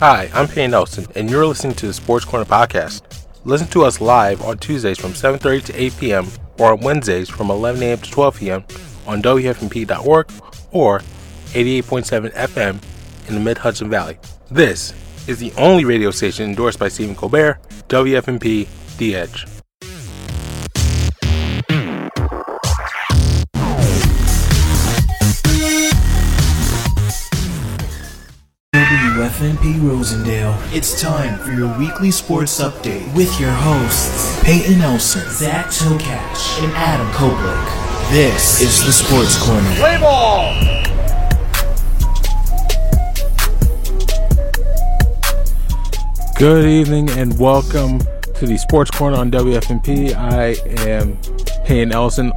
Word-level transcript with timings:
Hi, 0.00 0.28
I'm 0.34 0.46
Payne 0.46 0.72
Nelson, 0.72 1.06
and 1.14 1.30
you're 1.30 1.46
listening 1.46 1.74
to 1.76 1.86
the 1.86 1.94
Sports 1.94 2.26
Corner 2.26 2.44
podcast. 2.44 3.00
Listen 3.46 3.66
to 3.68 3.82
us 3.82 3.98
live 3.98 4.42
on 4.42 4.58
Tuesdays 4.58 4.98
from 4.98 5.12
7:30 5.12 5.64
to 5.64 5.82
8 5.82 5.96
p.m. 5.98 6.26
or 6.58 6.72
on 6.72 6.80
Wednesdays 6.80 7.30
from 7.30 7.50
11 7.50 7.82
a.m. 7.82 7.98
to 7.98 8.10
12 8.10 8.38
p.m. 8.38 8.64
on 9.06 9.22
WFNP.org 9.22 10.30
or 10.70 10.98
88.7 11.54 12.30
FM 12.34 12.82
in 13.28 13.34
the 13.34 13.40
Mid 13.40 13.56
Hudson 13.56 13.88
Valley. 13.88 14.18
This 14.50 14.92
is 15.26 15.38
the 15.38 15.54
only 15.56 15.86
radio 15.86 16.10
station 16.10 16.50
endorsed 16.50 16.78
by 16.78 16.88
Stephen 16.88 17.14
Colbert, 17.16 17.58
WFMP 17.88 18.68
The 18.98 19.16
Edge. 19.16 19.55
WFNP 29.36 29.80
Rosendale. 29.80 30.56
It's 30.74 30.98
time 30.98 31.38
for 31.40 31.50
your 31.50 31.78
weekly 31.78 32.10
sports 32.10 32.58
update 32.58 33.14
with 33.14 33.38
your 33.38 33.50
hosts, 33.50 34.42
Peyton 34.42 34.78
Nelson, 34.78 35.30
Zach 35.30 35.66
Tokash, 35.66 36.62
and 36.62 36.72
Adam 36.72 37.06
Koblick. 37.08 38.10
This 38.10 38.62
is 38.62 38.82
the 38.86 38.92
Sports 38.92 39.36
Corner. 39.36 39.74
Play 39.74 39.98
ball! 39.98 40.54
Good 46.38 46.64
evening 46.64 47.10
and 47.10 47.38
welcome 47.38 47.98
to 48.36 48.46
the 48.46 48.56
Sports 48.56 48.90
Corner 48.90 49.18
on 49.18 49.30
WFNP. 49.30 50.14
I 50.14 50.56
am 50.88 51.18
Payne 51.66 51.92
Ellison 51.92 52.32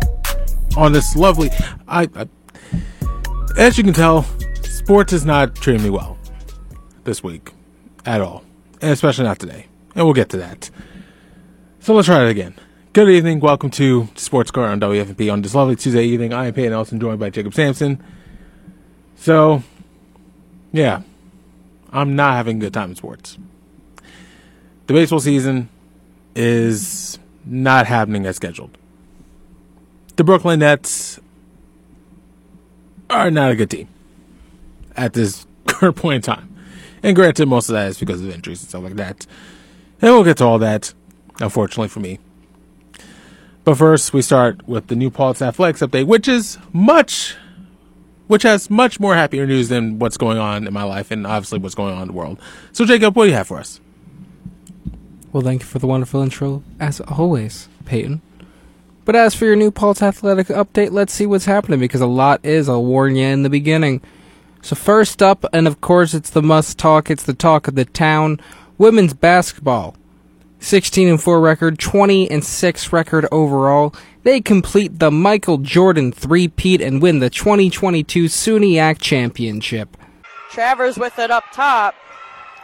on 0.75 0.91
this 0.91 1.15
lovely. 1.15 1.49
I, 1.87 2.09
I, 2.13 2.27
as 3.57 3.77
you 3.77 3.85
can 3.85 3.93
tell, 3.93 4.23
sports 4.63 5.13
is 5.13 5.23
not 5.23 5.55
treating 5.55 5.83
me 5.83 5.91
well 5.91 6.18
this 7.09 7.23
week 7.23 7.51
at 8.05 8.21
all, 8.21 8.43
and 8.81 8.91
especially 8.91 9.25
not 9.25 9.39
today. 9.39 9.67
And 9.95 10.05
we'll 10.05 10.13
get 10.13 10.29
to 10.29 10.37
that. 10.37 10.69
So 11.81 11.93
let's 11.93 12.05
try 12.05 12.23
it 12.23 12.29
again. 12.29 12.55
Good 12.93 13.09
evening. 13.09 13.39
Welcome 13.39 13.69
to 13.71 14.07
Sports 14.15 14.51
Car 14.51 14.65
on 14.67 14.79
WFNP 14.79 15.31
on 15.31 15.41
this 15.41 15.53
lovely 15.53 15.75
Tuesday 15.75 16.05
evening. 16.05 16.33
I 16.33 16.47
am 16.47 16.53
Payne 16.53 16.71
Ellison, 16.71 16.99
joined 16.99 17.19
by 17.19 17.29
Jacob 17.29 17.53
Sampson. 17.53 18.01
So, 19.15 19.63
yeah, 20.71 21.01
I'm 21.91 22.15
not 22.15 22.35
having 22.35 22.57
a 22.57 22.59
good 22.61 22.73
time 22.73 22.91
in 22.91 22.95
sports 22.95 23.37
the 24.89 24.95
baseball 24.95 25.19
season 25.19 25.69
is 26.35 27.19
not 27.45 27.85
happening 27.85 28.25
as 28.25 28.37
scheduled. 28.37 28.75
The 30.15 30.23
Brooklyn 30.23 30.61
Nets 30.61 31.19
are 33.07 33.29
not 33.29 33.51
a 33.51 33.55
good 33.55 33.69
team 33.69 33.87
at 34.97 35.13
this 35.13 35.45
current 35.67 35.95
point 35.95 36.15
in 36.15 36.21
time. 36.23 36.48
And 37.03 37.15
granted, 37.15 37.47
most 37.47 37.69
of 37.69 37.73
that 37.73 37.87
is 37.87 37.99
because 37.99 38.21
of 38.21 38.29
injuries 38.29 38.61
and 38.61 38.69
stuff 38.69 38.83
like 38.83 38.95
that. 38.95 39.25
And 40.01 40.13
we'll 40.13 40.23
get 40.23 40.37
to 40.37 40.45
all 40.45 40.59
that, 40.59 40.93
unfortunately 41.39 41.87
for 41.87 41.99
me. 41.99 42.19
But 43.63 43.75
first, 43.77 44.13
we 44.13 44.21
start 44.21 44.67
with 44.67 44.87
the 44.87 44.95
New 44.95 45.09
Paltz 45.09 45.41
Athletics 45.41 45.81
update, 45.81 46.07
which 46.07 46.27
is 46.27 46.57
much, 46.73 47.35
which 48.27 48.43
has 48.43 48.69
much 48.69 48.99
more 48.99 49.15
happier 49.15 49.45
news 49.45 49.69
than 49.69 49.99
what's 49.99 50.17
going 50.17 50.37
on 50.37 50.65
in 50.65 50.73
my 50.73 50.83
life 50.83 51.11
and 51.11 51.27
obviously 51.27 51.59
what's 51.59 51.75
going 51.75 51.93
on 51.93 52.03
in 52.03 52.07
the 52.07 52.13
world. 52.13 52.39
So, 52.71 52.85
Jacob, 52.85 53.15
what 53.15 53.25
do 53.25 53.29
you 53.29 53.35
have 53.35 53.47
for 53.47 53.59
us? 53.59 53.79
Well, 55.31 55.43
thank 55.43 55.61
you 55.61 55.67
for 55.67 55.77
the 55.77 55.87
wonderful 55.87 56.21
intro, 56.21 56.63
as 56.79 56.99
always, 57.01 57.69
Peyton. 57.85 58.21
But 59.05 59.15
as 59.15 59.35
for 59.35 59.45
your 59.45 59.55
New 59.55 59.71
Paltz 59.71 60.01
Athletic 60.01 60.47
update, 60.47 60.91
let's 60.91 61.13
see 61.13 61.25
what's 61.25 61.45
happening 61.45 61.79
because 61.79 62.01
a 62.01 62.07
lot 62.07 62.43
is. 62.43 62.69
I'll 62.69 62.85
warn 62.85 63.15
you 63.15 63.27
in 63.27 63.43
the 63.43 63.49
beginning. 63.49 64.01
So 64.61 64.75
first 64.75 65.21
up, 65.21 65.45
and 65.53 65.67
of 65.67 65.81
course 65.81 66.13
it's 66.13 66.29
the 66.29 66.41
must 66.41 66.77
talk. 66.77 67.09
It's 67.09 67.23
the 67.23 67.33
talk 67.33 67.67
of 67.67 67.75
the 67.75 67.85
town. 67.85 68.39
Women's 68.77 69.13
basketball, 69.13 69.95
16 70.59 71.07
and 71.07 71.21
4 71.21 71.39
record, 71.39 71.79
20 71.79 72.29
and 72.29 72.43
6 72.43 72.93
record 72.93 73.27
overall. 73.31 73.93
They 74.23 74.41
complete 74.41 74.99
the 74.99 75.11
Michael 75.11 75.57
Jordan 75.57 76.11
three-peat 76.11 76.81
and 76.81 77.01
win 77.01 77.19
the 77.19 77.29
2022 77.29 78.25
SUNYAC 78.25 78.99
championship. 78.99 79.95
Travers 80.49 80.97
with 80.97 81.17
it 81.19 81.31
up 81.31 81.45
top. 81.51 81.95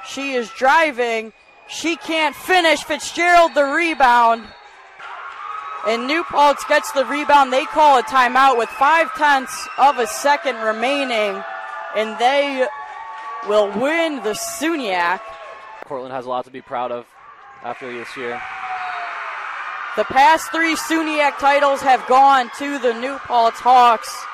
She 0.06 0.34
is 0.34 0.50
driving 0.52 1.32
she 1.68 1.96
can't 1.96 2.36
finish. 2.36 2.84
Fitzgerald 2.84 3.54
the 3.56 3.66
rebound. 3.66 4.44
And 5.88 6.08
New 6.08 6.24
Paltz 6.24 6.64
gets 6.66 6.92
the 6.92 7.06
rebound. 7.06 7.54
They 7.54 7.66
call 7.66 8.00
a 8.00 8.04
timeout 8.04 8.58
with 8.58 8.70
five 8.70 9.14
tenths 9.16 9.68
of 9.78 10.00
a 10.00 10.08
second 10.08 10.58
remaining. 10.58 11.44
And 11.96 12.18
they 12.20 12.68
will 13.48 13.68
win 13.80 14.24
the 14.24 14.34
SUNYAC. 14.34 15.22
Cortland 15.86 16.14
has 16.14 16.26
a 16.26 16.30
lot 16.30 16.46
to 16.46 16.52
be 16.52 16.62
proud 16.62 16.92
of 16.92 17.06
after 17.64 17.92
this 17.92 18.16
year. 18.18 18.42
The 19.96 20.04
past 20.06 20.52
three 20.52 20.76
SUNYAC 20.76 21.38
titles 21.38 21.82
have 21.82 22.06
gone 22.08 22.50
to 22.58 22.80
the 22.80 22.94
New 22.94 23.18
Paltz 23.20 23.60
Hawks. 23.60 24.26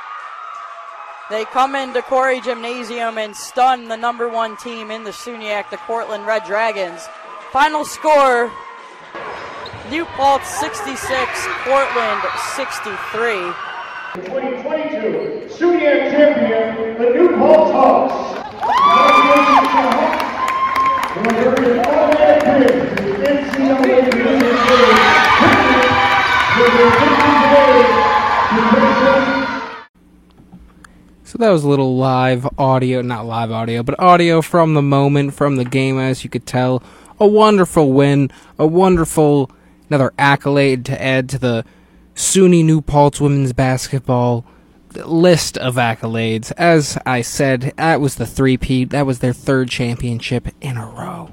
They 1.30 1.46
come 1.46 1.76
into 1.76 2.02
Corey 2.02 2.42
Gymnasium 2.42 3.18
and 3.18 3.36
stun 3.36 3.88
the 3.88 3.96
number 3.96 4.28
one 4.28 4.58
team 4.58 4.92
in 4.92 5.04
the 5.04 5.12
SUNYAC, 5.12 5.70
the 5.70 5.78
Cortland 5.78 6.26
Red 6.26 6.44
Dragons. 6.46 7.08
Final 7.52 7.86
score 7.86 8.52
New 9.90 10.06
Paltz 10.06 10.50
66, 10.60 11.48
Cortland 11.64 12.22
63. 12.56 13.54
2022 14.26 15.48
SUNYAC 15.56 16.12
champion, 16.12 16.91
So 31.24 31.38
that 31.40 31.50
was 31.50 31.64
a 31.64 31.68
little 31.68 31.98
live 31.98 32.48
audio, 32.60 33.02
not 33.02 33.26
live 33.26 33.52
audio, 33.52 33.82
but 33.82 34.00
audio 34.00 34.44
from 34.44 34.76
the 34.76 34.84
moment, 34.84 35.34
from 35.34 35.56
the 35.56 35.66
game, 35.66 35.98
as 35.98 36.24
you 36.24 36.30
could 36.30 36.46
tell. 36.46 36.84
A 37.20 37.26
wonderful 37.26 37.92
win, 37.92 38.30
a 38.60 38.68
wonderful 38.68 39.50
another 39.90 40.14
accolade 40.20 40.86
to 40.86 41.02
add 41.02 41.28
to 41.30 41.40
the 41.40 41.66
SUNY 42.14 42.64
New 42.64 42.82
Paltz 42.82 43.20
women's 43.20 43.52
basketball 43.52 44.46
list 44.94 45.58
of 45.58 45.76
accolades. 45.76 46.52
As 46.58 46.98
I 47.06 47.22
said, 47.22 47.74
that 47.78 48.02
was 48.02 48.16
the 48.16 48.26
three-peat. 48.26 48.90
That 48.90 49.06
was 49.06 49.20
their 49.20 49.34
third 49.34 49.70
championship 49.70 50.48
in 50.62 50.78
a 50.78 50.86
row. 50.86 51.32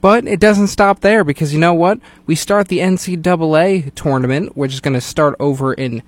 But 0.00 0.26
it 0.26 0.38
doesn't 0.38 0.66
stop 0.66 1.00
there 1.00 1.24
because 1.24 1.54
you 1.54 1.58
know 1.58 1.72
what? 1.72 1.98
We 2.26 2.34
start 2.34 2.68
the 2.68 2.80
NCAA 2.80 3.94
tournament, 3.94 4.56
which 4.56 4.74
is 4.74 4.80
going 4.80 4.94
to 4.94 5.00
start 5.00 5.34
over 5.40 5.72
in 5.72 6.02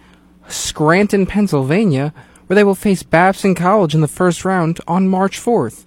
Scranton, 0.48 1.24
Pennsylvania, 1.24 2.12
where 2.46 2.54
they 2.54 2.64
will 2.64 2.74
face 2.74 3.02
Babson 3.02 3.54
College 3.54 3.94
in 3.94 4.02
the 4.02 4.08
first 4.08 4.44
round 4.44 4.80
on 4.86 5.08
March 5.08 5.40
4th, 5.40 5.84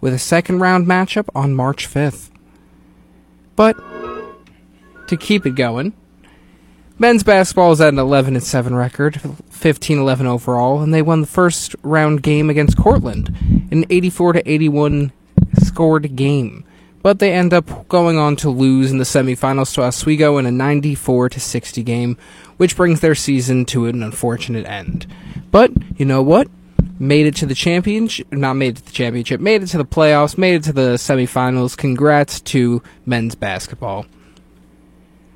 with 0.00 0.12
a 0.12 0.18
second 0.18 0.58
round 0.58 0.86
matchup 0.86 1.28
on 1.34 1.54
March 1.54 1.88
5th. 1.88 2.30
But 3.54 3.76
to 5.06 5.16
keep 5.16 5.46
it 5.46 5.54
going, 5.54 5.94
men's 6.98 7.22
basketball 7.22 7.72
is 7.72 7.80
at 7.80 7.92
an 7.92 7.98
11 7.98 8.34
and 8.34 8.42
7 8.42 8.74
record, 8.74 9.20
15 9.50 9.98
11 9.98 10.26
overall, 10.26 10.82
and 10.82 10.92
they 10.92 11.02
won 11.02 11.20
the 11.20 11.26
first 11.26 11.74
round 11.82 12.22
game 12.22 12.50
against 12.50 12.76
Cortland, 12.76 13.28
an 13.70 13.84
84 13.90 14.34
to 14.34 14.50
81 14.50 15.12
scored 15.62 16.16
game. 16.16 16.64
But 17.02 17.18
they 17.18 17.32
end 17.32 17.52
up 17.52 17.88
going 17.88 18.16
on 18.16 18.36
to 18.36 18.50
lose 18.50 18.92
in 18.92 18.98
the 18.98 19.04
semifinals 19.04 19.74
to 19.74 19.82
Oswego 19.82 20.38
in 20.38 20.46
a 20.46 20.52
94 20.52 21.30
to 21.30 21.40
60 21.40 21.82
game, 21.82 22.16
which 22.58 22.76
brings 22.76 23.00
their 23.00 23.16
season 23.16 23.64
to 23.66 23.86
an 23.86 24.02
unfortunate 24.02 24.66
end. 24.66 25.06
But 25.50 25.72
you 25.98 26.06
know 26.06 26.22
what? 26.22 26.48
made 27.02 27.26
it 27.26 27.34
to 27.34 27.46
the 27.46 27.54
championship, 27.54 28.32
not 28.32 28.54
made 28.54 28.76
it 28.76 28.76
to 28.76 28.86
the 28.86 28.92
championship, 28.92 29.40
made 29.40 29.62
it 29.62 29.66
to 29.66 29.76
the 29.76 29.84
playoffs, 29.84 30.38
made 30.38 30.54
it 30.54 30.62
to 30.62 30.72
the 30.72 30.94
semifinals. 30.94 31.76
Congrats 31.76 32.40
to 32.40 32.80
men's 33.04 33.34
basketball. 33.34 34.06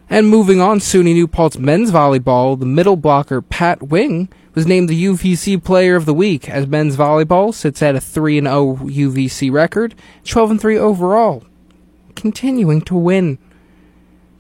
And 0.09 0.29
moving 0.29 0.61
on, 0.61 0.79
SUNY 0.79 1.15
New 1.15 1.27
Paltz 1.27 1.59
men's 1.59 1.91
volleyball, 1.91 2.59
the 2.59 2.65
middle 2.65 2.97
blocker 2.97 3.43
Pat 3.43 3.83
Wing 3.83 4.29
was 4.55 4.67
named 4.67 4.89
the 4.89 5.05
UVC 5.05 5.63
Player 5.63 5.97
of 5.97 6.07
the 6.07 6.15
Week 6.15 6.49
as 6.49 6.67
men's 6.67 6.97
volleyball 6.97 7.53
sits 7.53 7.83
at 7.83 7.97
a 7.97 8.01
3 8.01 8.41
0 8.41 8.77
UVC 8.77 9.51
record, 9.51 9.97
12 10.25 10.61
3 10.61 10.79
overall, 10.79 11.45
continuing 12.15 12.81
to 12.83 12.95
win. 12.95 13.39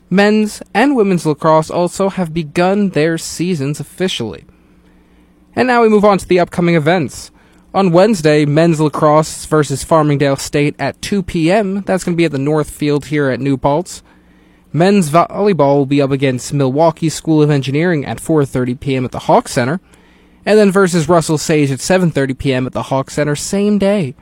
Men's 0.08 0.62
and 0.72 0.94
women's 0.94 1.26
lacrosse 1.26 1.69
also 1.69 2.10
have 2.10 2.32
begun 2.32 2.90
their 2.90 3.19
seasons 3.19 3.80
officially. 3.80 4.44
And 5.56 5.66
now 5.66 5.82
we 5.82 5.88
move 5.88 6.04
on 6.04 6.19
to 6.19 6.28
the 6.28 6.38
upcoming 6.38 6.76
events. 6.76 7.32
On 7.74 7.90
Wednesday, 7.90 8.46
men's 8.46 8.80
lacrosse 8.80 9.46
versus 9.46 9.84
Farmingdale 9.84 10.38
State 10.38 10.76
at 10.78 11.02
2 11.02 11.24
p.m. 11.24 11.82
That's 11.82 12.04
going 12.04 12.14
to 12.14 12.16
be 12.16 12.24
at 12.24 12.32
the 12.32 12.38
North 12.38 12.70
Field 12.70 13.06
here 13.06 13.28
at 13.30 13.40
New 13.40 13.56
Paltz. 13.56 14.02
Men's 14.76 15.08
volleyball 15.08 15.78
will 15.78 15.87
be 15.87 16.02
up 16.02 16.11
against 16.11 16.52
Milwaukee 16.52 17.08
School 17.08 17.43
of 17.43 17.50
Engineering 17.50 18.05
at 18.05 18.19
4:30 18.19 18.78
p.m. 18.78 19.05
at 19.06 19.11
the 19.11 19.20
Hawk 19.20 19.49
Center, 19.49 19.81
and 20.44 20.58
then 20.58 20.70
versus 20.70 21.08
Russell 21.08 21.38
Sage 21.38 21.70
at 21.70 21.78
7:30 21.78 22.37
p.m. 22.37 22.67
at 22.67 22.75
the 22.75 22.84
Hawk 22.84 23.11
Center 23.11 23.34
same 23.34 23.78
day. 23.78 24.14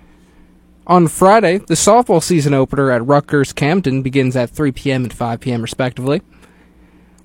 On 0.86 1.08
Friday, 1.08 1.58
the 1.58 1.74
softball 1.74 2.22
season 2.22 2.54
opener 2.54 2.92
at 2.92 3.04
Rutgers 3.04 3.52
Camden 3.52 4.02
begins 4.02 4.36
at 4.36 4.50
3 4.50 4.70
p.m. 4.70 5.02
and 5.02 5.12
5 5.12 5.40
p.m. 5.40 5.60
respectively. 5.60 6.22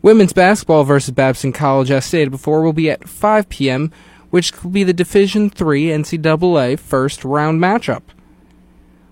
Women's 0.02 0.34
basketball 0.34 0.84
versus 0.84 1.12
Babson 1.12 1.54
College, 1.54 1.92
as 1.92 2.06
stated 2.06 2.32
before, 2.32 2.64
will 2.64 2.74
be 2.74 2.90
at 2.90 3.08
5 3.08 3.48
p.m., 3.50 3.92
which 4.32 4.64
will 4.64 4.72
be 4.72 4.84
the 4.84 4.94
Division 4.94 5.52
III 5.56 5.90
NCAA 5.90 6.80
first 6.80 7.24
round 7.24 7.62
matchup. 7.62 8.02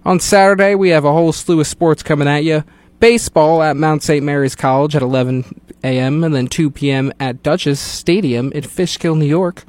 On 0.05 0.19
Saturday, 0.19 0.73
we 0.73 0.89
have 0.89 1.05
a 1.05 1.13
whole 1.13 1.33
slew 1.33 1.59
of 1.59 1.67
sports 1.67 2.01
coming 2.01 2.27
at 2.27 2.43
you. 2.43 2.63
Baseball 2.99 3.61
at 3.61 3.77
Mount 3.77 4.01
St. 4.01 4.25
Mary's 4.25 4.55
College 4.55 4.95
at 4.95 5.01
11 5.01 5.61
a.m. 5.83 6.23
and 6.23 6.33
then 6.33 6.47
2 6.47 6.71
p.m. 6.71 7.13
at 7.19 7.43
Dutchess 7.43 7.79
Stadium 7.79 8.51
in 8.53 8.63
Fishkill, 8.63 9.15
New 9.15 9.25
York. 9.25 9.65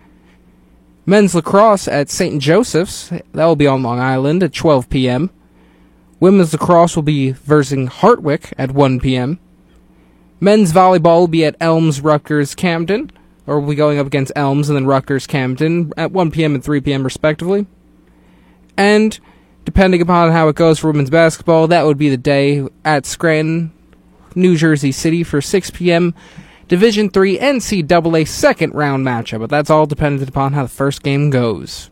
Men's 1.04 1.34
lacrosse 1.34 1.88
at 1.88 2.10
St. 2.10 2.40
Joseph's, 2.40 3.08
that 3.08 3.44
will 3.46 3.56
be 3.56 3.66
on 3.66 3.82
Long 3.82 3.98
Island 3.98 4.42
at 4.42 4.52
12 4.52 4.88
p.m. 4.88 5.30
Women's 6.20 6.52
lacrosse 6.52 6.96
will 6.96 7.02
be 7.02 7.32
versing 7.32 7.88
Hartwick 7.88 8.52
at 8.58 8.72
1 8.72 9.00
p.m. 9.00 9.38
Men's 10.40 10.72
volleyball 10.72 11.20
will 11.20 11.28
be 11.28 11.44
at 11.44 11.56
Elms 11.60 12.00
Rutgers 12.00 12.54
Camden, 12.54 13.10
or 13.46 13.60
will 13.60 13.70
be 13.70 13.74
going 13.74 13.98
up 13.98 14.06
against 14.06 14.32
Elms 14.36 14.68
and 14.68 14.76
then 14.76 14.86
Rutgers 14.86 15.26
Camden 15.26 15.92
at 15.96 16.12
1 16.12 16.30
p.m. 16.30 16.54
and 16.54 16.62
3 16.62 16.80
p.m. 16.80 17.02
respectively. 17.02 17.66
And 18.76 19.18
depending 19.68 20.00
upon 20.00 20.32
how 20.32 20.48
it 20.48 20.56
goes 20.56 20.78
for 20.78 20.86
women's 20.86 21.10
basketball, 21.10 21.68
that 21.68 21.84
would 21.84 21.98
be 21.98 22.08
the 22.08 22.16
day 22.16 22.66
at 22.86 23.04
Scranton, 23.04 23.70
New 24.34 24.56
Jersey 24.56 24.92
City 24.92 25.22
for 25.22 25.42
6 25.42 25.70
p.m. 25.72 26.14
Division 26.68 27.10
III 27.14 27.36
NCAA 27.36 28.26
second 28.26 28.72
round 28.72 29.04
matchup, 29.04 29.40
but 29.40 29.50
that's 29.50 29.68
all 29.68 29.84
dependent 29.84 30.26
upon 30.26 30.54
how 30.54 30.62
the 30.62 30.70
first 30.70 31.02
game 31.02 31.28
goes. 31.28 31.90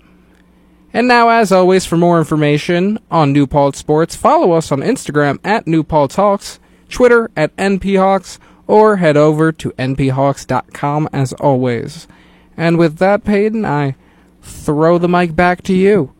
And 0.94 1.06
now, 1.06 1.28
as 1.28 1.52
always, 1.52 1.84
for 1.84 1.98
more 1.98 2.18
information 2.18 2.98
on 3.10 3.34
New 3.34 3.46
Paltz 3.46 3.78
Sports, 3.78 4.16
follow 4.16 4.52
us 4.52 4.72
on 4.72 4.80
Instagram 4.80 5.38
at 5.44 5.66
New 5.66 5.84
Paltz 5.84 6.16
Hawks, 6.16 6.58
Twitter 6.88 7.30
at 7.36 7.54
NPHawks, 7.56 8.38
or 8.66 8.96
head 8.96 9.18
over 9.18 9.52
to 9.52 9.70
nphawks.com 9.72 11.10
as 11.12 11.34
always. 11.34 12.08
And 12.56 12.78
with 12.78 12.96
that, 12.96 13.22
Peyton, 13.24 13.66
I 13.66 13.96
throw 14.40 14.96
the 14.96 15.10
mic 15.10 15.36
back 15.36 15.60
to 15.64 15.74
you. 15.74 16.15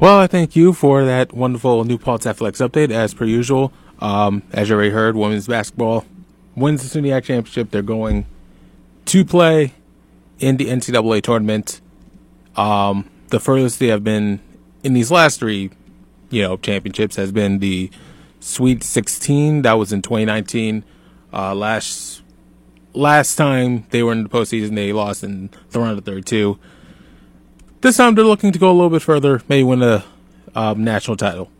Well, 0.00 0.18
I 0.18 0.28
thank 0.28 0.56
you 0.56 0.72
for 0.72 1.04
that 1.04 1.34
wonderful 1.34 1.84
New 1.84 1.98
Paltz 1.98 2.24
Athletics 2.26 2.62
update, 2.62 2.90
as 2.90 3.12
per 3.12 3.26
usual. 3.26 3.70
Um, 3.98 4.42
as 4.50 4.70
you 4.70 4.74
already 4.74 4.92
heard, 4.92 5.14
women's 5.14 5.46
basketball 5.46 6.06
wins 6.56 6.82
the 6.82 6.98
SUNYAC 6.98 7.24
championship. 7.24 7.70
They're 7.70 7.82
going 7.82 8.24
to 9.04 9.26
play 9.26 9.74
in 10.38 10.56
the 10.56 10.68
NCAA 10.68 11.20
tournament. 11.20 11.82
Um, 12.56 13.10
the 13.28 13.38
furthest 13.38 13.78
they 13.78 13.88
have 13.88 14.02
been 14.02 14.40
in 14.82 14.94
these 14.94 15.10
last 15.10 15.38
three, 15.38 15.68
you 16.30 16.44
know, 16.44 16.56
championships 16.56 17.16
has 17.16 17.30
been 17.30 17.58
the 17.58 17.90
Sweet 18.40 18.82
16. 18.82 19.60
That 19.60 19.74
was 19.74 19.92
in 19.92 20.00
2019. 20.00 20.82
Uh, 21.30 21.54
last 21.54 22.22
last 22.94 23.36
time 23.36 23.84
they 23.90 24.02
were 24.02 24.12
in 24.12 24.22
the 24.22 24.30
postseason, 24.30 24.76
they 24.76 24.94
lost 24.94 25.22
in 25.22 25.50
the 25.72 25.78
round 25.78 25.98
of 25.98 26.06
32. 26.06 26.58
This 27.80 27.96
time 27.96 28.14
they're 28.14 28.24
looking 28.24 28.52
to 28.52 28.58
go 28.58 28.70
a 28.70 28.74
little 28.74 28.90
bit 28.90 29.00
further, 29.00 29.40
maybe 29.48 29.62
win 29.62 29.82
a 29.82 30.04
um, 30.54 30.84
national 30.84 31.16
title. 31.16 31.50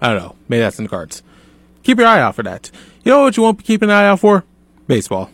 I 0.00 0.08
don't 0.08 0.18
know. 0.18 0.36
Maybe 0.48 0.60
that's 0.60 0.78
in 0.78 0.84
the 0.84 0.88
cards. 0.88 1.22
Keep 1.82 1.98
your 1.98 2.06
eye 2.06 2.20
out 2.20 2.36
for 2.36 2.42
that. 2.42 2.70
You 3.04 3.12
know 3.12 3.22
what 3.22 3.36
you 3.36 3.42
won't 3.42 3.58
be 3.58 3.64
keeping 3.64 3.90
an 3.90 3.94
eye 3.94 4.06
out 4.06 4.20
for? 4.20 4.44
Baseball. 4.86 5.30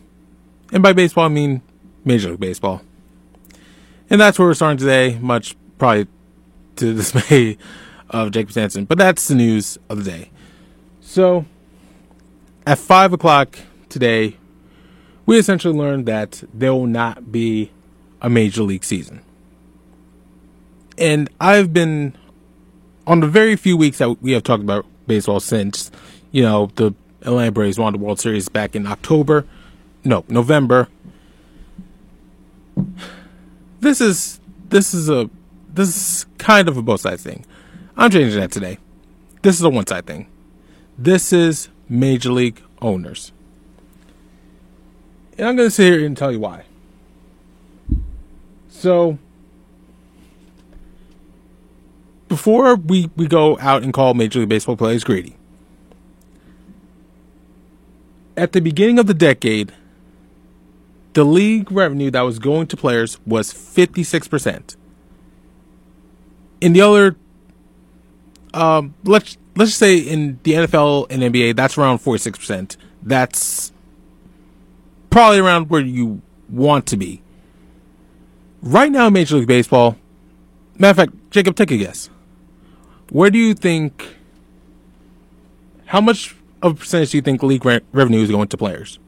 And 0.72 0.82
by 0.82 0.92
baseball, 0.92 1.26
I 1.26 1.28
mean 1.28 1.62
Major 2.04 2.30
League 2.30 2.40
Baseball. 2.40 2.82
And 4.10 4.20
that's 4.20 4.38
where 4.38 4.48
we're 4.48 4.54
starting 4.54 4.78
today, 4.78 5.18
much 5.20 5.56
probably 5.78 6.08
to 6.76 6.92
the 6.92 6.94
dismay 7.02 7.56
of 8.10 8.32
Jacob 8.32 8.52
Sampson. 8.52 8.86
But 8.86 8.98
that's 8.98 9.28
the 9.28 9.36
news 9.36 9.78
of 9.88 10.04
the 10.04 10.10
day. 10.10 10.30
So, 11.00 11.44
at 12.66 12.78
5 12.78 13.12
o'clock 13.12 13.58
today, 13.88 14.36
we 15.26 15.38
essentially 15.38 15.78
learned 15.78 16.06
that 16.06 16.42
there 16.52 16.72
will 16.72 16.88
not 16.88 17.30
be 17.30 17.70
a 18.20 18.28
Major 18.28 18.62
League 18.62 18.84
season 18.84 19.20
and 20.98 21.28
I've 21.40 21.72
been 21.72 22.16
on 23.06 23.20
the 23.20 23.26
very 23.26 23.56
few 23.56 23.76
weeks 23.76 23.98
that 23.98 24.22
we 24.22 24.32
have 24.32 24.42
talked 24.42 24.62
about 24.62 24.86
baseball 25.06 25.40
since, 25.40 25.90
you 26.30 26.42
know, 26.42 26.70
the 26.76 26.94
Atlanta 27.22 27.52
Braves 27.52 27.78
won 27.78 27.92
the 27.92 27.98
World 27.98 28.20
Series 28.20 28.48
back 28.48 28.74
in 28.74 28.86
October, 28.86 29.46
no, 30.04 30.24
November. 30.28 30.88
This 33.80 34.00
is 34.00 34.40
this 34.68 34.94
is 34.94 35.08
a 35.08 35.28
this 35.72 35.88
is 35.88 36.26
kind 36.38 36.68
of 36.68 36.76
a 36.76 36.82
both 36.82 37.00
sides 37.00 37.22
thing. 37.22 37.44
I'm 37.96 38.10
changing 38.10 38.40
that 38.40 38.50
today. 38.50 38.78
This 39.42 39.56
is 39.56 39.62
a 39.62 39.70
one 39.70 39.86
side 39.86 40.06
thing. 40.06 40.26
This 40.98 41.32
is 41.32 41.68
major 41.88 42.32
league 42.32 42.62
owners. 42.80 43.32
And 45.36 45.48
I'm 45.48 45.56
going 45.56 45.68
to 45.68 45.74
sit 45.74 45.92
here 45.92 46.06
and 46.06 46.16
tell 46.16 46.30
you 46.30 46.40
why. 46.40 46.64
So, 48.68 49.18
before 52.34 52.74
we, 52.74 53.08
we 53.14 53.28
go 53.28 53.56
out 53.60 53.84
and 53.84 53.92
call 53.92 54.12
Major 54.12 54.40
League 54.40 54.48
Baseball 54.48 54.76
players 54.76 55.04
greedy, 55.04 55.36
at 58.36 58.50
the 58.50 58.60
beginning 58.60 58.98
of 58.98 59.06
the 59.06 59.14
decade, 59.14 59.72
the 61.12 61.22
league 61.22 61.70
revenue 61.70 62.10
that 62.10 62.22
was 62.22 62.40
going 62.40 62.66
to 62.66 62.76
players 62.76 63.20
was 63.24 63.54
56%. 63.54 64.74
In 66.60 66.72
the 66.72 66.80
other, 66.80 67.14
um, 68.52 68.94
let's 69.04 69.36
let's 69.54 69.70
just 69.70 69.78
say 69.78 69.96
in 69.98 70.40
the 70.42 70.54
NFL 70.54 71.06
and 71.10 71.22
NBA, 71.22 71.54
that's 71.54 71.78
around 71.78 71.98
46%. 71.98 72.76
That's 73.00 73.72
probably 75.10 75.38
around 75.38 75.70
where 75.70 75.82
you 75.82 76.20
want 76.48 76.86
to 76.86 76.96
be. 76.96 77.22
Right 78.60 78.90
now, 78.90 79.08
Major 79.08 79.36
League 79.36 79.46
Baseball, 79.46 79.96
matter 80.76 80.90
of 80.90 80.96
fact, 80.96 81.30
Jacob, 81.30 81.54
take 81.54 81.70
a 81.70 81.76
guess. 81.76 82.10
Where 83.10 83.30
do 83.30 83.38
you 83.38 83.54
think? 83.54 84.16
How 85.86 86.00
much 86.00 86.34
of 86.62 86.72
a 86.72 86.74
percentage 86.74 87.10
do 87.10 87.18
you 87.18 87.22
think 87.22 87.42
league 87.42 87.64
re- 87.64 87.80
revenue 87.92 88.22
is 88.22 88.30
going 88.30 88.48
to 88.48 88.56
players? 88.56 88.98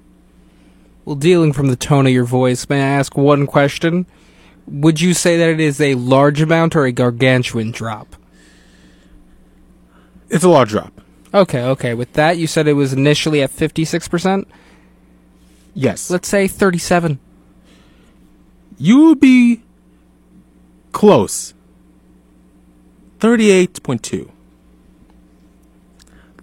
Well, 1.05 1.17
dealing 1.17 1.53
from 1.53 1.69
the 1.69 1.77
tone 1.77 2.07
of 2.07 2.13
your 2.13 2.25
voice, 2.25 2.69
may 2.69 2.83
I 2.83 2.87
ask 2.99 3.17
one 3.17 3.47
question? 3.47 4.07
Would 4.67 5.01
you 5.01 5.15
say 5.15 5.37
that 5.37 5.49
it 5.49 5.61
is 5.61 5.81
a 5.81 5.95
large 5.95 6.41
amount 6.41 6.75
or 6.75 6.85
a 6.85 6.93
gargantuan 6.93 7.71
drop? 7.71 8.17
It's 10.29 10.45
a 10.45 10.49
large 10.49 10.71
drop. 10.71 11.01
Okay, 11.33 11.63
okay. 11.63 11.95
With 11.95 12.13
that, 12.15 12.39
you 12.39 12.47
said 12.47 12.67
it 12.67 12.73
was 12.73 12.93
initially 12.93 13.43
at 13.43 13.51
56%? 13.51 14.47
Yes. 15.75 16.11
Let's 16.11 16.29
say 16.29 16.49
37. 16.49 17.21
You 18.79 19.05
would 19.07 19.21
be 19.21 19.63
close. 20.93 21.55
38.2. 23.19 24.31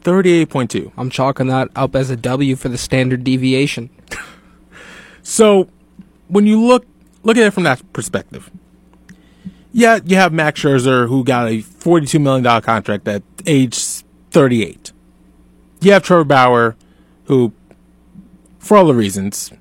38.2. 0.01 0.91
I'm 0.97 1.09
chalking 1.09 1.47
that 1.47 1.69
up 1.75 1.95
as 1.95 2.09
a 2.09 2.15
W 2.15 2.55
for 2.55 2.69
the 2.69 2.77
standard 2.77 3.23
deviation. 3.23 3.89
So, 5.25 5.69
when 6.27 6.45
you 6.45 6.61
look 6.61 6.85
look 7.23 7.37
at 7.37 7.43
it 7.43 7.51
from 7.51 7.63
that 7.63 7.81
perspective, 7.93 8.51
yeah, 9.71 9.99
you 10.03 10.17
have 10.17 10.33
Max 10.33 10.61
Scherzer 10.61 11.07
who 11.07 11.23
got 11.23 11.47
a 11.47 11.59
$42 11.59 12.21
million 12.21 12.61
contract 12.61 13.07
at 13.07 13.23
age 13.45 14.03
38. 14.31 14.91
You 15.79 15.93
have 15.93 16.03
Trevor 16.03 16.25
Bauer 16.25 16.75
who, 17.25 17.53
for 18.59 18.75
all 18.75 18.85
the 18.85 18.93
reasons, 18.93 19.53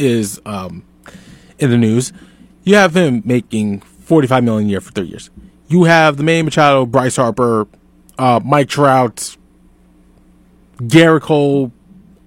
is 0.00 0.40
um, 0.44 0.84
in 1.60 1.70
the 1.70 1.78
news. 1.78 2.12
You 2.64 2.74
have 2.74 2.96
him 2.96 3.22
making 3.24 3.80
45 3.80 4.42
million 4.42 4.68
a 4.68 4.70
year 4.70 4.80
for 4.80 4.90
three 4.90 5.06
years. 5.06 5.30
You 5.74 5.82
have 5.82 6.18
the 6.18 6.22
Manny 6.22 6.42
Machado, 6.42 6.86
Bryce 6.86 7.16
Harper, 7.16 7.66
uh, 8.16 8.38
Mike 8.44 8.68
Trout, 8.68 9.36
Gerrit 10.76 11.22
Cole, 11.22 11.72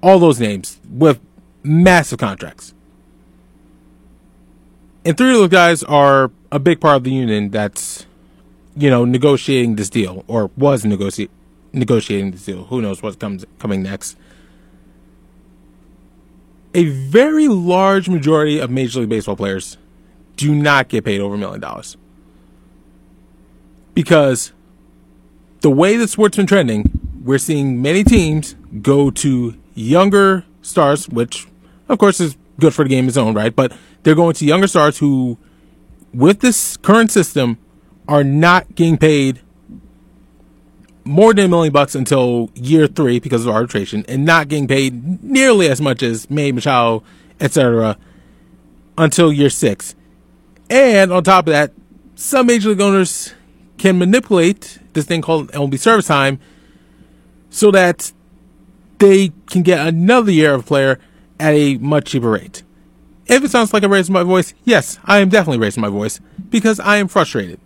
all 0.04 0.20
those 0.20 0.38
names 0.38 0.82
with 0.90 1.22
massive 1.64 2.20
contracts. 2.20 2.74
And 5.06 5.18
three 5.18 5.30
of 5.30 5.38
those 5.38 5.48
guys 5.48 5.82
are 5.84 6.30
a 6.52 6.60
big 6.60 6.82
part 6.82 6.98
of 6.98 7.04
the 7.06 7.12
union 7.12 7.50
that's, 7.50 8.06
you 8.76 8.90
know, 8.90 9.06
negotiating 9.06 9.78
this 9.78 9.90
deal 9.90 10.26
or 10.28 10.52
was 10.58 10.84
negotiating 10.84 11.34
negotiating 11.72 12.32
this 12.32 12.44
deal. 12.44 12.66
Who 12.66 12.82
knows 12.82 13.02
what 13.02 13.18
comes 13.18 13.46
coming 13.60 13.82
next? 13.82 14.18
A 16.74 16.84
very 16.90 17.48
large 17.48 18.10
majority 18.10 18.60
of 18.60 18.70
Major 18.70 19.00
League 19.00 19.10
Baseball 19.10 19.38
players 19.38 19.78
do 20.36 20.54
not 20.54 20.90
get 20.90 21.06
paid 21.06 21.22
over 21.22 21.36
a 21.36 21.38
million 21.38 21.62
dollars 21.62 21.96
because 23.98 24.52
the 25.62 25.72
way 25.72 25.98
the 25.98 26.08
sport's 26.08 26.38
been 26.38 26.46
trending, 26.46 26.88
we're 27.24 27.40
seeing 27.40 27.82
many 27.82 28.04
teams 28.04 28.54
go 28.84 29.10
to 29.10 29.56
younger 29.74 30.46
stars, 30.62 31.10
which 31.10 31.48
of 31.90 31.98
course 31.98 32.20
is 32.20 32.38
good 32.60 32.76
for 32.76 32.84
the 32.84 32.90
game 32.90 33.06
in 33.06 33.08
its 33.08 33.18
own 33.18 33.34
right, 33.34 33.56
but 33.56 33.76
they're 34.04 34.14
going 34.14 34.36
to 34.36 34.46
younger 34.46 34.68
stars 34.68 35.00
who, 35.00 35.40
with 36.14 36.42
this 36.42 36.78
current 36.78 37.10
system, 37.10 37.58
are 38.08 38.24
not 38.24 38.76
getting 38.76 39.00
paid 39.00 39.42
more 41.04 41.34
than 41.34 41.46
a 41.46 41.50
million 41.50 41.74
bucks 41.74 41.96
until 41.96 42.52
year 42.54 42.86
three 42.86 43.20
because 43.20 43.48
of 43.48 43.56
arbitration, 43.56 44.06
and 44.08 44.26
not 44.26 44.48
getting 44.48 44.68
paid 44.68 45.24
nearly 45.24 45.68
as 45.70 45.82
much 45.82 46.04
as 46.04 46.30
Manny 46.30 46.52
Machado, 46.52 47.02
etc., 47.40 47.98
until 48.96 49.34
year 49.34 49.50
six. 49.50 49.96
And 50.70 51.12
on 51.12 51.24
top 51.24 51.48
of 51.48 51.54
that, 51.54 51.72
some 52.14 52.46
major 52.46 52.70
league 52.70 52.82
owners 52.82 53.34
can 53.78 53.98
manipulate 53.98 54.80
this 54.94 55.06
thing 55.06 55.22
called 55.22 55.52
MLB 55.52 55.80
service 55.80 56.08
time 56.08 56.40
so 57.50 57.72
that 57.72 58.12
they 59.00 59.32
can 59.48 59.62
get 59.62 59.86
another 59.86 60.32
year 60.32 60.54
of 60.54 60.66
player 60.66 61.00
at 61.40 61.54
a 61.54 61.78
much 61.78 62.06
cheaper 62.06 62.32
rate. 62.32 62.64
If 63.28 63.44
it 63.44 63.52
sounds 63.52 63.74
like 63.74 63.84
I'm 63.84 63.92
raising 63.92 64.14
my 64.14 64.24
voice, 64.24 64.54
yes, 64.64 65.00
I 65.04 65.20
am 65.20 65.30
definitely 65.30 65.60
raising 65.60 65.82
my 65.82 65.90
voice 65.90 66.20
because 66.50 66.80
I 66.80 66.98
am 66.98 67.08
frustrated. 67.08 67.60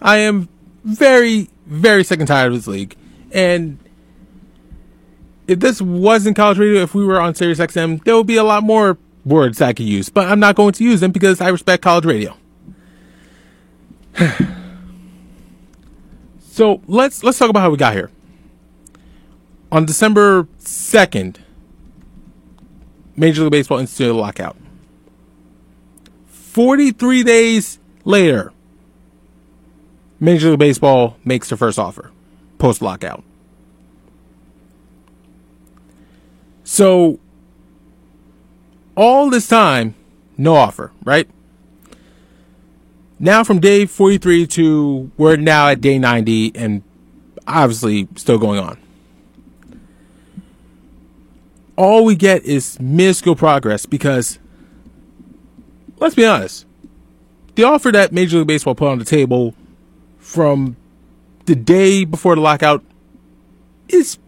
I 0.00 0.18
am 0.18 0.48
very, 0.84 1.48
very 1.66 2.04
sick 2.04 2.20
and 2.20 2.28
tired 2.28 2.52
of 2.52 2.58
this 2.58 2.66
league. 2.66 2.96
And 3.32 3.78
if 5.46 5.60
this 5.60 5.82
wasn't 5.82 6.36
college 6.36 6.58
radio, 6.58 6.82
if 6.82 6.94
we 6.94 7.04
were 7.04 7.20
on 7.20 7.34
Sirius 7.34 7.58
XM, 7.58 8.02
there 8.04 8.16
would 8.16 8.26
be 8.26 8.36
a 8.36 8.44
lot 8.44 8.62
more 8.62 8.98
words 9.24 9.60
I 9.60 9.72
could 9.72 9.86
use. 9.86 10.08
But 10.08 10.28
I'm 10.28 10.40
not 10.40 10.54
going 10.54 10.72
to 10.74 10.84
use 10.84 11.00
them 11.00 11.10
because 11.10 11.40
I 11.40 11.48
respect 11.48 11.82
college 11.82 12.04
radio. 12.04 12.36
so 16.54 16.80
let's 16.86 17.24
let's 17.24 17.36
talk 17.36 17.50
about 17.50 17.62
how 17.62 17.70
we 17.70 17.76
got 17.76 17.94
here. 17.94 18.12
On 19.72 19.84
December 19.84 20.46
second, 20.58 21.40
Major 23.16 23.42
League 23.42 23.50
Baseball 23.50 23.80
instituted 23.80 24.12
a 24.12 24.14
lockout. 24.14 24.56
Forty-three 26.28 27.24
days 27.24 27.80
later, 28.04 28.52
Major 30.20 30.50
League 30.50 30.60
Baseball 30.60 31.16
makes 31.24 31.48
their 31.48 31.58
first 31.58 31.76
offer 31.76 32.12
post 32.58 32.80
lockout. 32.80 33.24
So, 36.62 37.18
all 38.96 39.28
this 39.28 39.48
time, 39.48 39.96
no 40.38 40.54
offer, 40.54 40.92
right? 41.04 41.28
Now, 43.24 43.42
from 43.42 43.58
day 43.58 43.86
43 43.86 44.46
to 44.48 45.10
we're 45.16 45.36
now 45.36 45.68
at 45.68 45.80
day 45.80 45.98
90 45.98 46.52
and 46.56 46.82
obviously 47.46 48.06
still 48.16 48.36
going 48.36 48.60
on. 48.60 48.78
All 51.74 52.04
we 52.04 52.16
get 52.16 52.42
is 52.42 52.78
minuscule 52.78 53.34
progress 53.34 53.86
because, 53.86 54.38
let's 56.00 56.14
be 56.14 56.26
honest, 56.26 56.66
the 57.54 57.64
offer 57.64 57.90
that 57.92 58.12
Major 58.12 58.40
League 58.40 58.46
Baseball 58.46 58.74
put 58.74 58.88
on 58.88 58.98
the 58.98 59.06
table 59.06 59.54
from 60.18 60.76
the 61.46 61.54
day 61.54 62.04
before 62.04 62.34
the 62.34 62.42
lockout 62.42 62.84
is 63.88 64.18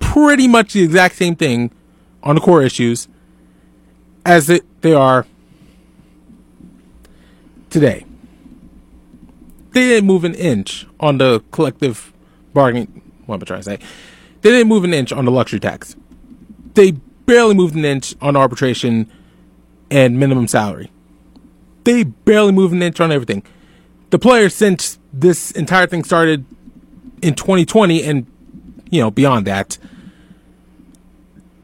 pretty 0.00 0.48
much 0.48 0.72
the 0.72 0.82
exact 0.82 1.14
same 1.14 1.36
thing 1.36 1.70
on 2.24 2.34
the 2.34 2.40
core 2.40 2.64
issues 2.64 3.06
as 4.26 4.50
it, 4.50 4.64
they 4.80 4.92
are 4.92 5.24
today. 7.70 8.04
They 9.72 9.80
didn't 9.82 10.06
move 10.06 10.24
an 10.24 10.34
inch 10.34 10.86
on 10.98 11.18
the 11.18 11.42
collective 11.50 12.12
bargaining. 12.54 13.02
What 13.26 13.36
am 13.36 13.42
I 13.42 13.44
trying 13.44 13.60
to 13.60 13.64
say? 13.64 13.78
They 14.40 14.50
didn't 14.50 14.68
move 14.68 14.84
an 14.84 14.94
inch 14.94 15.12
on 15.12 15.24
the 15.24 15.30
luxury 15.30 15.60
tax. 15.60 15.96
They 16.74 16.92
barely 17.26 17.54
moved 17.54 17.74
an 17.74 17.84
inch 17.84 18.14
on 18.20 18.36
arbitration 18.36 19.10
and 19.90 20.18
minimum 20.18 20.48
salary. 20.48 20.90
They 21.84 22.04
barely 22.04 22.52
moved 22.52 22.72
an 22.72 22.82
inch 22.82 23.00
on 23.00 23.12
everything. 23.12 23.42
The 24.10 24.18
players, 24.18 24.54
since 24.54 24.98
this 25.12 25.50
entire 25.50 25.86
thing 25.86 26.04
started 26.04 26.44
in 27.20 27.34
2020 27.34 28.02
and 28.02 28.26
you 28.90 29.00
know 29.00 29.10
beyond 29.10 29.46
that, 29.46 29.76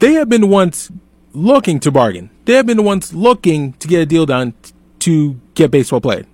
they 0.01 0.15
have 0.15 0.29
been 0.29 0.43
the 0.43 0.47
ones 0.47 0.91
looking 1.33 1.81
to 1.81 1.91
bargain. 1.91 2.31
They 2.45 2.55
have 2.55 2.67
been 2.67 2.77
the 2.77 2.83
ones 2.83 3.15
looking 3.15 3.73
to 3.75 3.89
get 3.89 4.03
a 4.03 4.07
deal 4.07 4.27
done 4.27 4.55
to 5.01 5.41
get 5.55 5.71
baseball 5.71 6.01
played. 6.01 6.27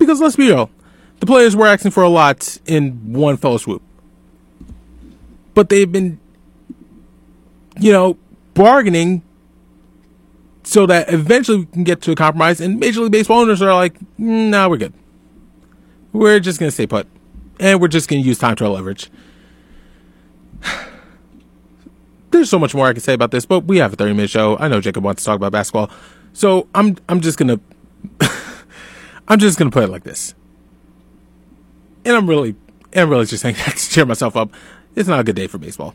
Because 0.00 0.20
let's 0.20 0.34
be 0.34 0.48
real, 0.48 0.70
the 1.20 1.26
players 1.26 1.54
were 1.54 1.66
asking 1.66 1.90
for 1.92 2.02
a 2.02 2.08
lot 2.08 2.56
in 2.66 3.12
one 3.12 3.36
fell 3.36 3.58
swoop. 3.58 3.82
But 5.54 5.68
they've 5.68 5.92
been, 5.92 6.18
you 7.78 7.92
know, 7.92 8.16
bargaining 8.54 9.22
so 10.64 10.86
that 10.86 11.12
eventually 11.12 11.58
we 11.58 11.66
can 11.66 11.84
get 11.84 12.00
to 12.02 12.12
a 12.12 12.14
compromise. 12.14 12.62
And 12.62 12.80
Major 12.80 13.02
League 13.02 13.12
Baseball 13.12 13.40
owners 13.40 13.60
are 13.60 13.74
like, 13.74 13.98
mm, 14.00 14.48
"No, 14.48 14.62
nah, 14.62 14.68
we're 14.68 14.78
good. 14.78 14.94
We're 16.12 16.40
just 16.40 16.58
gonna 16.58 16.70
stay 16.70 16.86
put, 16.86 17.06
and 17.60 17.78
we're 17.78 17.88
just 17.88 18.08
gonna 18.08 18.22
use 18.22 18.38
time 18.38 18.56
trial 18.56 18.72
leverage." 18.72 19.10
There's 22.30 22.48
so 22.48 22.58
much 22.58 22.74
more 22.74 22.86
I 22.86 22.94
can 22.94 23.02
say 23.02 23.12
about 23.12 23.32
this, 23.32 23.44
but 23.44 23.64
we 23.64 23.76
have 23.78 23.92
a 23.92 23.96
30 23.96 24.14
minute 24.14 24.30
show. 24.30 24.56
I 24.58 24.68
know 24.68 24.80
Jacob 24.80 25.04
wants 25.04 25.22
to 25.22 25.26
talk 25.26 25.36
about 25.36 25.52
basketball, 25.52 25.90
so 26.32 26.68
I'm 26.74 26.96
I'm 27.06 27.20
just 27.20 27.36
gonna 27.36 27.60
I'm 29.30 29.38
just 29.38 29.58
gonna 29.58 29.70
put 29.70 29.84
it 29.84 29.90
like 29.90 30.02
this, 30.02 30.34
and 32.04 32.16
I'm 32.16 32.28
really 32.28 32.56
I'm 32.94 33.08
really 33.08 33.26
just 33.26 33.42
saying 33.42 33.54
that 33.64 33.76
to 33.76 33.90
cheer 33.90 34.04
myself 34.04 34.36
up. 34.36 34.52
It's 34.96 35.08
not 35.08 35.20
a 35.20 35.24
good 35.24 35.36
day 35.36 35.46
for 35.46 35.58
baseball. 35.58 35.94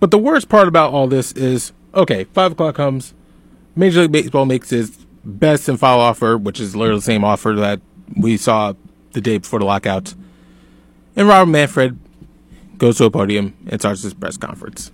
But 0.00 0.10
the 0.10 0.18
worst 0.18 0.48
part 0.48 0.66
about 0.66 0.92
all 0.92 1.06
this 1.06 1.30
is 1.32 1.72
okay, 1.94 2.24
five 2.24 2.52
o'clock 2.52 2.74
comes, 2.74 3.14
Major 3.76 4.02
League 4.02 4.12
Baseball 4.12 4.46
makes 4.46 4.72
its 4.72 5.06
best 5.24 5.68
and 5.68 5.78
final 5.78 6.00
offer, 6.00 6.36
which 6.36 6.58
is 6.58 6.74
literally 6.74 6.98
the 6.98 7.04
same 7.04 7.24
offer 7.24 7.54
that 7.54 7.80
we 8.16 8.36
saw 8.36 8.74
the 9.12 9.20
day 9.20 9.38
before 9.38 9.60
the 9.60 9.64
lockout. 9.64 10.14
And 11.14 11.28
Robert 11.28 11.50
Manfred 11.50 11.98
goes 12.78 12.98
to 12.98 13.04
a 13.04 13.10
podium 13.10 13.56
and 13.68 13.80
starts 13.80 14.02
his 14.02 14.14
press 14.14 14.36
conference. 14.36 14.90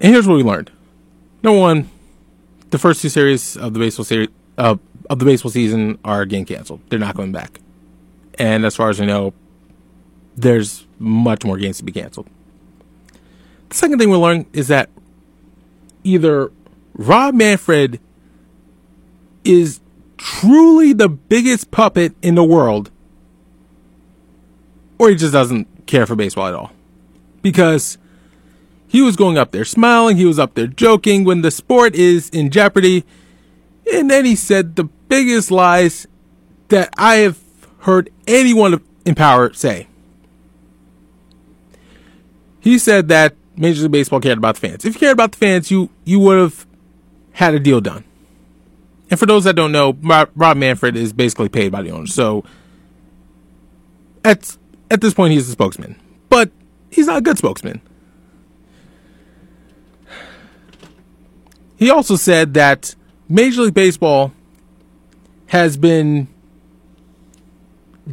And 0.00 0.12
here's 0.12 0.26
what 0.26 0.36
we 0.36 0.44
learned. 0.44 0.70
Number 1.42 1.60
one, 1.60 1.90
the 2.70 2.78
first 2.78 3.02
two 3.02 3.08
series 3.08 3.56
of 3.56 3.74
the 3.74 3.80
baseball 3.80 4.04
series 4.04 4.28
uh, 4.58 4.76
of 5.10 5.18
the 5.18 5.24
baseball 5.24 5.50
season 5.50 5.98
are 6.04 6.24
getting 6.24 6.44
canceled. 6.44 6.80
They're 6.88 6.98
not 6.98 7.16
coming 7.16 7.32
back. 7.32 7.60
And 8.38 8.64
as 8.64 8.76
far 8.76 8.90
as 8.90 9.00
I 9.00 9.04
know, 9.04 9.34
there's 10.36 10.86
much 10.98 11.44
more 11.44 11.58
games 11.58 11.78
to 11.78 11.84
be 11.84 11.92
canceled. 11.92 12.28
The 13.68 13.76
second 13.76 13.98
thing 13.98 14.10
we 14.10 14.16
learned 14.16 14.46
is 14.52 14.68
that 14.68 14.90
either 16.04 16.50
Rob 16.94 17.34
Manfred 17.34 18.00
is 19.44 19.80
truly 20.16 20.92
the 20.92 21.08
biggest 21.08 21.70
puppet 21.70 22.14
in 22.22 22.34
the 22.34 22.44
world, 22.44 22.90
or 24.98 25.10
he 25.10 25.16
just 25.16 25.32
doesn't 25.32 25.86
care 25.86 26.06
for 26.06 26.14
baseball 26.14 26.46
at 26.46 26.54
all. 26.54 26.72
Because 27.42 27.98
he 28.86 29.02
was 29.02 29.16
going 29.16 29.36
up 29.36 29.50
there 29.50 29.64
smiling, 29.64 30.16
he 30.16 30.26
was 30.26 30.38
up 30.38 30.54
there 30.54 30.66
joking 30.66 31.24
when 31.24 31.42
the 31.42 31.50
sport 31.50 31.94
is 31.94 32.28
in 32.30 32.50
jeopardy, 32.50 33.04
and 33.90 34.10
then 34.10 34.24
he 34.24 34.36
said 34.36 34.76
the 34.76 34.84
biggest 34.84 35.50
lies 35.50 36.06
that 36.68 36.90
I 36.96 37.16
have 37.16 37.38
heard 37.80 38.10
anyone 38.26 38.82
in 39.04 39.14
power 39.14 39.52
say. 39.52 39.88
He 42.60 42.78
said 42.78 43.08
that 43.08 43.34
Major 43.56 43.82
League 43.82 43.92
Baseball 43.92 44.20
cared 44.20 44.38
about 44.38 44.54
the 44.54 44.60
fans. 44.68 44.84
If 44.84 44.94
you 44.94 45.00
cared 45.00 45.12
about 45.12 45.32
the 45.32 45.38
fans, 45.38 45.70
you 45.70 45.90
you 46.04 46.20
would 46.20 46.38
have 46.38 46.66
had 47.32 47.54
a 47.54 47.60
deal 47.60 47.80
done. 47.80 48.04
And 49.10 49.18
for 49.18 49.26
those 49.26 49.44
that 49.44 49.56
don't 49.56 49.72
know, 49.72 49.92
Rob, 50.34 50.56
Manfred 50.56 50.96
is 50.96 51.12
basically 51.12 51.48
paid 51.48 51.70
by 51.70 51.82
the 51.82 51.90
owners. 51.90 52.14
So 52.14 52.44
at 54.24 54.56
at 54.90 55.00
this 55.00 55.12
point, 55.12 55.32
he's 55.32 55.48
a 55.48 55.52
spokesman, 55.52 55.96
but 56.28 56.50
he's 56.90 57.06
not 57.06 57.18
a 57.18 57.20
good 57.20 57.36
spokesman. 57.36 57.80
He 61.76 61.90
also 61.90 62.14
said 62.16 62.54
that 62.54 62.94
Major 63.32 63.62
League 63.62 63.72
Baseball 63.72 64.30
has 65.46 65.78
been 65.78 66.28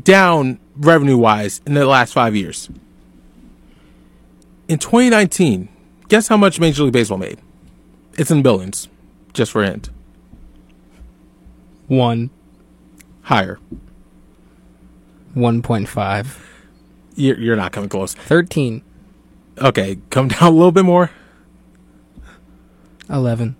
down 0.03 0.61
revenue 0.77 1.17
wise 1.17 1.59
in 1.67 1.73
the 1.73 1.85
last 1.85 2.13
five 2.13 2.37
years. 2.37 2.69
In 4.69 4.79
2019, 4.79 5.67
guess 6.07 6.29
how 6.29 6.37
much 6.37 6.61
Major 6.61 6.83
League 6.83 6.93
Baseball 6.93 7.17
made? 7.17 7.37
It's 8.13 8.31
in 8.31 8.41
billions, 8.41 8.87
just 9.33 9.51
for 9.51 9.61
hint. 9.61 9.89
One. 11.87 12.29
Higher. 13.23 13.59
1.5. 15.35 16.27
You're, 17.15 17.37
you're 17.37 17.55
not 17.57 17.73
coming 17.73 17.89
close. 17.89 18.13
13. 18.13 18.81
Okay, 19.57 19.97
come 20.11 20.27
down 20.29 20.43
a 20.43 20.55
little 20.55 20.71
bit 20.71 20.85
more. 20.85 21.11
11. 23.09 23.57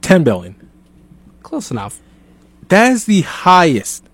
10 0.00 0.24
billion. 0.24 0.57
Close 1.48 1.70
enough. 1.70 1.98
That 2.68 2.92
is 2.92 3.06
the 3.06 3.22
highest 3.22 4.04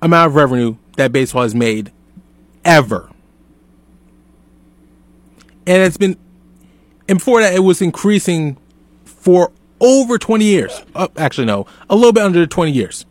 amount 0.00 0.28
of 0.28 0.36
revenue 0.36 0.76
that 0.96 1.10
baseball 1.10 1.42
has 1.42 1.56
made 1.56 1.90
ever. 2.64 3.10
And 5.66 5.82
it's 5.82 5.96
been, 5.96 6.16
and 7.08 7.18
before 7.18 7.40
that, 7.40 7.52
it 7.52 7.64
was 7.64 7.82
increasing 7.82 8.58
for 9.04 9.50
over 9.80 10.18
20 10.18 10.44
years. 10.44 10.84
Uh, 10.94 11.08
actually, 11.16 11.48
no, 11.48 11.66
a 11.88 11.96
little 11.96 12.12
bit 12.12 12.22
under 12.22 12.46
20 12.46 12.70
years. 12.70 13.06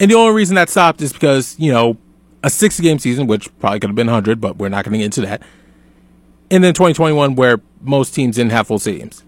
And 0.00 0.10
the 0.10 0.14
only 0.14 0.34
reason 0.34 0.54
that 0.54 0.70
stopped 0.70 1.02
is 1.02 1.12
because, 1.12 1.56
you 1.58 1.70
know, 1.70 1.98
a 2.42 2.48
60 2.48 2.82
game 2.82 2.98
season, 2.98 3.26
which 3.26 3.50
probably 3.58 3.80
could 3.80 3.90
have 3.90 3.96
been 3.96 4.06
100, 4.06 4.40
but 4.40 4.56
we're 4.56 4.70
not 4.70 4.86
going 4.86 4.92
to 4.92 4.98
get 4.98 5.04
into 5.04 5.20
that. 5.20 5.42
And 6.50 6.64
then 6.64 6.72
2021, 6.72 7.34
where 7.34 7.60
most 7.82 8.14
teams 8.14 8.36
didn't 8.36 8.52
have 8.52 8.66
full 8.66 8.78
stadiums. 8.78 9.24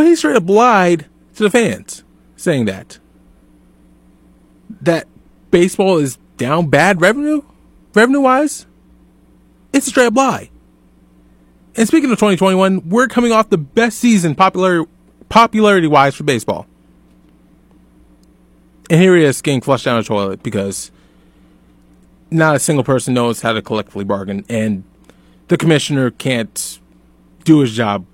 But 0.00 0.06
he 0.06 0.16
straight 0.16 0.36
up 0.36 0.48
lied 0.48 1.04
to 1.34 1.42
the 1.42 1.50
fans 1.50 2.04
saying 2.34 2.64
that. 2.64 2.98
That 4.80 5.06
baseball 5.50 5.98
is 5.98 6.16
down 6.38 6.70
bad 6.70 7.02
revenue, 7.02 7.42
revenue 7.92 8.22
wise. 8.22 8.64
It's 9.74 9.88
a 9.88 9.90
straight 9.90 10.06
up 10.06 10.16
lie. 10.16 10.48
And 11.76 11.86
speaking 11.86 12.10
of 12.10 12.16
2021, 12.16 12.88
we're 12.88 13.08
coming 13.08 13.32
off 13.32 13.50
the 13.50 13.58
best 13.58 13.98
season 13.98 14.34
popular, 14.34 14.86
popularity 15.28 15.86
wise 15.86 16.14
for 16.14 16.24
baseball. 16.24 16.66
And 18.88 19.02
here 19.02 19.14
he 19.14 19.24
is 19.24 19.42
getting 19.42 19.60
flushed 19.60 19.84
down 19.84 19.98
the 19.98 20.02
toilet 20.02 20.42
because 20.42 20.90
not 22.30 22.56
a 22.56 22.58
single 22.58 22.84
person 22.84 23.12
knows 23.12 23.42
how 23.42 23.52
to 23.52 23.60
collectively 23.60 24.04
bargain, 24.04 24.46
and 24.48 24.82
the 25.48 25.58
commissioner 25.58 26.10
can't 26.10 26.80
do 27.44 27.60
his 27.60 27.74
job 27.74 28.06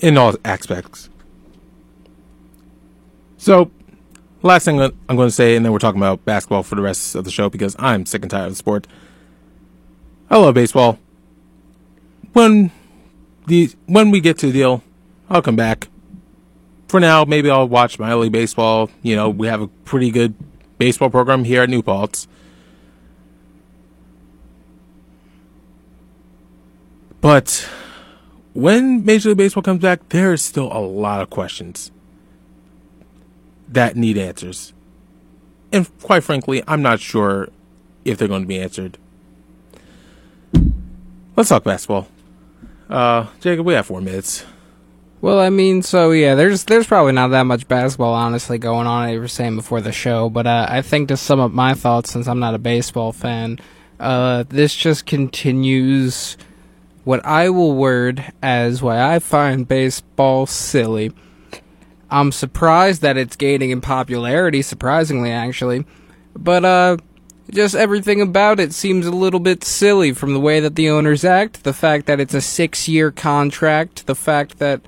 in 0.00 0.16
all 0.18 0.34
aspects. 0.44 1.08
So, 3.36 3.70
last 4.42 4.64
thing 4.64 4.80
I'm 4.80 5.16
going 5.16 5.28
to 5.28 5.34
say, 5.34 5.56
and 5.56 5.64
then 5.64 5.72
we're 5.72 5.78
talking 5.78 6.00
about 6.00 6.24
basketball 6.24 6.62
for 6.62 6.74
the 6.74 6.82
rest 6.82 7.14
of 7.14 7.24
the 7.24 7.30
show 7.30 7.48
because 7.48 7.76
I'm 7.78 8.04
sick 8.06 8.22
and 8.22 8.30
tired 8.30 8.46
of 8.46 8.52
the 8.52 8.56
sport. 8.56 8.86
I 10.28 10.38
love 10.38 10.54
baseball. 10.54 10.98
When 12.32 12.70
the 13.46 13.70
when 13.86 14.10
we 14.10 14.20
get 14.20 14.38
to 14.38 14.46
the 14.46 14.52
deal, 14.52 14.82
I'll 15.28 15.42
come 15.42 15.56
back. 15.56 15.88
For 16.88 17.00
now, 17.00 17.24
maybe 17.24 17.50
I'll 17.50 17.68
watch 17.68 17.98
minor 17.98 18.16
league 18.16 18.32
baseball. 18.32 18.90
You 19.02 19.16
know, 19.16 19.30
we 19.30 19.46
have 19.46 19.60
a 19.60 19.68
pretty 19.68 20.10
good 20.10 20.34
baseball 20.78 21.10
program 21.10 21.44
here 21.44 21.62
at 21.62 21.70
New 21.70 21.82
Paltz. 21.82 22.26
But 27.20 27.68
when 28.52 29.04
Major 29.04 29.30
League 29.30 29.38
Baseball 29.38 29.62
comes 29.62 29.80
back, 29.80 30.08
there 30.08 30.32
is 30.32 30.42
still 30.42 30.72
a 30.72 30.80
lot 30.80 31.20
of 31.20 31.30
questions 31.30 31.90
that 33.68 33.96
need 33.96 34.18
answers. 34.18 34.72
And 35.72 35.88
quite 36.00 36.24
frankly, 36.24 36.62
I'm 36.66 36.82
not 36.82 37.00
sure 37.00 37.48
if 38.04 38.18
they're 38.18 38.28
going 38.28 38.42
to 38.42 38.48
be 38.48 38.58
answered. 38.58 38.98
Let's 41.36 41.48
talk 41.48 41.64
basketball. 41.64 42.08
Uh, 42.88 43.28
Jacob, 43.40 43.64
we 43.66 43.74
have 43.74 43.86
four 43.86 44.00
minutes. 44.00 44.44
Well, 45.20 45.38
I 45.38 45.50
mean, 45.50 45.82
so 45.82 46.12
yeah, 46.12 46.34
there's 46.34 46.64
there's 46.64 46.86
probably 46.86 47.12
not 47.12 47.28
that 47.28 47.42
much 47.42 47.68
basketball 47.68 48.14
honestly 48.14 48.58
going 48.58 48.86
on. 48.86 49.08
I 49.08 49.18
was 49.18 49.32
saying 49.32 49.54
before 49.54 49.82
the 49.82 49.92
show, 49.92 50.30
but 50.30 50.46
uh, 50.46 50.66
I 50.68 50.82
think 50.82 51.08
to 51.08 51.16
sum 51.16 51.40
up 51.40 51.52
my 51.52 51.74
thoughts, 51.74 52.10
since 52.10 52.26
I'm 52.26 52.40
not 52.40 52.54
a 52.54 52.58
baseball 52.58 53.12
fan, 53.12 53.58
uh, 54.00 54.44
this 54.48 54.74
just 54.74 55.04
continues 55.04 56.38
what 57.10 57.26
I 57.26 57.50
will 57.50 57.74
word 57.74 58.32
as 58.40 58.82
why 58.82 59.02
I 59.02 59.18
find 59.18 59.66
baseball 59.66 60.46
silly. 60.46 61.10
I'm 62.08 62.30
surprised 62.30 63.02
that 63.02 63.16
it's 63.16 63.34
gaining 63.34 63.70
in 63.70 63.80
popularity, 63.80 64.62
surprisingly, 64.62 65.32
actually. 65.32 65.84
But, 66.36 66.64
uh, 66.64 66.98
just 67.50 67.74
everything 67.74 68.20
about 68.20 68.60
it 68.60 68.72
seems 68.72 69.08
a 69.08 69.10
little 69.10 69.40
bit 69.40 69.64
silly 69.64 70.12
from 70.12 70.34
the 70.34 70.38
way 70.38 70.60
that 70.60 70.76
the 70.76 70.88
owners 70.88 71.24
act, 71.24 71.64
the 71.64 71.72
fact 71.72 72.06
that 72.06 72.20
it's 72.20 72.32
a 72.32 72.40
six 72.40 72.86
year 72.86 73.10
contract, 73.10 74.06
the 74.06 74.14
fact 74.14 74.60
that 74.60 74.80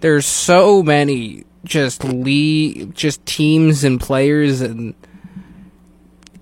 there's 0.00 0.26
so 0.26 0.82
many 0.82 1.44
just 1.64 2.04
league, 2.04 2.94
just 2.94 3.24
teams 3.24 3.82
and 3.82 3.98
players 3.98 4.60
and 4.60 4.94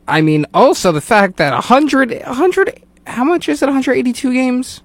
I 0.09 0.22
mean 0.22 0.44
also 0.53 0.90
the 0.90 1.01
fact 1.01 1.37
that 1.37 1.53
100 1.53 2.20
100 2.27 2.83
how 3.07 3.22
much 3.22 3.49
is 3.49 3.62
it 3.62 3.66
182 3.66 4.33
games 4.33 4.83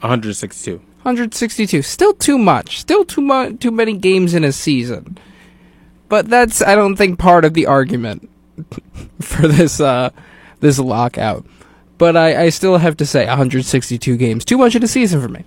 162 0.00 0.78
162 1.02 1.82
still 1.82 2.12
too 2.14 2.38
much. 2.38 2.80
Still 2.80 3.04
too 3.04 3.20
much 3.20 3.60
too 3.60 3.70
many 3.70 3.96
games 3.96 4.34
in 4.34 4.44
a 4.44 4.52
season. 4.52 5.16
But 6.08 6.28
that's 6.28 6.60
I 6.60 6.74
don't 6.74 6.96
think 6.96 7.18
part 7.18 7.44
of 7.44 7.54
the 7.54 7.66
argument 7.66 8.28
for 9.20 9.46
this 9.48 9.80
uh 9.80 10.10
this 10.60 10.78
lockout. 10.78 11.46
But 11.98 12.16
I, 12.16 12.44
I 12.44 12.48
still 12.50 12.78
have 12.78 12.96
to 12.98 13.06
say 13.06 13.26
162 13.26 14.16
games. 14.16 14.44
Too 14.44 14.58
much 14.58 14.76
in 14.76 14.84
a 14.84 14.88
season 14.88 15.20
for 15.20 15.28
me. 15.28 15.44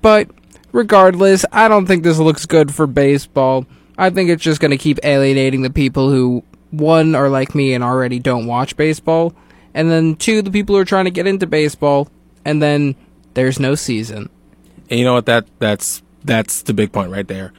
But 0.00 0.30
regardless, 0.72 1.44
I 1.52 1.68
don't 1.68 1.86
think 1.86 2.02
this 2.02 2.18
looks 2.18 2.46
good 2.46 2.74
for 2.74 2.86
baseball. 2.86 3.66
I 3.98 4.10
think 4.10 4.30
it's 4.30 4.42
just 4.42 4.60
going 4.60 4.70
to 4.70 4.78
keep 4.78 4.98
alienating 5.04 5.62
the 5.62 5.70
people 5.70 6.10
who, 6.10 6.44
one, 6.70 7.14
are 7.14 7.28
like 7.28 7.54
me 7.54 7.74
and 7.74 7.82
already 7.82 8.18
don't 8.18 8.46
watch 8.46 8.76
baseball, 8.76 9.34
and 9.74 9.90
then 9.90 10.16
two, 10.16 10.42
the 10.42 10.50
people 10.50 10.74
who 10.74 10.80
are 10.80 10.86
trying 10.86 11.06
to 11.06 11.10
get 11.10 11.26
into 11.26 11.46
baseball, 11.46 12.08
and 12.44 12.62
then 12.62 12.94
there's 13.36 13.60
no 13.60 13.74
season. 13.74 14.30
And 14.90 14.98
you 14.98 15.04
know 15.04 15.12
what? 15.12 15.26
That 15.26 15.46
that's 15.58 16.02
that's 16.24 16.62
the 16.62 16.72
big 16.72 16.90
point 16.90 17.12
right 17.12 17.28
there. 17.28 17.52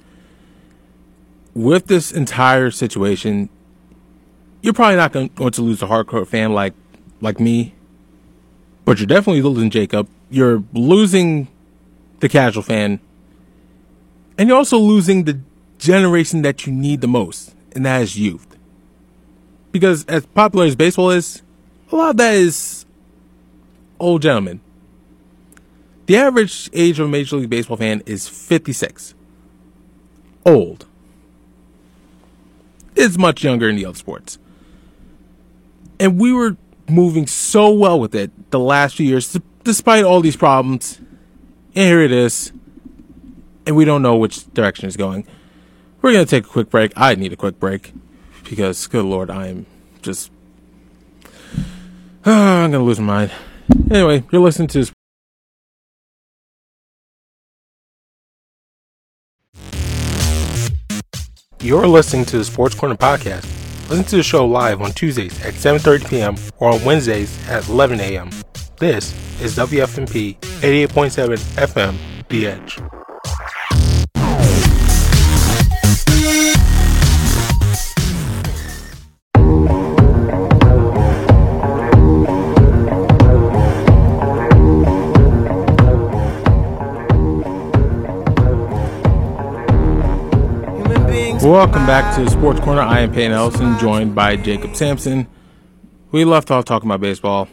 With 1.53 1.85
this 1.87 2.11
entire 2.11 2.71
situation, 2.71 3.49
you're 4.61 4.73
probably 4.73 4.97
not 4.97 5.13
going, 5.13 5.29
to 5.29 5.61
lose 5.61 5.81
a 5.81 5.85
hardcore 5.85 6.27
fan 6.27 6.53
like 6.53 6.73
like 7.21 7.39
me, 7.39 7.75
but 8.85 8.99
you're 8.99 9.07
definitely 9.07 9.43
losing 9.43 9.69
Jacob. 9.69 10.09
You're 10.29 10.63
losing 10.73 11.47
the 12.19 12.27
casual 12.27 12.63
fan, 12.63 12.99
and 14.37 14.49
you're 14.49 14.57
also 14.57 14.79
losing 14.79 15.23
the 15.23 15.39
generation 15.77 16.41
that 16.41 16.65
you 16.65 16.73
need 16.73 17.01
the 17.01 17.07
most, 17.07 17.53
and 17.73 17.85
that 17.85 18.01
is 18.01 18.17
youth. 18.17 18.57
Because 19.71 20.05
as 20.05 20.25
popular 20.25 20.65
as 20.65 20.75
baseball 20.75 21.11
is, 21.11 21.43
a 21.91 21.95
lot 21.95 22.09
of 22.11 22.17
that 22.17 22.33
is 22.33 22.85
old 23.99 24.23
gentlemen. 24.23 24.59
The 26.07 26.15
average 26.15 26.69
age 26.71 26.99
of 26.99 27.05
a 27.05 27.09
Major 27.09 27.35
League 27.35 27.49
Baseball 27.49 27.75
fan 27.75 28.01
is 28.05 28.29
56. 28.29 29.13
Old. 30.45 30.85
It's 32.95 33.17
much 33.17 33.43
younger 33.43 33.69
in 33.69 33.75
the 33.75 33.85
other 33.85 33.97
sports. 33.97 34.39
And 35.99 36.17
we 36.19 36.31
were 36.31 36.55
moving 36.89 37.27
so 37.27 37.71
well 37.73 37.99
with 37.99 38.15
it 38.15 38.51
the 38.51 38.59
last 38.59 38.95
few 38.95 39.05
years, 39.05 39.37
despite 39.65 40.05
all 40.05 40.21
these 40.21 40.37
problems. 40.37 40.99
And 41.75 41.89
here 41.89 42.01
it 42.01 42.13
is. 42.13 42.53
And 43.65 43.75
we 43.75 43.83
don't 43.83 44.01
know 44.01 44.15
which 44.15 44.51
direction 44.53 44.87
it's 44.87 44.95
going. 44.95 45.27
We're 46.01 46.13
going 46.13 46.25
to 46.25 46.29
take 46.29 46.45
a 46.45 46.49
quick 46.49 46.69
break. 46.69 46.93
I 46.95 47.15
need 47.15 47.33
a 47.33 47.35
quick 47.35 47.59
break 47.59 47.91
because, 48.45 48.87
good 48.87 49.03
lord, 49.03 49.29
I 49.29 49.47
am 49.47 49.65
just. 50.01 50.31
I'm 52.23 52.71
going 52.71 52.79
to 52.79 52.79
lose 52.79 52.99
my 53.01 53.27
mind. 53.27 53.31
Anyway, 53.91 54.23
you're 54.31 54.41
listening 54.41 54.69
to 54.69 54.89
You're 61.59 61.87
listening 61.87 62.25
to 62.25 62.37
the 62.37 62.45
Sports 62.45 62.75
Corner 62.75 62.95
podcast. 62.95 63.43
Listen 63.89 64.05
to 64.05 64.17
the 64.17 64.23
show 64.23 64.45
live 64.45 64.81
on 64.81 64.91
Tuesdays 64.91 65.43
at 65.43 65.53
7:30 65.55 66.09
p.m. 66.09 66.35
or 66.59 66.71
on 66.71 66.83
Wednesdays 66.83 67.35
at 67.49 67.67
11 67.67 67.99
a.m. 67.99 68.29
This 68.79 69.11
is 69.41 69.55
WFNP 69.57 70.37
88.7 70.61 71.37
FM, 71.55 71.95
The 72.29 72.47
Edge. 72.47 72.77
Welcome 91.47 91.85
back 91.85 92.13
to 92.17 92.29
Sports 92.29 92.59
Corner. 92.59 92.81
I 92.81 92.99
am 92.99 93.13
Payne 93.13 93.31
Ellison, 93.31 93.79
joined 93.79 94.13
by 94.13 94.35
Jacob 94.35 94.75
Sampson. 94.75 95.27
We 96.11 96.25
left 96.25 96.51
off 96.51 96.65
talking 96.65 96.89
about 96.89 96.99
baseball. 96.99 97.47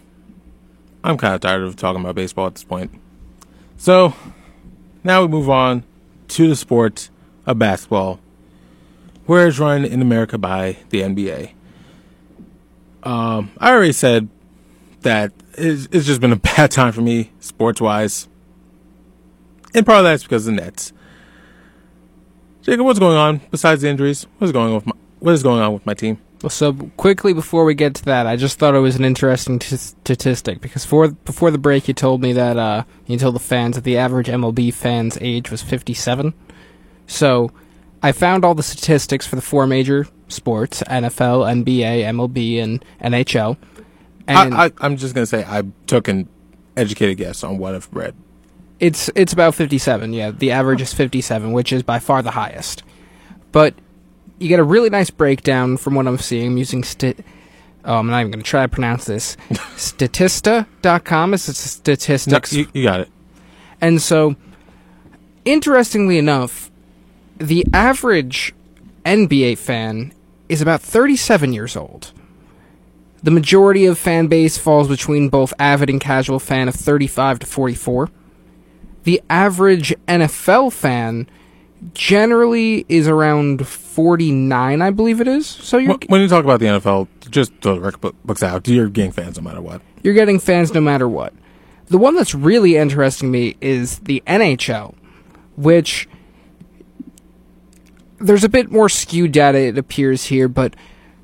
I'm 1.05 1.17
kind 1.17 1.33
of 1.33 1.41
tired 1.41 1.63
of 1.63 1.77
talking 1.77 2.01
about 2.01 2.17
baseball 2.17 2.49
at 2.49 2.57
this 2.57 2.65
point. 2.65 2.91
So, 3.77 4.15
now 5.05 5.23
we 5.23 5.29
move 5.29 5.49
on 5.49 5.85
to 6.27 6.49
the 6.49 6.57
sport 6.57 7.09
of 7.47 7.61
basketball, 7.61 8.19
where 9.27 9.47
it's 9.47 9.61
run 9.61 9.85
in 9.85 10.03
America 10.03 10.39
by 10.39 10.79
the 10.89 11.03
NBA. 11.03 11.53
Um, 13.05 13.53
I 13.59 13.71
already 13.71 13.93
said 13.93 14.29
that 15.03 15.33
it's, 15.57 15.87
it's 15.93 16.05
just 16.05 16.21
been 16.21 16.33
a 16.33 16.37
bad 16.57 16.73
time 16.73 16.93
for 16.93 17.01
me, 17.01 17.31
sports 17.39 17.81
wise. 17.81 18.27
And 19.73 19.87
part 19.87 19.99
of 19.99 20.05
that's 20.05 20.25
because 20.25 20.49
of 20.49 20.57
the 20.57 20.63
Nets. 20.63 20.93
Jacob, 22.65 22.87
what's 22.87 22.99
going 22.99 23.19
on 23.19 23.43
besides 23.51 23.83
the 23.83 23.89
injuries? 23.89 24.27
What's 24.39 24.51
going 24.51 24.69
on 24.69 24.75
with 24.77 24.87
my, 24.87 24.93
what 25.19 25.35
is 25.35 25.43
going 25.43 25.61
on 25.61 25.75
with 25.75 25.85
my 25.85 25.93
team? 25.93 26.19
Well, 26.43 26.49
so 26.49 26.73
quickly 26.73 27.35
before 27.35 27.67
we 27.67 27.75
get 27.75 27.95
to 27.97 28.05
that, 28.07 28.27
I 28.27 28.37
just 28.37 28.59
thought 28.59 28.75
it 28.75 28.79
was 28.79 28.97
an 28.97 29.05
interesting 29.05 29.59
t- 29.59 29.77
statistic 29.77 30.63
because 30.63 30.83
for, 30.83 31.09
before 31.09 31.51
the 31.51 31.59
break, 31.59 31.89
you 31.89 31.95
told 31.95 32.23
me 32.23 32.33
that 32.33 32.57
uh, 32.57 32.85
you 33.07 33.19
told 33.19 33.35
the 33.35 33.41
fans 33.41 33.77
that 33.77 33.85
the 33.85 33.99
average 33.99 34.29
MLB 34.29 34.73
fan's 34.73 35.19
age 35.21 35.51
was 35.51 35.61
57. 35.61 36.33
So 37.07 37.53
I 38.03 38.13
found 38.13 38.47
all 38.47 38.55
the 38.55 38.63
statistics 38.63 39.27
for 39.27 39.37
the 39.37 39.43
four 39.43 39.67
major 39.67 40.07
sports: 40.29 40.83
NFL, 40.85 41.65
NBA, 41.65 42.03
MLB, 42.05 42.63
and 42.63 42.83
NHL. 43.03 43.59
And 44.27 44.55
I, 44.55 44.67
I, 44.67 44.73
I'm 44.81 44.97
just 44.97 45.15
gonna 45.15 45.27
say 45.27 45.45
I 45.47 45.65
took 45.87 46.09
an 46.09 46.31
educated 46.79 47.19
guess 47.19 47.45
on 47.45 47.59
what 47.59 47.75
I've 47.75 47.89
read. 47.93 48.15
It's 48.85 49.09
it's 49.15 49.33
about 49.33 49.55
57. 49.55 50.13
Yeah, 50.13 50.31
the 50.31 50.51
average 50.51 50.83
is 50.83 50.93
57, 50.93 51.53
which 51.53 51.73
is 51.73 51.83
by 51.83 51.99
far 51.99 52.21
the 52.23 52.33
highest. 52.33 52.83
But 53.51 53.75
you 54.39 54.49
get 54.49 54.61
a 54.61 54.65
really 54.65 54.91
nice 54.91 55.09
breakdown 55.09 55.79
from 55.79 55.95
what 55.95 56.07
I'm 56.07 56.19
seeing. 56.19 56.49
I'm 56.49 56.57
using 56.59 56.85
sti- 56.85 57.15
oh, 57.87 57.95
I'm 57.97 58.09
not 58.09 58.21
even 58.21 58.33
going 58.33 58.43
to 58.43 58.49
try 58.51 58.63
to 58.63 58.69
pronounce 58.69 59.07
this. 59.07 59.37
Statista.com 59.77 61.33
is 61.33 61.49
No, 61.49 61.53
statistics. 61.55 62.53
you, 62.53 62.67
you 62.75 62.83
got 62.83 63.01
it. 63.01 63.09
And 63.81 64.03
so, 64.03 64.37
interestingly 65.47 66.19
enough, 66.19 66.71
the 67.39 67.65
average 67.73 68.55
NBA 69.07 69.57
fan 69.57 70.13
is 70.49 70.61
about 70.61 70.83
37 70.83 71.53
years 71.55 71.75
old. 71.75 72.13
The 73.23 73.31
majority 73.31 73.87
of 73.87 73.99
fan 73.99 74.27
base 74.27 74.59
falls 74.59 74.89
between 74.89 75.31
both 75.31 75.55
avid 75.59 75.89
and 75.89 76.01
casual 76.01 76.39
fan 76.39 76.69
of 76.69 76.75
35 76.75 77.39
to 77.39 77.47
44. 77.47 78.11
The 79.05 79.23
average 79.31 79.95
NFL 80.09 80.73
fan 80.73 81.29
generally 81.93 82.87
is 82.89 83.07
around 83.07 83.67
49, 83.67 84.81
I 84.83 84.91
believe 84.91 85.21
it 85.21 85.29
is. 85.29 85.47
So 85.47 85.77
you're 85.77 85.97
When 86.09 86.21
you 86.23 86.29
talk 86.29 86.45
about 86.45 86.61
the 86.61 86.67
NFL, 86.67 87.09
just 87.31 87.53
the 87.61 87.79
record 87.79 88.15
books 88.25 88.43
out. 88.43 88.67
You're 88.67 88.89
getting 88.89 89.13
fans 89.13 89.37
no 89.37 89.43
matter 89.43 89.61
what. 89.61 89.83
you're 90.03 90.15
getting 90.15 90.39
fans 90.39 90.73
no 90.73 90.81
matter 90.81 91.09
what. 91.09 91.33
The 91.87 91.99
one 91.99 92.17
that's 92.17 92.35
really 92.35 92.77
interesting 92.77 93.31
me 93.31 93.57
is 93.61 93.99
the 94.01 94.23
NHL, 94.27 94.95
which 95.57 96.09
there's 98.19 98.45
a 98.45 98.49
bit 98.49 98.71
more 98.71 98.89
skewed 98.89 99.33
data 99.33 99.59
it 99.59 99.77
appears 99.77 100.25
here, 100.25 100.49
but 100.49 100.75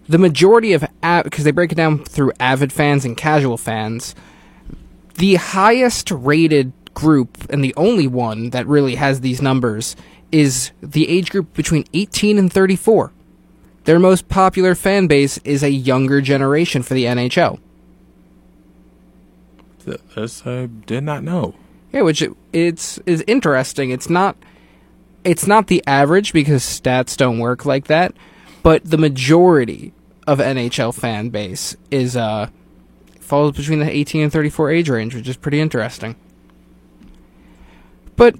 the 0.06 0.18
majority 0.18 0.74
of 0.74 0.84
because 1.24 1.44
they 1.44 1.50
break 1.50 1.72
it 1.72 1.76
down 1.76 2.04
through 2.04 2.32
avid 2.38 2.72
fans 2.72 3.06
and 3.06 3.16
casual 3.16 3.56
fans, 3.56 4.14
the 5.14 5.36
highest 5.36 6.10
rated 6.10 6.72
group 7.00 7.38
and 7.50 7.64
the 7.64 7.74
only 7.76 8.06
one 8.06 8.50
that 8.50 8.66
really 8.66 8.94
has 8.94 9.20
these 9.20 9.42
numbers 9.42 9.96
is 10.30 10.70
the 10.82 11.08
age 11.08 11.30
group 11.30 11.52
between 11.54 11.84
18 11.92 12.38
and 12.38 12.52
34. 12.52 13.12
Their 13.84 13.98
most 13.98 14.28
popular 14.28 14.74
fan 14.74 15.06
base 15.06 15.38
is 15.38 15.62
a 15.62 15.70
younger 15.70 16.20
generation 16.20 16.82
for 16.82 16.94
the 16.94 17.04
NHL. 17.04 17.58
This 19.84 20.46
I 20.46 20.66
did 20.66 21.02
not 21.04 21.24
know. 21.24 21.54
Yeah, 21.92 22.02
which 22.02 22.22
it, 22.22 22.32
it's 22.52 22.98
is 22.98 23.24
interesting. 23.26 23.90
It's 23.90 24.08
not 24.08 24.36
it's 25.24 25.46
not 25.46 25.66
the 25.66 25.82
average 25.86 26.32
because 26.32 26.62
stats 26.62 27.16
don't 27.16 27.38
work 27.38 27.64
like 27.64 27.86
that, 27.86 28.14
but 28.62 28.84
the 28.84 28.98
majority 28.98 29.92
of 30.26 30.38
NHL 30.38 30.94
fan 30.94 31.30
base 31.30 31.76
is 31.90 32.16
uh 32.16 32.50
falls 33.18 33.56
between 33.56 33.80
the 33.80 33.90
18 33.90 34.22
and 34.22 34.32
34 34.32 34.70
age 34.70 34.88
range, 34.90 35.14
which 35.14 35.28
is 35.28 35.36
pretty 35.36 35.60
interesting. 35.60 36.16
But 38.20 38.36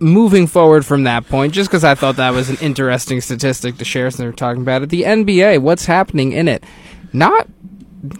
moving 0.00 0.48
forward 0.48 0.84
from 0.84 1.04
that 1.04 1.28
point, 1.28 1.54
just 1.54 1.70
because 1.70 1.84
I 1.84 1.94
thought 1.94 2.16
that 2.16 2.32
was 2.32 2.50
an 2.50 2.56
interesting 2.60 3.20
statistic 3.20 3.76
to 3.76 3.84
share 3.84 4.10
since 4.10 4.24
we're 4.24 4.32
talking 4.32 4.60
about 4.60 4.82
it, 4.82 4.88
the 4.88 5.04
NBA, 5.04 5.60
what's 5.60 5.86
happening 5.86 6.32
in 6.32 6.48
it? 6.48 6.64
Not 7.12 7.46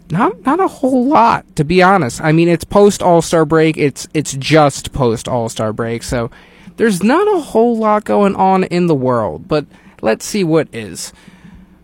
not 0.09 0.47
not 0.47 0.61
a 0.61 0.69
whole 0.69 1.05
lot 1.05 1.57
to 1.57 1.65
be 1.65 1.83
honest. 1.83 2.21
I 2.21 2.31
mean, 2.31 2.49
it's 2.49 2.63
post 2.63 3.03
All 3.03 3.23
Star 3.23 3.45
break. 3.45 3.77
It's 3.77 4.07
it's 4.15 4.35
just 4.35 4.93
post 4.93 5.27
All 5.27 5.49
Star 5.49 5.73
break, 5.73 6.05
so 6.05 6.31
there's 6.77 7.03
not 7.03 7.27
a 7.27 7.41
whole 7.41 7.77
lot 7.77 8.05
going 8.05 8.37
on 8.37 8.63
in 8.63 8.87
the 8.87 8.95
world. 8.95 9.49
But 9.49 9.67
let's 10.01 10.25
see 10.25 10.45
what 10.45 10.73
is. 10.73 11.13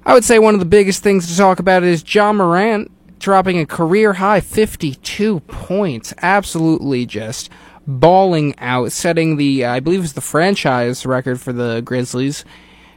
I 0.07 0.15
would 0.15 0.25
say 0.25 0.39
one 0.39 0.55
of 0.55 0.61
the 0.61 0.67
biggest 0.67 1.03
things 1.03 1.27
to 1.27 1.37
talk 1.37 1.59
about 1.59 1.83
is 1.83 2.15
Ja 2.15 2.33
Morant 2.33 2.93
dropping 3.19 3.59
a 3.59 3.67
career 3.67 4.13
high 4.13 4.41
52 4.41 5.41
points. 5.41 6.15
Absolutely 6.23 7.07
just 7.07 7.51
balling 7.87 8.55
out, 8.59 8.93
setting 8.93 9.37
the 9.37 9.65
uh, 9.65 9.73
I 9.73 9.81
believe 9.81 10.05
it's 10.05 10.13
the 10.13 10.21
franchise 10.21 11.05
record 11.05 11.41
for 11.41 11.53
the 11.53 11.81
Grizzlies 11.83 12.45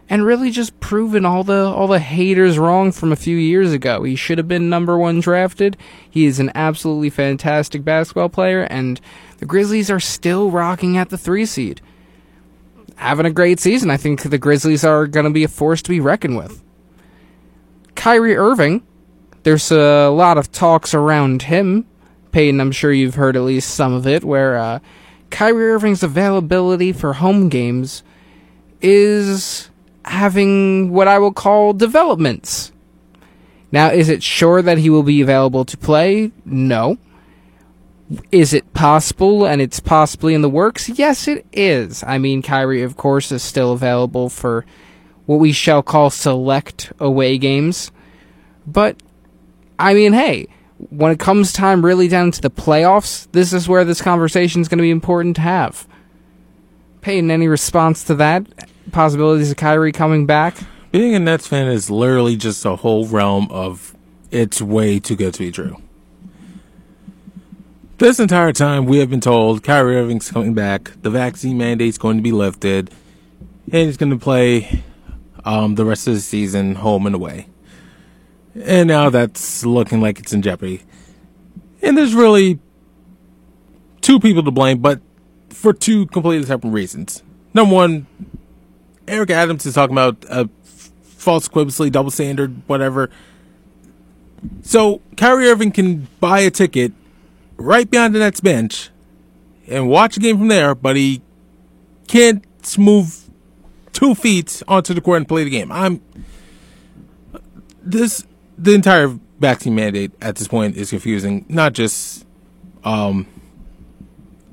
and 0.10 0.26
really 0.26 0.52
just 0.52 0.80
proving 0.80 1.26
all 1.26 1.44
the 1.44 1.66
all 1.66 1.88
the 1.88 2.00
haters 2.00 2.60
wrong 2.60 2.92
from 2.92 3.12
a 3.12 3.16
few 3.16 3.38
years 3.38 3.74
ago. 3.74 4.04
He 4.04 4.16
should 4.16 4.38
have 4.38 4.48
been 4.48 4.70
number 4.70 4.98
1 4.98 5.20
drafted. 5.20 5.78
He 6.10 6.26
is 6.26 6.40
an 6.40 6.52
absolutely 6.56 7.10
fantastic 7.10 7.84
basketball 7.84 8.30
player 8.30 8.64
and 8.64 9.02
the 9.38 9.46
Grizzlies 9.46 9.90
are 9.90 10.00
still 10.00 10.52
rocking 10.52 10.98
at 10.98 11.10
the 11.10 11.18
3 11.18 11.46
seed. 11.46 11.82
Having 12.98 13.26
a 13.26 13.32
great 13.32 13.60
season. 13.60 13.90
I 13.90 13.98
think 13.98 14.22
the 14.22 14.38
Grizzlies 14.38 14.86
are 14.86 15.08
going 15.08 15.26
to 15.26 15.32
be 15.32 15.44
a 15.44 15.50
force 15.50 15.82
to 15.82 15.90
be 15.90 16.00
reckoned 16.00 16.38
with. 16.38 16.64
Kyrie 17.96 18.38
Irving, 18.38 18.84
there's 19.44 19.72
a 19.72 20.10
lot 20.10 20.38
of 20.38 20.52
talks 20.52 20.94
around 20.94 21.44
him. 21.44 21.86
Peyton, 22.36 22.60
I'm 22.60 22.74
sure 22.74 22.92
you've 22.92 23.16
heard 23.16 23.38
at 23.38 23.44
least 23.44 23.76
some 23.76 23.94
of 23.94 24.06
it, 24.06 24.22
where 24.26 24.58
uh, 24.58 24.80
Kyrie 25.30 25.72
Irving's 25.72 26.04
availability 26.04 26.92
for 26.92 27.14
home 27.14 27.48
games 27.48 28.04
is 28.82 29.70
having 30.04 30.92
what 30.92 31.08
I 31.08 31.18
will 31.18 31.32
call 31.32 31.72
developments. 31.72 32.74
Now, 33.72 33.90
is 33.90 34.10
it 34.10 34.22
sure 34.22 34.62
that 34.62 34.80
he 34.80 34.90
will 34.90 35.02
be 35.02 35.22
available 35.22 35.64
to 35.64 35.78
play? 35.78 36.34
No. 36.44 36.98
Is 38.34 38.54
it 38.54 38.74
possible 38.74 39.46
and 39.46 39.62
it's 39.62 39.80
possibly 39.80 40.34
in 40.34 40.42
the 40.42 40.50
works? 40.50 40.90
Yes, 40.90 41.30
it 41.30 41.46
is. 41.54 42.04
I 42.04 42.18
mean, 42.18 42.42
Kyrie, 42.42 42.84
of 42.84 42.98
course, 42.98 43.32
is 43.32 43.44
still 43.44 43.72
available 43.72 44.28
for 44.28 44.66
what 45.26 45.40
we 45.40 45.54
shall 45.54 45.82
call 45.82 46.10
select 46.10 46.92
away 47.00 47.38
games. 47.38 47.94
But, 48.68 49.02
I 49.80 49.94
mean, 49.94 50.12
hey, 50.12 50.48
when 50.78 51.12
it 51.12 51.20
comes 51.20 51.54
time 51.54 51.86
really 51.86 52.08
down 52.08 52.32
to 52.32 52.42
the 52.42 52.50
playoffs, 52.50 53.28
this 53.32 53.54
is 53.54 53.68
where 53.68 53.86
this 53.86 54.02
conversation 54.02 54.62
is 54.62 54.68
going 54.68 54.78
to 54.78 54.84
be 54.84 54.92
important 54.92 55.36
to 55.38 55.42
have. 55.42 55.88
Peyton, 57.02 57.32
any 57.32 57.48
response 57.48 58.04
to 58.06 58.16
that? 58.16 58.46
Possibilities 58.92 59.52
of 59.52 59.58
Kyrie 59.58 59.92
coming 59.92 60.26
back? 60.26 60.58
Being 60.92 61.16
a 61.16 61.20
Nets 61.20 61.48
fan 61.48 61.68
is 61.68 61.90
literally 61.90 62.36
just 62.36 62.66
a 62.66 62.76
whole 62.78 63.06
realm 63.06 63.48
of 63.52 63.96
it's 64.32 64.62
way 64.62 65.00
too 65.00 65.16
good 65.16 65.34
to 65.34 65.40
be 65.40 65.52
true. 65.52 65.82
This 67.98 68.20
entire 68.20 68.52
time, 68.52 68.86
we 68.86 68.98
have 68.98 69.10
been 69.10 69.22
told 69.22 69.64
Kyrie 69.64 69.96
Irving's 69.96 70.30
coming 70.30 70.54
back, 70.54 70.92
the 71.02 71.10
vaccine 71.10 71.58
mandate's 71.58 71.98
going 71.98 72.18
to 72.18 72.24
be 72.24 72.34
lifted, 72.34 72.92
and 73.72 73.86
he's 73.86 73.96
going 73.96 74.10
to 74.10 74.18
play 74.18 74.84
um, 75.46 75.76
the 75.76 75.86
rest 75.86 76.08
of 76.08 76.16
the 76.16 76.20
season 76.20 76.76
home 76.76 77.06
and 77.06 77.16
away. 77.16 77.48
And 78.56 78.88
now 78.88 79.10
that's 79.10 79.66
looking 79.66 80.02
like 80.02 80.20
it's 80.20 80.34
in 80.34 80.42
jeopardy. 80.42 80.82
And 81.82 81.98
there's 81.98 82.16
really 82.16 82.60
two 84.02 84.20
people 84.20 84.44
to 84.44 84.52
blame, 84.52 84.80
but 84.80 85.02
for 85.50 85.74
two 85.74 86.06
completely 86.08 86.46
separate 86.46 86.70
reasons. 86.70 87.22
Number 87.54 87.74
one, 87.74 88.08
Eric 89.08 89.30
Adams 89.30 89.66
is 89.66 89.76
talking 89.76 89.94
about 89.94 90.26
a 90.30 90.50
false 91.04 91.48
equivalency, 91.48 91.92
double 91.92 92.12
standard, 92.12 92.62
whatever. 92.68 93.10
So 94.62 95.02
Kyrie 95.18 95.50
Irving 95.50 95.72
can 95.72 96.08
buy 96.20 96.40
a 96.42 96.52
ticket 96.52 96.94
right 97.58 97.90
behind 97.90 98.16
the 98.16 98.20
Nets 98.20 98.42
bench 98.42 98.90
and 99.68 99.90
watch 99.90 100.18
a 100.18 100.20
game 100.20 100.38
from 100.38 100.48
there, 100.48 100.76
but 100.76 100.96
he 100.96 101.22
can't 102.08 102.44
move 102.78 103.30
two 103.92 104.14
feet 104.16 104.62
onto 104.68 104.94
the 104.94 105.02
court 105.02 105.18
and 105.18 105.28
play 105.28 105.44
the 105.44 105.50
game. 105.50 105.72
I'm 105.72 106.02
this 107.82 108.26
the 108.58 108.74
entire 108.74 109.08
vaccine 109.40 109.76
mandate 109.76 110.12
at 110.22 110.36
this 110.36 110.48
point 110.48 110.76
is 110.76 110.90
confusing. 110.90 111.46
Not 111.50 111.74
just 111.74 112.26
um 112.84 113.28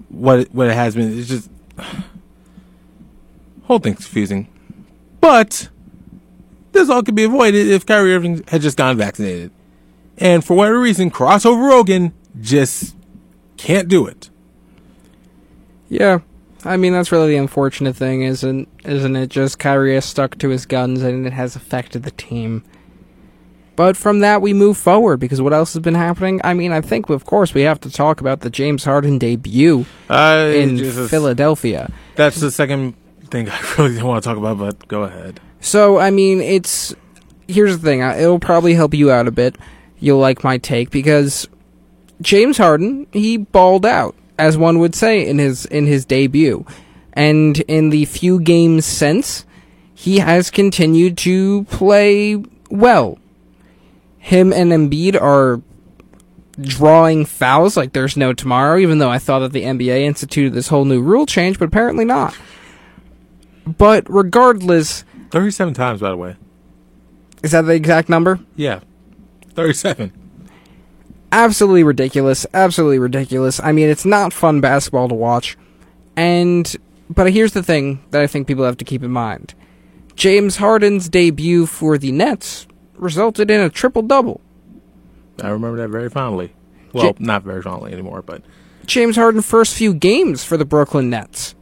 what 0.08 0.40
it, 0.40 0.54
what 0.54 0.68
it 0.68 0.74
has 0.74 0.94
been. 0.94 1.18
It's 1.18 1.28
just 1.28 1.50
whole 3.64 3.78
thing's 3.78 4.04
confusing. 4.04 4.48
But 5.20 5.68
this 6.72 6.88
all 6.90 7.02
could 7.02 7.14
be 7.14 7.24
avoided 7.24 7.68
if 7.68 7.86
Kyrie 7.86 8.14
Irving 8.14 8.42
had 8.48 8.60
just 8.60 8.76
gotten 8.76 8.98
vaccinated. 8.98 9.50
And 10.18 10.44
for 10.44 10.54
whatever 10.54 10.78
reason, 10.80 11.10
crossover 11.10 11.68
Rogan 11.68 12.12
just 12.40 12.96
can't 13.56 13.88
do 13.88 14.06
it. 14.06 14.30
Yeah. 15.88 16.20
I 16.64 16.76
mean, 16.76 16.92
that's 16.92 17.10
really 17.10 17.30
the 17.30 17.36
unfortunate 17.36 17.96
thing, 17.96 18.22
isn't 18.22 18.68
isn't 18.84 19.16
it? 19.16 19.28
Just 19.28 19.58
Kyrie 19.58 19.94
has 19.94 20.04
stuck 20.04 20.38
to 20.38 20.48
his 20.48 20.64
guns 20.66 21.02
and 21.02 21.26
it 21.26 21.32
has 21.32 21.56
affected 21.56 22.04
the 22.04 22.10
team. 22.12 22.64
But 23.82 23.96
from 23.96 24.20
that, 24.20 24.40
we 24.40 24.52
move 24.52 24.76
forward 24.78 25.18
because 25.18 25.42
what 25.42 25.52
else 25.52 25.72
has 25.72 25.82
been 25.82 25.96
happening? 25.96 26.40
I 26.44 26.54
mean, 26.54 26.70
I 26.70 26.80
think, 26.80 27.08
of 27.10 27.24
course, 27.24 27.52
we 27.52 27.62
have 27.62 27.80
to 27.80 27.90
talk 27.90 28.20
about 28.20 28.38
the 28.38 28.48
James 28.48 28.84
Harden 28.84 29.18
debut 29.18 29.86
Uh, 30.08 30.52
in 30.54 30.76
Jesus. 30.76 31.10
Philadelphia. 31.10 31.90
That's 32.14 32.38
the 32.38 32.52
second 32.52 32.94
thing 33.28 33.48
I 33.48 33.58
really 33.78 33.94
didn't 33.94 34.06
want 34.06 34.22
to 34.22 34.28
talk 34.28 34.38
about, 34.38 34.56
but 34.58 34.86
go 34.86 35.02
ahead. 35.02 35.40
So, 35.60 35.98
I 35.98 36.10
mean, 36.10 36.40
it's. 36.40 36.94
Here's 37.48 37.76
the 37.76 37.84
thing. 37.84 38.02
It'll 38.02 38.38
probably 38.38 38.74
help 38.74 38.94
you 38.94 39.10
out 39.10 39.26
a 39.26 39.32
bit. 39.32 39.56
You'll 39.98 40.20
like 40.20 40.44
my 40.44 40.58
take 40.58 40.90
because 40.90 41.48
James 42.20 42.58
Harden, 42.58 43.08
he 43.12 43.36
balled 43.36 43.84
out, 43.84 44.14
as 44.38 44.56
one 44.56 44.78
would 44.78 44.94
say, 44.94 45.26
in 45.26 45.38
his 45.40 45.66
in 45.66 45.86
his 45.86 46.04
debut. 46.04 46.64
And 47.14 47.58
in 47.66 47.90
the 47.90 48.04
few 48.04 48.38
games 48.38 48.86
since, 48.86 49.44
he 49.92 50.20
has 50.20 50.52
continued 50.52 51.18
to 51.18 51.64
play 51.64 52.36
well. 52.70 53.18
Him 54.22 54.52
and 54.52 54.70
Embiid 54.70 55.20
are 55.20 55.60
drawing 56.60 57.24
fouls 57.24 57.76
like 57.76 57.92
there's 57.92 58.16
no 58.16 58.32
tomorrow, 58.32 58.78
even 58.78 58.98
though 58.98 59.10
I 59.10 59.18
thought 59.18 59.40
that 59.40 59.52
the 59.52 59.64
NBA 59.64 60.02
instituted 60.02 60.54
this 60.54 60.68
whole 60.68 60.84
new 60.84 61.02
rule 61.02 61.26
change, 61.26 61.58
but 61.58 61.64
apparently 61.66 62.04
not. 62.04 62.38
But 63.66 64.08
regardless, 64.08 65.04
37 65.32 65.74
times, 65.74 66.00
by 66.00 66.10
the 66.10 66.16
way. 66.16 66.36
is 67.42 67.50
that 67.50 67.62
the 67.62 67.74
exact 67.74 68.08
number? 68.08 68.38
Yeah. 68.54 68.80
37. 69.54 70.12
absolutely 71.32 71.82
ridiculous. 71.82 72.46
Absolutely 72.54 73.00
ridiculous. 73.00 73.58
I 73.58 73.72
mean, 73.72 73.88
it's 73.88 74.04
not 74.04 74.32
fun 74.32 74.60
basketball 74.60 75.08
to 75.08 75.16
watch. 75.16 75.58
And 76.16 76.74
but 77.10 77.32
here's 77.32 77.54
the 77.54 77.62
thing 77.64 78.04
that 78.12 78.22
I 78.22 78.28
think 78.28 78.46
people 78.46 78.64
have 78.64 78.76
to 78.76 78.84
keep 78.84 79.02
in 79.02 79.10
mind. 79.10 79.54
James 80.14 80.58
Harden's 80.58 81.08
debut 81.08 81.66
for 81.66 81.98
the 81.98 82.12
Nets 82.12 82.68
resulted 83.02 83.50
in 83.50 83.60
a 83.60 83.68
triple 83.68 84.02
double. 84.02 84.40
I 85.42 85.48
remember 85.48 85.78
that 85.78 85.88
very 85.88 86.08
fondly. 86.08 86.54
Well, 86.92 87.12
J- 87.12 87.24
not 87.24 87.42
very 87.42 87.62
fondly 87.62 87.92
anymore, 87.92 88.22
but 88.22 88.42
James 88.86 89.16
Harden's 89.16 89.46
first 89.46 89.74
few 89.74 89.92
games 89.92 90.44
for 90.44 90.56
the 90.56 90.64
Brooklyn 90.64 91.10
Nets 91.10 91.54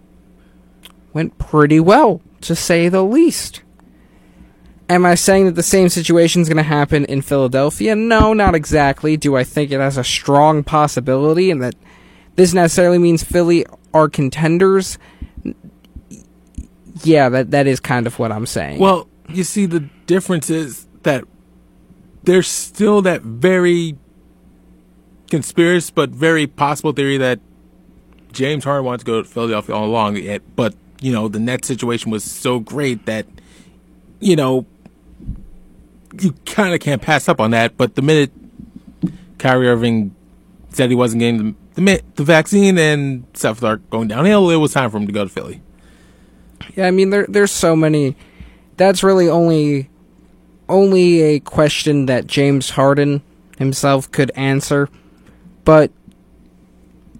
went 1.13 1.39
pretty 1.39 1.81
well, 1.81 2.21
to 2.43 2.55
say 2.55 2.89
the 2.89 3.05
least. 3.05 3.63
Am 4.89 5.07
I 5.07 5.15
saying 5.15 5.47
that 5.47 5.55
the 5.55 5.63
same 5.63 5.89
situation 5.89 6.43
is 6.43 6.49
going 6.49 6.57
to 6.57 6.63
happen 6.65 7.05
in 7.05 7.23
Philadelphia? 7.23 7.95
No, 7.95 8.33
not 8.33 8.55
exactly. 8.57 9.17
Do 9.17 9.37
I 9.37 9.45
think 9.45 9.71
it 9.71 9.79
has 9.79 9.97
a 9.97 10.05
strong 10.05 10.65
possibility 10.65 11.51
and 11.51 11.63
that 11.63 11.77
this 12.35 12.53
necessarily 12.53 12.99
means 12.99 13.23
Philly 13.23 13.65
are 13.95 14.09
contenders? 14.09 14.99
Yeah, 17.03 17.29
that 17.29 17.53
that 17.53 17.67
is 17.67 17.79
kind 17.79 18.07
of 18.07 18.19
what 18.19 18.33
I'm 18.33 18.47
saying. 18.47 18.81
Well, 18.81 19.09
you 19.29 19.45
see, 19.45 19.67
the 19.67 19.89
difference 20.07 20.51
is 20.51 20.87
that 21.03 21.25
there's 22.23 22.49
still 22.49 23.03
that 23.03 23.23
very 23.23 23.97
conspiracy, 25.31 25.93
but 25.95 26.11
very 26.11 26.47
possible 26.47 26.93
theory 26.93 27.17
that 27.19 27.41
James 28.33 28.65
Harden 28.65 28.85
wants 28.85 29.05
to 29.05 29.07
go 29.07 29.23
to 29.23 29.29
Philadelphia 29.29 29.75
all 29.75 29.87
along. 29.87 30.17
Yet, 30.17 30.43
but 30.57 30.75
you 31.01 31.13
know, 31.13 31.29
the 31.29 31.41
net 31.41 31.65
situation 31.65 32.11
was 32.11 32.25
so 32.25 32.61
great 32.61 33.07
that 33.07 33.27
you 34.21 34.37
know 34.37 34.67
you 36.21 36.33
kind 36.47 36.75
of 36.75 36.81
can't 36.81 37.03
pass 37.03 37.29
up 37.29 37.41
on 37.41 37.53
that. 37.53 37.77
But 37.77 37.95
the 37.95 38.03
minute 38.03 38.33
Kyrie 39.39 39.69
Irving 39.69 40.15
said 40.71 40.91
he 40.91 40.97
wasn't 40.97 41.21
getting 41.21 41.39
the 41.39 41.55
the, 41.75 42.03
the 42.17 42.25
vaccine 42.25 42.79
and 42.79 43.25
stuff 43.35 43.59
started 43.59 43.89
going 43.91 44.09
downhill, 44.09 44.51
it 44.51 44.57
was 44.57 44.73
time 44.73 44.91
for 44.91 44.99
him 44.99 45.07
to 45.07 45.13
go 45.13 45.25
to 45.25 45.31
Philly. 45.31 45.63
Yeah, 46.75 46.87
I 46.87 46.91
mean 46.91 47.11
there 47.11 47.27
there's 47.29 47.51
so 47.51 47.75
many 47.75 48.17
that's 48.77 49.03
really 49.03 49.29
only 49.29 49.90
only 50.71 51.21
a 51.23 51.41
question 51.41 52.07
that 52.07 52.27
James 52.27 52.71
Harden 52.71 53.23
himself 53.59 54.11
could 54.11 54.31
answer. 54.35 54.89
But 55.65 55.91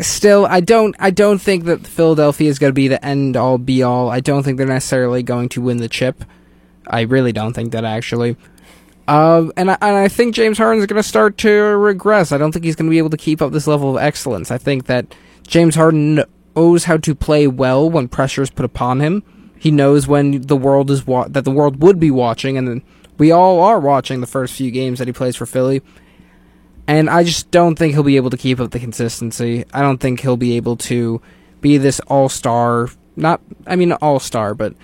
still 0.01 0.47
I 0.47 0.61
don't 0.61 0.97
I 0.99 1.11
don't 1.11 1.39
think 1.39 1.65
that 1.65 1.87
Philadelphia 1.87 2.49
is 2.49 2.59
going 2.59 2.71
to 2.71 2.75
be 2.75 2.89
the 2.89 3.05
end 3.05 3.37
all 3.37 3.59
be 3.59 3.83
all. 3.83 4.11
I 4.11 4.21
don't 4.21 4.43
think 4.43 4.57
they're 4.57 4.67
necessarily 4.67 5.23
going 5.23 5.49
to 5.51 5.61
win 5.61 5.77
the 5.77 5.89
chip. 5.89 6.25
I 6.87 7.03
really 7.03 7.33
don't 7.33 7.53
think 7.53 7.73
that 7.73 7.85
actually. 7.85 8.37
Uh, 9.07 9.51
and 9.57 9.73
I, 9.73 9.79
and 9.81 9.97
I 9.97 10.09
think 10.09 10.35
James 10.35 10.57
Harden 10.57 10.81
is 10.81 10.87
going 10.87 11.03
to 11.03 11.09
start 11.09 11.37
to 11.39 11.51
regress. 11.51 12.31
I 12.31 12.39
don't 12.39 12.53
think 12.53 12.65
he's 12.65 12.77
going 12.77 12.89
to 12.89 12.91
be 12.91 12.99
able 12.99 13.11
to 13.11 13.17
keep 13.17 13.43
up 13.43 13.51
this 13.51 13.67
level 13.67 13.97
of 13.97 14.03
excellence. 14.03 14.53
I 14.53 14.59
think 14.59 14.87
that 14.87 15.15
James 15.47 15.75
Harden 15.75 16.23
knows 16.55 16.85
how 16.85 16.97
to 16.99 17.15
play 17.15 17.49
well 17.49 17.91
when 17.91 18.07
pressure 18.07 18.43
is 18.43 18.51
put 18.51 18.65
upon 18.65 19.01
him. 19.01 19.25
He 19.59 19.71
knows 19.71 20.07
when 20.07 20.43
the 20.43 20.57
world 20.57 20.91
is 20.91 21.07
wa- 21.07 21.29
that 21.29 21.45
the 21.45 21.51
world 21.51 21.83
would 21.83 21.99
be 21.99 22.11
watching, 22.11 22.57
and 22.57 22.69
then 22.69 22.83
we 23.21 23.31
all 23.33 23.61
are 23.61 23.79
watching 23.79 24.23
the 24.23 24.27
first 24.27 24.55
few 24.55 24.71
games 24.71 24.99
that 24.99 25.07
he 25.07 25.13
plays 25.13 25.37
for 25.37 25.45
Philly. 25.45 25.83
And 26.87 27.11
I 27.11 27.23
just 27.23 27.51
don't 27.51 27.77
think 27.77 27.93
he'll 27.93 28.03
be 28.03 28.17
able 28.17 28.31
to 28.31 28.39
keep 28.39 28.59
up 28.59 28.71
the 28.71 28.81
consistency. 28.81 29.67
I 29.75 29.83
don't 29.83 29.99
think 29.99 30.21
he'll 30.21 30.39
be 30.39 30.57
able 30.57 30.77
to 30.79 31.21
be 31.61 31.77
this 31.77 32.01
all 32.07 32.31
star. 32.31 32.89
Not, 33.17 33.43
I 33.67 33.77
mean, 33.77 33.93
all 33.93 34.21
star, 34.21 34.55
but 34.55 34.75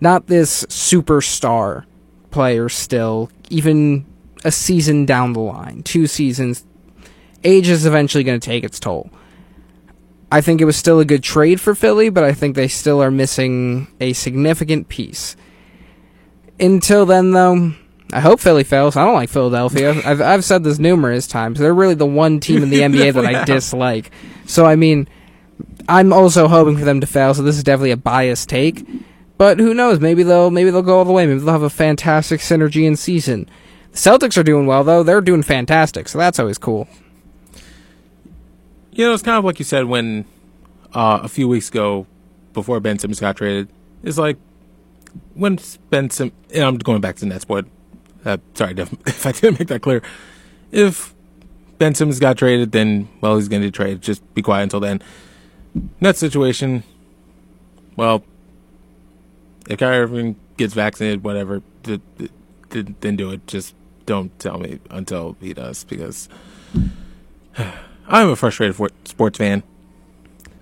not 0.00 0.26
this 0.26 0.64
superstar 0.64 1.84
player 2.32 2.68
still, 2.68 3.30
even 3.50 4.04
a 4.44 4.50
season 4.50 5.06
down 5.06 5.32
the 5.32 5.40
line, 5.40 5.84
two 5.84 6.08
seasons. 6.08 6.66
Age 7.44 7.68
is 7.68 7.86
eventually 7.86 8.24
going 8.24 8.40
to 8.40 8.44
take 8.44 8.64
its 8.64 8.80
toll. 8.80 9.10
I 10.32 10.40
think 10.40 10.60
it 10.60 10.64
was 10.64 10.76
still 10.76 10.98
a 10.98 11.04
good 11.04 11.22
trade 11.22 11.60
for 11.60 11.76
Philly, 11.76 12.08
but 12.08 12.24
I 12.24 12.32
think 12.32 12.56
they 12.56 12.66
still 12.66 13.00
are 13.00 13.12
missing 13.12 13.86
a 14.00 14.12
significant 14.12 14.88
piece. 14.88 15.36
Until 16.58 17.06
then, 17.06 17.32
though, 17.32 17.72
I 18.12 18.20
hope 18.20 18.40
Philly 18.40 18.64
fails. 18.64 18.96
I 18.96 19.04
don't 19.04 19.14
like 19.14 19.28
Philadelphia. 19.28 19.90
I've 20.04 20.20
I've 20.20 20.44
said 20.44 20.64
this 20.64 20.78
numerous 20.78 21.26
times. 21.26 21.58
They're 21.58 21.74
really 21.74 21.94
the 21.94 22.06
one 22.06 22.40
team 22.40 22.62
in 22.62 22.70
the 22.70 22.80
NBA 22.80 23.14
that 23.14 23.26
I 23.26 23.44
dislike. 23.46 24.10
So 24.46 24.64
I 24.64 24.76
mean, 24.76 25.08
I'm 25.88 26.12
also 26.12 26.48
hoping 26.48 26.76
for 26.78 26.84
them 26.84 27.00
to 27.00 27.06
fail. 27.06 27.34
So 27.34 27.42
this 27.42 27.56
is 27.56 27.64
definitely 27.64 27.90
a 27.90 27.96
biased 27.96 28.48
take. 28.48 28.86
But 29.38 29.58
who 29.58 29.74
knows? 29.74 30.00
Maybe 30.00 30.22
they'll 30.22 30.50
maybe 30.50 30.70
they'll 30.70 30.82
go 30.82 30.98
all 30.98 31.04
the 31.04 31.12
way. 31.12 31.26
Maybe 31.26 31.40
they'll 31.40 31.52
have 31.52 31.62
a 31.62 31.70
fantastic 31.70 32.40
synergy 32.40 32.84
in 32.84 32.96
season. 32.96 33.48
The 33.92 33.98
Celtics 33.98 34.38
are 34.38 34.42
doing 34.42 34.66
well 34.66 34.84
though. 34.84 35.02
They're 35.02 35.20
doing 35.20 35.42
fantastic. 35.42 36.08
So 36.08 36.18
that's 36.18 36.38
always 36.38 36.58
cool. 36.58 36.88
You 38.92 39.04
know, 39.04 39.12
it's 39.12 39.22
kind 39.22 39.36
of 39.36 39.44
like 39.44 39.58
you 39.58 39.64
said 39.64 39.84
when 39.84 40.24
uh, 40.94 41.20
a 41.22 41.28
few 41.28 41.48
weeks 41.48 41.68
ago, 41.68 42.06
before 42.54 42.80
Ben 42.80 42.98
Simmons 42.98 43.20
got 43.20 43.36
traded. 43.36 43.68
It's 44.02 44.16
like 44.16 44.38
when 45.34 45.58
Ben 45.90 46.08
and 46.18 46.32
I'm 46.54 46.76
going 46.78 47.00
back 47.00 47.16
to 47.16 47.20
the 47.20 47.26
Nets, 47.26 47.44
but 47.44 47.66
uh, 48.24 48.38
sorry 48.54 48.74
if, 48.76 49.26
I 49.26 49.32
didn't 49.32 49.58
make 49.58 49.68
that 49.68 49.82
clear. 49.82 50.02
If 50.72 51.14
Ben 51.78 51.94
Simmons 51.94 52.18
got 52.18 52.38
traded, 52.38 52.72
then 52.72 53.08
well, 53.20 53.36
he's 53.36 53.48
going 53.48 53.62
to 53.62 53.70
trade. 53.70 54.00
Just 54.02 54.22
be 54.34 54.42
quiet 54.42 54.64
until 54.64 54.80
then. 54.80 55.02
Nets 56.00 56.18
situation, 56.18 56.82
well, 57.96 58.24
if 59.68 59.78
Kyrie 59.78 59.98
Irving 59.98 60.36
gets 60.56 60.74
vaccinated, 60.74 61.22
whatever, 61.22 61.62
th- 61.82 62.00
th- 62.18 62.30
th- 62.70 62.86
then 63.00 63.16
do 63.16 63.30
it. 63.30 63.46
Just 63.46 63.74
don't 64.06 64.36
tell 64.38 64.58
me 64.58 64.80
until 64.90 65.36
he 65.40 65.52
does, 65.52 65.84
because 65.84 66.28
I'm 68.08 68.30
a 68.30 68.36
frustrated 68.36 68.76
sports 69.04 69.38
fan. 69.38 69.62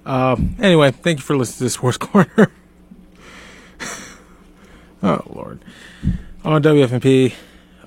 Uh, 0.04 0.36
anyway, 0.58 0.90
thank 0.90 1.18
you 1.18 1.24
for 1.24 1.36
listening 1.36 1.66
to 1.66 1.70
Sports 1.70 1.96
Corner. 1.96 2.50
oh 5.04 5.22
Lord, 5.32 5.60
on 6.44 6.62
WFNP. 6.62 7.34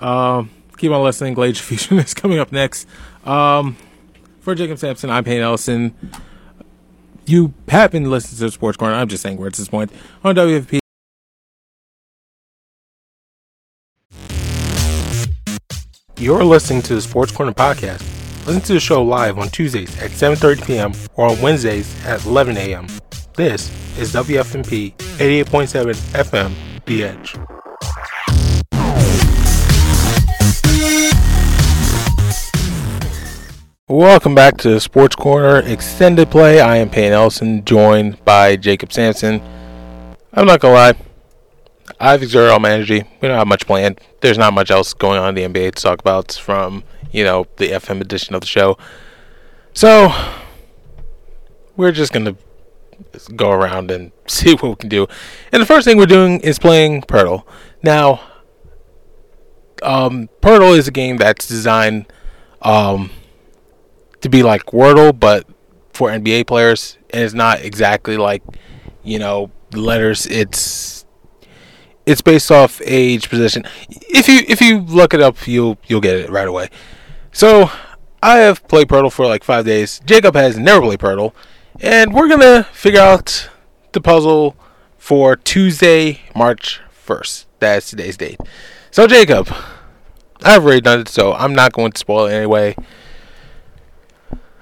Um, 0.02 0.50
keep 0.78 0.92
on 0.92 1.04
listening. 1.04 1.34
Glade 1.34 1.58
Fusion 1.58 2.00
is 2.00 2.14
coming 2.14 2.40
up 2.40 2.52
next. 2.52 2.88
Um, 3.26 3.76
for 4.40 4.56
Jacob 4.56 4.78
Sampson, 4.78 5.10
I'm 5.10 5.24
Payne 5.24 5.42
Ellison. 5.42 5.94
You 7.26 7.54
have 7.68 7.92
been 7.92 8.10
listening 8.10 8.40
to 8.40 8.52
Sports 8.54 8.78
Corner. 8.78 8.96
I'm 8.96 9.10
just 9.10 9.22
saying 9.22 9.38
words 9.38 9.60
at 9.60 9.64
this 9.64 9.70
point 9.70 9.92
on 10.24 10.36
WFP. 10.36 10.80
You're 16.20 16.44
listening 16.46 16.82
to 16.84 16.96
the 16.96 17.02
Sports 17.02 17.32
Corner 17.32 17.52
podcast. 17.52 18.02
Listen 18.48 18.62
to 18.62 18.74
the 18.74 18.80
show 18.80 19.04
live 19.04 19.38
on 19.38 19.50
Tuesdays 19.50 20.02
at 20.02 20.12
7:30 20.12 20.66
p.m. 20.66 20.94
or 21.16 21.28
on 21.28 21.40
Wednesdays 21.42 21.94
at 22.06 22.26
11 22.26 22.56
a.m. 22.58 22.88
This 23.36 23.70
is 24.00 24.14
WFNP 24.14 24.96
88.7 24.96 25.94
FM, 26.14 26.54
Edge. 26.90 27.36
Welcome 33.90 34.36
back 34.36 34.58
to 34.60 34.80
Sports 34.80 35.16
Corner 35.16 35.60
Extended 35.60 36.32
Play. 36.32 36.62
I 36.62 36.78
am 36.78 36.90
Payne 36.90 37.12
Ellison, 37.12 37.66
joined 37.66 38.24
by 38.24 38.56
Jacob 38.56 38.94
Sampson. 38.94 39.42
I'm 40.34 40.46
not 40.46 40.62
gonna 40.62 40.74
lie, 40.74 40.94
I've 42.00 42.24
exerted 42.24 42.52
all 42.52 42.60
my 42.60 42.72
energy. 42.72 43.04
We 43.22 43.28
don't 43.28 43.38
have 43.38 43.48
much 43.48 43.66
planned. 43.66 44.00
There's 44.22 44.38
not 44.38 44.54
much 44.54 44.72
else 44.72 44.94
going 44.94 45.20
on 45.20 45.30
in 45.30 45.36
the 45.36 45.60
NBA 45.60 45.76
to 45.76 45.82
talk 45.82 46.00
about 46.00 46.32
from, 46.34 46.84
you 47.12 47.24
know, 47.24 47.48
the 47.58 47.72
FM 47.72 48.02
edition 48.02 48.36
of 48.36 48.42
the 48.42 48.48
show. 48.48 48.78
So, 49.74 50.14
we're 51.76 51.92
just 51.92 52.14
to 52.26 52.38
go 53.18 53.52
around 53.52 53.92
and 53.92 54.12
see 54.28 54.54
what 54.54 54.64
we 54.64 54.76
can 54.76 54.90
do. 54.90 55.08
And 55.52 55.62
the 55.62 55.66
first 55.66 55.86
thing 55.86 55.98
we're 55.98 56.06
doing 56.06 56.40
is 56.42 56.60
playing 56.60 57.04
Poeltl. 57.04 57.44
Now, 57.84 58.22
um, 59.84 60.30
Poeltl 60.42 60.78
is 60.78 60.88
a 60.88 60.92
game 60.92 61.18
that's 61.18 61.48
designed 61.48 62.12
um, 62.62 63.12
to 64.22 64.30
be 64.30 64.44
like 64.44 64.66
Wordle, 64.68 65.18
but 65.18 65.48
for 65.94 66.10
NBA 66.10 66.48
players. 66.48 66.98
And 67.10 67.24
it's 67.24 67.34
not 67.34 67.62
exactly 67.62 68.18
like, 68.18 68.44
you 69.04 69.20
know, 69.20 69.52
letters. 69.74 70.26
It's 70.26 71.06
it's 72.06 72.22
based 72.22 72.52
off 72.52 72.82
age, 72.86 73.30
position. 73.30 73.66
If 73.90 74.28
you 74.28 74.42
if 74.48 74.62
you 74.62 74.80
look 74.80 75.14
it 75.14 75.22
up, 75.22 75.48
you'll 75.48 75.78
you'll 75.88 76.02
get 76.02 76.16
it 76.16 76.30
right 76.30 76.48
away. 76.48 76.70
So 77.32 77.70
I 78.24 78.38
have 78.38 78.68
played 78.68 78.88
Poeltl 78.88 79.12
for 79.12 79.26
like 79.26 79.44
five 79.44 79.66
days. 79.66 80.02
Jacob 80.06 80.36
has 80.36 80.58
never 80.58 80.82
played 80.82 81.00
Poeltl, 81.00 81.34
and 81.82 82.14
we're 82.14 82.28
gonna 82.28 82.64
figure 82.66 83.02
out 83.02 83.50
the 83.92 84.02
puzzle 84.02 84.56
for 84.98 85.36
Tuesday, 85.36 86.22
March 86.36 86.82
1st. 87.06 87.46
That's 87.60 87.90
today's 87.90 88.18
date. 88.18 88.40
So, 88.92 89.08
Jacob, 89.08 89.48
I've 90.44 90.64
already 90.64 90.82
done 90.82 91.02
it, 91.02 91.08
so 91.08 91.34
I'm 91.34 91.54
not 91.54 91.74
going 91.74 91.92
to 91.92 91.98
spoil 91.98 92.28
it 92.28 92.34
anyway. 92.34 92.76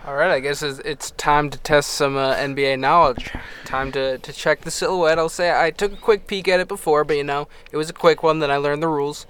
All 0.05 0.15
right, 0.15 0.29
I 0.29 0.39
guess 0.39 0.61
it's, 0.61 1.11
time 1.11 1.49
to 1.49 1.57
test 1.57 1.89
some 1.89 2.15
uh, 2.15 2.35
NBA 2.35 2.79
knowledge. 2.79 3.31
Time 3.65 3.91
to, 3.93 4.19
to 4.19 4.31
check 4.31 4.61
the 4.61 4.69
silhouette. 4.69 5.17
I'll 5.17 5.29
say 5.29 5.59
I 5.59 5.71
took 5.71 5.93
a 5.93 5.97
quick 5.97 6.27
peek 6.27 6.47
at 6.47 6.59
it 6.59 6.67
before, 6.67 7.03
but 7.03 7.17
you 7.17 7.23
know, 7.23 7.47
it 7.71 7.77
was 7.77 7.89
a 7.89 7.93
quick 7.93 8.21
one. 8.21 8.39
Then 8.39 8.51
I 8.51 8.57
learned 8.57 8.83
the 8.83 8.87
rules. 8.87 9.25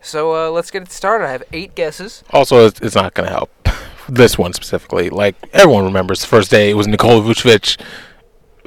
So 0.00 0.34
uh, 0.34 0.50
let's 0.50 0.70
get 0.70 0.82
it 0.82 0.92
started. 0.92 1.26
I 1.26 1.32
have 1.32 1.42
eight 1.52 1.74
guesses. 1.74 2.22
Also, 2.30 2.66
it's, 2.66 2.80
it's 2.80 2.94
not 2.94 3.14
going 3.14 3.28
to 3.28 3.34
help. 3.34 3.61
This 4.08 4.36
one 4.36 4.52
specifically. 4.52 5.10
Like, 5.10 5.36
everyone 5.52 5.84
remembers 5.84 6.20
the 6.20 6.26
first 6.26 6.50
day 6.50 6.70
it 6.70 6.74
was 6.74 6.86
Nikola 6.86 7.22
Vucevic. 7.22 7.80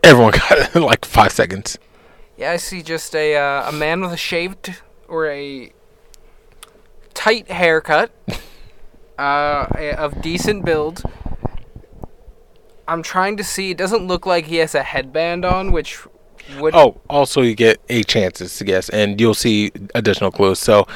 Everyone 0.04 0.32
got 0.50 0.58
it 0.58 0.76
in 0.76 0.82
like 0.82 1.06
five 1.06 1.32
seconds. 1.32 1.78
Yeah, 2.38 2.52
I 2.52 2.58
see 2.58 2.82
just 2.82 3.15
a 3.15 3.36
uh, 3.36 3.69
a 3.69 3.71
man 3.71 4.02
with 4.02 4.12
a 4.12 4.17
shaved 4.17 4.82
or 5.08 5.28
a 5.28 5.71
tight 7.13 7.50
haircut, 7.50 8.12
uh, 9.17 9.67
of 9.98 10.21
decent 10.21 10.65
build. 10.65 11.02
I'm 12.88 13.02
trying 13.02 13.38
to 13.38 13.43
see. 13.43 13.71
It 13.71 13.78
doesn't 13.78 14.06
look 14.06 14.26
like 14.26 14.45
he 14.45 14.58
has 14.58 14.76
a 14.76 14.84
headband 14.84 15.45
on, 15.45 15.71
which 15.71 16.06
would. 16.60 16.76
Oh, 16.76 17.02
also, 17.10 17.41
you 17.41 17.56
get 17.56 17.80
eight 17.89 18.08
chances 18.08 18.58
to 18.58 18.63
guess, 18.63 18.89
and 18.89 19.19
you'll 19.19 19.34
see 19.34 19.71
additional 19.95 20.32
clues. 20.32 20.60
So, 20.60 20.88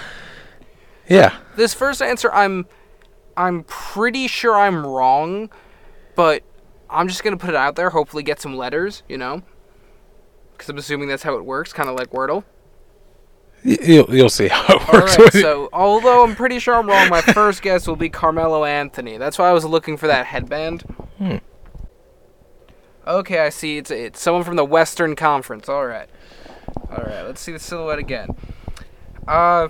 yeah. 1.07 1.37
This 1.55 1.73
first 1.73 2.01
answer, 2.01 2.31
I'm, 2.31 2.67
I'm 3.39 3.63
pretty 3.63 4.27
sure 4.27 4.53
I'm 4.59 4.85
wrong, 4.85 5.49
but 6.15 6.43
I'm 6.89 7.07
just 7.07 7.23
gonna 7.23 7.37
put 7.37 7.51
it 7.51 7.55
out 7.55 7.77
there. 7.77 7.89
Hopefully, 7.89 8.21
get 8.21 8.41
some 8.41 8.57
letters. 8.57 9.01
You 9.07 9.17
know, 9.17 9.43
because 10.51 10.69
I'm 10.69 10.77
assuming 10.77 11.07
that's 11.07 11.23
how 11.23 11.35
it 11.35 11.45
works, 11.45 11.71
kind 11.71 11.87
of 11.87 11.95
like 11.95 12.11
Wordle. 12.11 12.43
You'll, 13.63 14.13
you'll 14.13 14.29
see 14.29 14.49
how 14.49 14.65
it 14.67 14.93
works. 14.93 15.17
right, 15.17 15.33
so 15.41 15.69
although 15.71 16.25
I'm 16.25 16.35
pretty 16.35 16.59
sure 16.59 16.75
I'm 16.75 16.87
wrong, 16.87 17.09
my 17.09 17.21
first 17.21 17.61
guess 17.61 17.87
will 17.87 17.95
be 17.95 18.09
Carmelo 18.09 18.65
Anthony. 18.65 19.17
That's 19.17 19.37
why 19.39 19.49
I 19.49 19.53
was 19.53 19.63
looking 19.63 19.95
for 19.95 20.07
that 20.07 20.25
headband. 20.25 20.81
Hmm. 21.17 21.37
Okay, 23.07 23.39
I 23.39 23.49
see. 23.49 23.77
It's 23.77 23.89
it's 23.89 24.21
someone 24.21 24.43
from 24.43 24.57
the 24.57 24.65
Western 24.65 25.15
Conference. 25.15 25.69
All 25.69 25.85
right, 25.85 26.09
all 26.91 27.05
right. 27.05 27.23
Let's 27.23 27.39
see 27.39 27.53
the 27.53 27.59
silhouette 27.59 27.99
again. 27.99 28.35
Uh, 29.25 29.69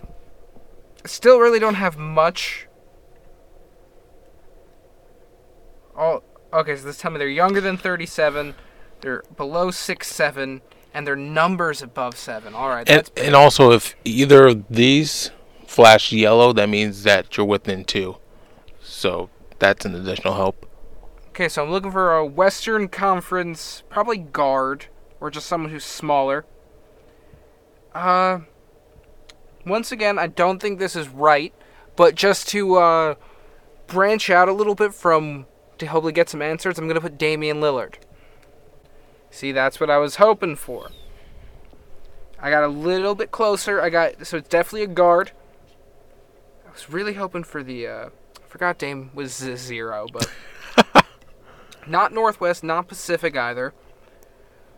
still 1.05 1.39
really 1.39 1.59
don't 1.59 1.75
have 1.75 1.97
much. 1.99 2.65
Oh, 5.99 6.23
okay. 6.53 6.75
So 6.77 6.85
this 6.85 6.97
time 6.97 7.13
they're 7.15 7.27
younger 7.27 7.61
than 7.61 7.77
37. 7.77 8.55
They're 9.01 9.23
below 9.35 9.71
six 9.71 10.07
seven, 10.07 10.61
and 10.93 11.05
their 11.05 11.15
numbers 11.15 11.81
above 11.81 12.17
seven. 12.17 12.53
All 12.53 12.69
right, 12.69 12.89
and, 12.89 13.09
and 13.15 13.35
also, 13.35 13.71
if 13.71 13.95
either 14.03 14.47
of 14.47 14.67
these 14.69 15.31
flash 15.67 16.11
yellow, 16.11 16.51
that 16.53 16.69
means 16.69 17.03
that 17.03 17.37
you're 17.37 17.45
within 17.45 17.85
two. 17.85 18.17
So, 18.81 19.29
that's 19.59 19.85
an 19.85 19.95
additional 19.95 20.33
help. 20.33 20.65
Okay, 21.29 21.47
so 21.47 21.63
I'm 21.63 21.71
looking 21.71 21.91
for 21.91 22.15
a 22.15 22.25
Western 22.25 22.89
Conference, 22.89 23.83
probably 23.89 24.17
guard, 24.17 24.87
or 25.21 25.29
just 25.29 25.47
someone 25.47 25.71
who's 25.71 25.85
smaller. 25.85 26.45
Uh, 27.93 28.39
once 29.65 29.91
again, 29.91 30.19
I 30.19 30.27
don't 30.27 30.59
think 30.59 30.79
this 30.79 30.95
is 30.95 31.07
right, 31.07 31.53
but 31.95 32.15
just 32.15 32.49
to 32.49 32.75
uh, 32.75 33.15
branch 33.87 34.29
out 34.29 34.49
a 34.49 34.53
little 34.53 34.75
bit 34.75 34.93
from 34.93 35.45
to 35.79 35.87
hopefully 35.87 36.13
get 36.13 36.29
some 36.29 36.41
answers, 36.41 36.77
I'm 36.77 36.87
gonna 36.87 37.01
put 37.01 37.17
Damian 37.17 37.59
Lillard. 37.59 37.95
See, 39.31 39.51
that's 39.51 39.79
what 39.79 39.89
I 39.89 39.97
was 39.97 40.15
hoping 40.15 40.55
for. 40.55 40.89
I 42.39 42.49
got 42.49 42.63
a 42.63 42.67
little 42.67 43.15
bit 43.15 43.31
closer. 43.31 43.81
I 43.81 43.89
got 43.89 44.25
so 44.25 44.37
it's 44.37 44.49
definitely 44.49 44.83
a 44.83 44.87
guard. 44.87 45.31
I 46.67 46.71
was 46.71 46.89
really 46.89 47.13
hoping 47.13 47.43
for 47.43 47.63
the. 47.63 47.87
Uh, 47.87 48.09
I 48.37 48.47
forgot 48.47 48.77
Dame 48.77 49.11
was 49.13 49.41
a 49.41 49.57
zero, 49.57 50.07
but. 50.11 50.29
Not 51.89 52.13
Northwest, 52.13 52.63
not 52.63 52.87
Pacific 52.87 53.35
either. 53.35 53.73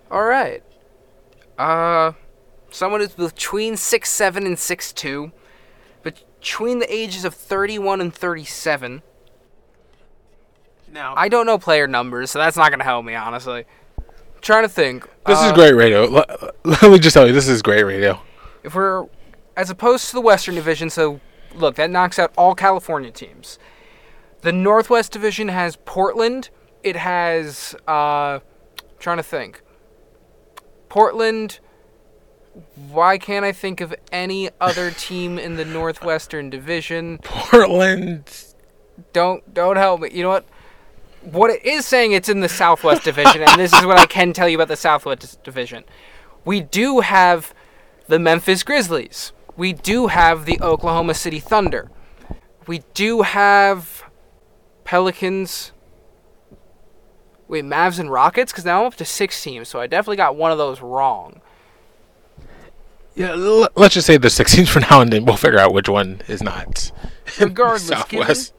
All 0.09 0.23
right. 0.23 0.63
Uh, 1.57 2.13
someone 2.69 3.01
who's 3.01 3.13
between 3.13 3.75
six 3.75 4.09
seven 4.09 4.45
and 4.45 4.57
six 4.57 4.93
two, 4.93 5.31
between 6.03 6.79
the 6.79 6.93
ages 6.93 7.25
of 7.25 7.33
31 7.33 8.01
and 8.01 8.13
37. 8.13 9.01
Now, 10.91 11.13
I 11.15 11.29
don't 11.29 11.45
know 11.45 11.57
player 11.57 11.87
numbers, 11.87 12.31
so 12.31 12.39
that's 12.39 12.57
not 12.57 12.69
gonna 12.71 12.83
help 12.83 13.05
me 13.05 13.15
honestly. 13.15 13.65
I'm 13.97 14.05
trying 14.41 14.63
to 14.63 14.69
think. 14.69 15.03
this 15.25 15.39
is 15.39 15.45
Uh, 15.51 15.53
great 15.53 15.73
radio. 15.75 16.05
Let, 16.05 16.29
let 16.65 16.81
me 16.83 16.99
just 16.99 17.13
tell 17.13 17.25
you, 17.27 17.33
this 17.33 17.47
is 17.47 17.61
great 17.61 17.83
radio. 17.83 18.19
If 18.63 18.75
we're 18.75 19.07
as 19.55 19.69
opposed 19.69 20.07
to 20.09 20.13
the 20.13 20.21
Western 20.21 20.55
Division, 20.55 20.89
so 20.89 21.19
look, 21.55 21.75
that 21.75 21.89
knocks 21.89 22.19
out 22.19 22.33
all 22.37 22.55
California 22.55 23.11
teams. 23.11 23.57
The 24.41 24.51
Northwest 24.51 25.11
Division 25.11 25.49
has 25.49 25.75
Portland. 25.85 26.49
It 26.83 26.95
has 26.95 27.75
uh 27.87 28.39
trying 28.99 29.17
to 29.17 29.23
think. 29.23 29.61
Portland 30.89 31.59
why 32.89 33.17
can't 33.17 33.45
I 33.45 33.53
think 33.53 33.79
of 33.79 33.95
any 34.11 34.49
other 34.59 34.91
team 34.97 35.39
in 35.39 35.55
the 35.55 35.63
Northwestern 35.63 36.49
Division? 36.49 37.19
Portland. 37.19 38.29
Don't 39.13 39.53
don't 39.53 39.77
help 39.77 40.01
me. 40.01 40.09
You 40.11 40.23
know 40.23 40.29
what? 40.29 40.45
What 41.23 41.51
it 41.51 41.63
is 41.63 41.85
saying 41.85 42.13
it's 42.13 42.29
in 42.29 42.39
the 42.39 42.49
Southwest 42.49 43.03
Division, 43.03 43.43
and 43.43 43.59
this 43.59 43.73
is 43.73 43.85
what 43.85 43.99
I 43.99 44.05
can 44.05 44.33
tell 44.33 44.49
you 44.49 44.57
about 44.57 44.69
the 44.69 44.75
Southwest 44.75 45.43
Division. 45.43 45.83
We 46.45 46.61
do 46.61 47.01
have 47.01 47.53
the 48.07 48.17
Memphis 48.17 48.63
Grizzlies. 48.63 49.31
We 49.55 49.73
do 49.73 50.07
have 50.07 50.45
the 50.45 50.59
Oklahoma 50.61 51.13
City 51.13 51.39
Thunder. 51.39 51.91
We 52.65 52.81
do 52.95 53.21
have 53.21 54.03
Pelicans. 54.83 55.71
Wait, 57.47 57.65
Mavs 57.65 57.99
and 57.99 58.11
Rockets? 58.11 58.51
Because 58.51 58.65
now 58.65 58.81
I'm 58.81 58.87
up 58.87 58.95
to 58.95 59.05
six 59.05 59.43
teams, 59.43 59.67
so 59.67 59.79
I 59.79 59.85
definitely 59.87 60.17
got 60.17 60.35
one 60.35 60.51
of 60.51 60.57
those 60.57 60.81
wrong. 60.81 61.41
Yeah, 63.13 63.31
l- 63.31 63.67
let's 63.75 63.93
just 63.93 64.07
say 64.07 64.17
there's 64.17 64.33
six 64.33 64.55
teams 64.55 64.69
for 64.69 64.79
now, 64.79 65.01
and 65.01 65.11
then 65.11 65.25
we'll 65.25 65.35
figure 65.37 65.59
out 65.59 65.73
which 65.73 65.89
one 65.89 66.21
is 66.27 66.41
not. 66.41 66.91
Regardless, 67.39 67.87
Southwest. 67.87 68.53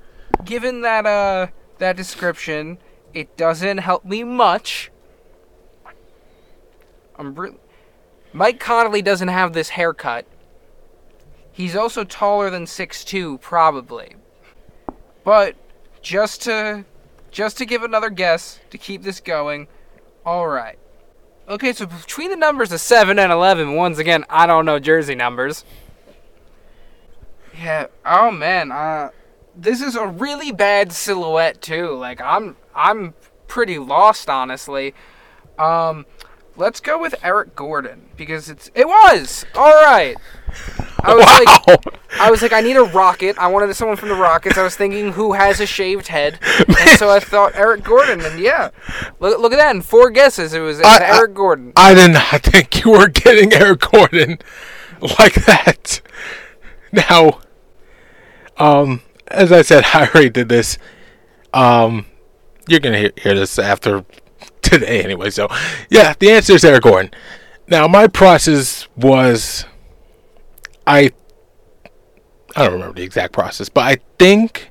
given, 0.45 0.45
given 0.45 0.81
that 0.83 1.07
uh 1.07 1.47
that 1.83 1.97
description, 1.97 2.79
it 3.13 3.37
doesn't 3.37 3.79
help 3.79 4.05
me 4.05 4.23
much. 4.23 4.91
I'm 7.19 7.59
Mike 8.33 8.61
Conley 8.61 9.03
doesn't 9.03 9.29
have 9.29 9.53
this 9.53 9.71
haircut. 9.71 10.25
He's 11.51 11.75
also 11.75 12.05
taller 12.05 12.51
than 12.51 12.65
6'2", 12.67 13.41
probably. 13.41 14.15
But 15.25 15.57
just 16.01 16.43
to 16.43 16.85
just 17.33 17.59
to 17.59 17.67
give 17.67 17.83
another 17.83 18.11
guess 18.11 18.61
to 18.71 18.79
keep 18.79 19.03
this 19.03 19.19
going, 19.19 19.67
all 20.25 20.47
right. 20.47 20.79
Okay, 21.49 21.73
so 21.73 21.87
between 21.87 22.31
the 22.31 22.37
numbers 22.37 22.71
of 22.71 22.81
7 22.81 23.19
and 23.19 23.33
11, 23.33 23.75
once 23.75 23.99
again, 23.99 24.25
I 24.31 24.47
don't 24.47 24.65
know 24.65 24.79
jersey 24.79 25.17
numbers. 25.17 25.65
Yeah. 27.59 27.89
Oh 28.07 28.31
man. 28.31 28.71
Uh, 28.71 29.11
this 29.57 29.81
is 29.81 29.97
a 29.97 30.07
really 30.07 30.53
bad 30.53 30.93
silhouette 30.93 31.61
too. 31.61 31.95
Like 31.95 32.21
I'm, 32.21 32.57
I'm 32.75 33.15
pretty 33.49 33.79
lost 33.79 34.29
honestly. 34.29 34.95
Um, 35.59 36.07
let's 36.57 36.81
go 36.81 36.99
with 36.99 37.15
Eric 37.23 37.55
Gordon 37.55 38.09
because 38.17 38.49
it's 38.49 38.71
it 38.75 38.87
was 38.87 39.45
all 39.55 39.73
right. 39.85 40.17
I 41.05 41.15
was 41.15 41.25
wow. 41.27 41.65
like, 41.69 42.01
I 42.21 42.31
was 42.31 42.43
like, 42.43 42.53
I 42.53 42.61
need 42.61 42.77
a 42.77 42.85
rocket. 42.85 43.37
I 43.39 43.49
wanted 43.49 43.75
someone 43.75 43.97
from 43.97 44.11
the 44.11 44.15
Rockets. 44.15 44.59
I 44.59 44.63
was 44.63 44.77
thinking 44.77 45.13
who 45.13 45.33
has 45.33 45.61
a 45.61 45.67
shaved 45.67 46.09
head, 46.09 46.39
and 46.69 46.99
so 46.99 47.11
I 47.11 47.21
thought 47.21 47.55
Eric 47.55 47.83
Gordon. 47.83 48.21
And 48.21 48.39
yeah, 48.39 48.71
look, 49.19 49.41
look 49.41 49.53
at 49.53 49.57
that. 49.57 49.75
In 49.75 49.83
four 49.83 50.11
guesses, 50.11 50.53
it 50.53 50.61
was, 50.61 50.79
it 50.79 50.85
was 50.85 51.01
I- 51.01 51.05
I- 51.05 51.17
Eric 51.17 51.35
Gordon. 51.35 51.73
I 51.75 51.95
did 51.95 52.13
not 52.13 52.43
think 52.43 52.85
you 52.85 52.93
were 52.93 53.09
getting 53.09 53.53
Eric 53.53 53.81
Gordon 53.91 54.39
like 55.19 55.35
that. 55.47 56.01
Now, 56.93 57.41
um, 58.59 59.01
as 59.33 59.53
I 59.53 59.63
said, 59.63 59.85
I 59.95 60.07
already 60.07 60.31
did 60.31 60.49
this. 60.49 60.79
Um, 61.53 62.07
you're 62.69 62.81
gonna 62.81 62.99
hear, 62.99 63.13
hear 63.17 63.35
this 63.35 63.59
after 63.59 64.05
today 64.63 65.03
anyway. 65.03 65.31
So, 65.31 65.49
yeah, 65.91 66.15
the 66.19 66.31
answer 66.31 66.55
is 66.55 66.65
Eric 66.65 66.83
Gordon. 66.83 67.11
Now, 67.67 67.87
my 67.89 68.07
process 68.07 68.89
was, 68.97 69.65
I, 70.87 71.13
I 72.57 72.65
don't 72.65 72.73
remember 72.73 72.95
the 72.95 73.03
exact 73.03 73.33
process, 73.33 73.69
but 73.69 73.83
I 73.83 73.99
think 74.19 74.71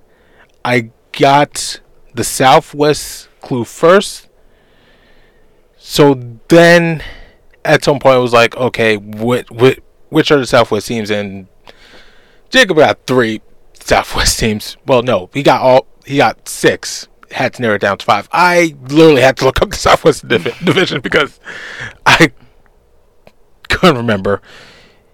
I 0.63 0.91
got 1.13 1.79
the 2.13 2.23
Southwest 2.23 3.29
clue 3.41 3.63
first. 3.63 4.27
So 5.77 6.37
then, 6.49 7.01
at 7.65 7.83
some 7.83 7.99
point, 7.99 8.15
I 8.15 8.19
was 8.19 8.33
like, 8.33 8.55
okay, 8.55 8.97
what, 8.97 9.49
what, 9.49 9.79
which 10.09 10.31
are 10.31 10.37
the 10.37 10.45
Southwest 10.45 10.87
teams? 10.87 11.09
And 11.09 11.47
Jacob 12.49 12.77
got 12.77 12.99
three 13.07 13.41
Southwest 13.81 14.39
teams. 14.39 14.77
Well, 14.85 15.03
no, 15.03 15.29
he 15.33 15.43
got 15.43 15.61
all, 15.61 15.87
he 16.05 16.17
got 16.17 16.47
six. 16.47 17.07
Had 17.31 17.53
to 17.55 17.61
narrow 17.61 17.75
it 17.75 17.81
down 17.81 17.97
to 17.97 18.05
five. 18.05 18.27
I 18.31 18.75
literally 18.89 19.21
had 19.21 19.37
to 19.37 19.45
look 19.45 19.61
up 19.61 19.69
the 19.69 19.75
Southwest 19.77 20.27
divi- 20.27 20.53
division 20.63 21.01
because 21.01 21.39
I 22.05 22.31
couldn't 23.69 23.97
remember. 23.97 24.41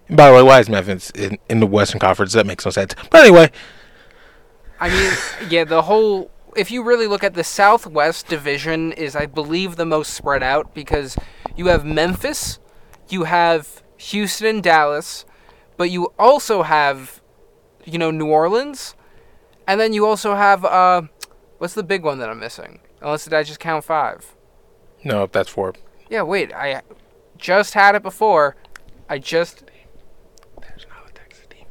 And 0.08 0.18
by 0.18 0.30
the 0.30 0.36
way, 0.36 0.44
why 0.44 0.60
is 0.60 0.70
Memphis 0.70 1.12
in, 1.12 1.38
in 1.50 1.60
the 1.60 1.68
Western 1.68 2.00
Conference? 2.00 2.34
That 2.34 2.46
makes 2.46 2.66
no 2.66 2.72
sense. 2.72 2.96
But 3.12 3.22
anyway, 3.22 3.52
I 4.80 4.90
mean, 4.90 5.50
yeah, 5.50 5.64
the 5.64 5.84
whole. 5.84 6.32
If 6.56 6.72
you 6.72 6.84
really 6.84 7.06
look 7.06 7.24
at 7.24 7.36
the 7.36 7.44
Southwest 7.44 8.28
Division, 8.28 8.92
is 8.94 9.16
I 9.16 9.28
believe 9.28 9.76
the 9.76 9.86
most 9.86 10.14
spread 10.14 10.42
out 10.42 10.74
because 10.74 11.16
you 11.56 11.68
have 11.68 11.86
Memphis, 11.86 12.58
you 13.10 13.26
have 13.26 13.84
Houston 13.98 14.48
and 14.48 14.64
Dallas, 14.64 15.26
but 15.76 15.92
you 15.92 16.14
also 16.18 16.64
have, 16.64 17.22
you 17.88 17.98
know, 17.98 18.12
New 18.12 18.28
Orleans, 18.28 18.94
and 19.66 19.80
then 19.80 19.94
you 19.94 20.06
also 20.06 20.36
have 20.36 20.66
uh, 20.66 21.04
what's 21.58 21.74
the 21.74 21.84
big 21.84 22.04
one 22.04 22.20
that 22.20 22.30
I'm 22.30 22.40
missing? 22.40 22.80
Unless 23.02 23.24
did 23.24 23.34
I 23.34 23.44
just 23.44 23.60
count 23.60 23.84
five? 23.84 24.36
no, 25.04 25.28
that's 25.28 25.50
four. 25.50 25.74
Yeah, 26.10 26.24
wait, 26.24 26.54
I 26.54 26.82
just 27.38 27.74
had 27.74 27.96
it 27.96 28.04
before. 28.04 28.56
I 29.10 29.20
just. 29.20 29.64
There's 30.62 30.86
not 30.90 31.10
a 31.10 31.14
Texas 31.14 31.46
team. 31.50 31.66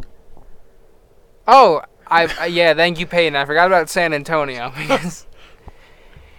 Oh, 1.47 1.83
I 2.07 2.27
uh, 2.27 2.45
yeah. 2.45 2.75
Thank 2.75 2.99
you, 2.99 3.07
Peyton. 3.07 3.37
I 3.37 3.45
forgot 3.45 3.67
about 3.67 3.89
San 3.89 4.13
Antonio 4.15 4.73
because 4.77 5.27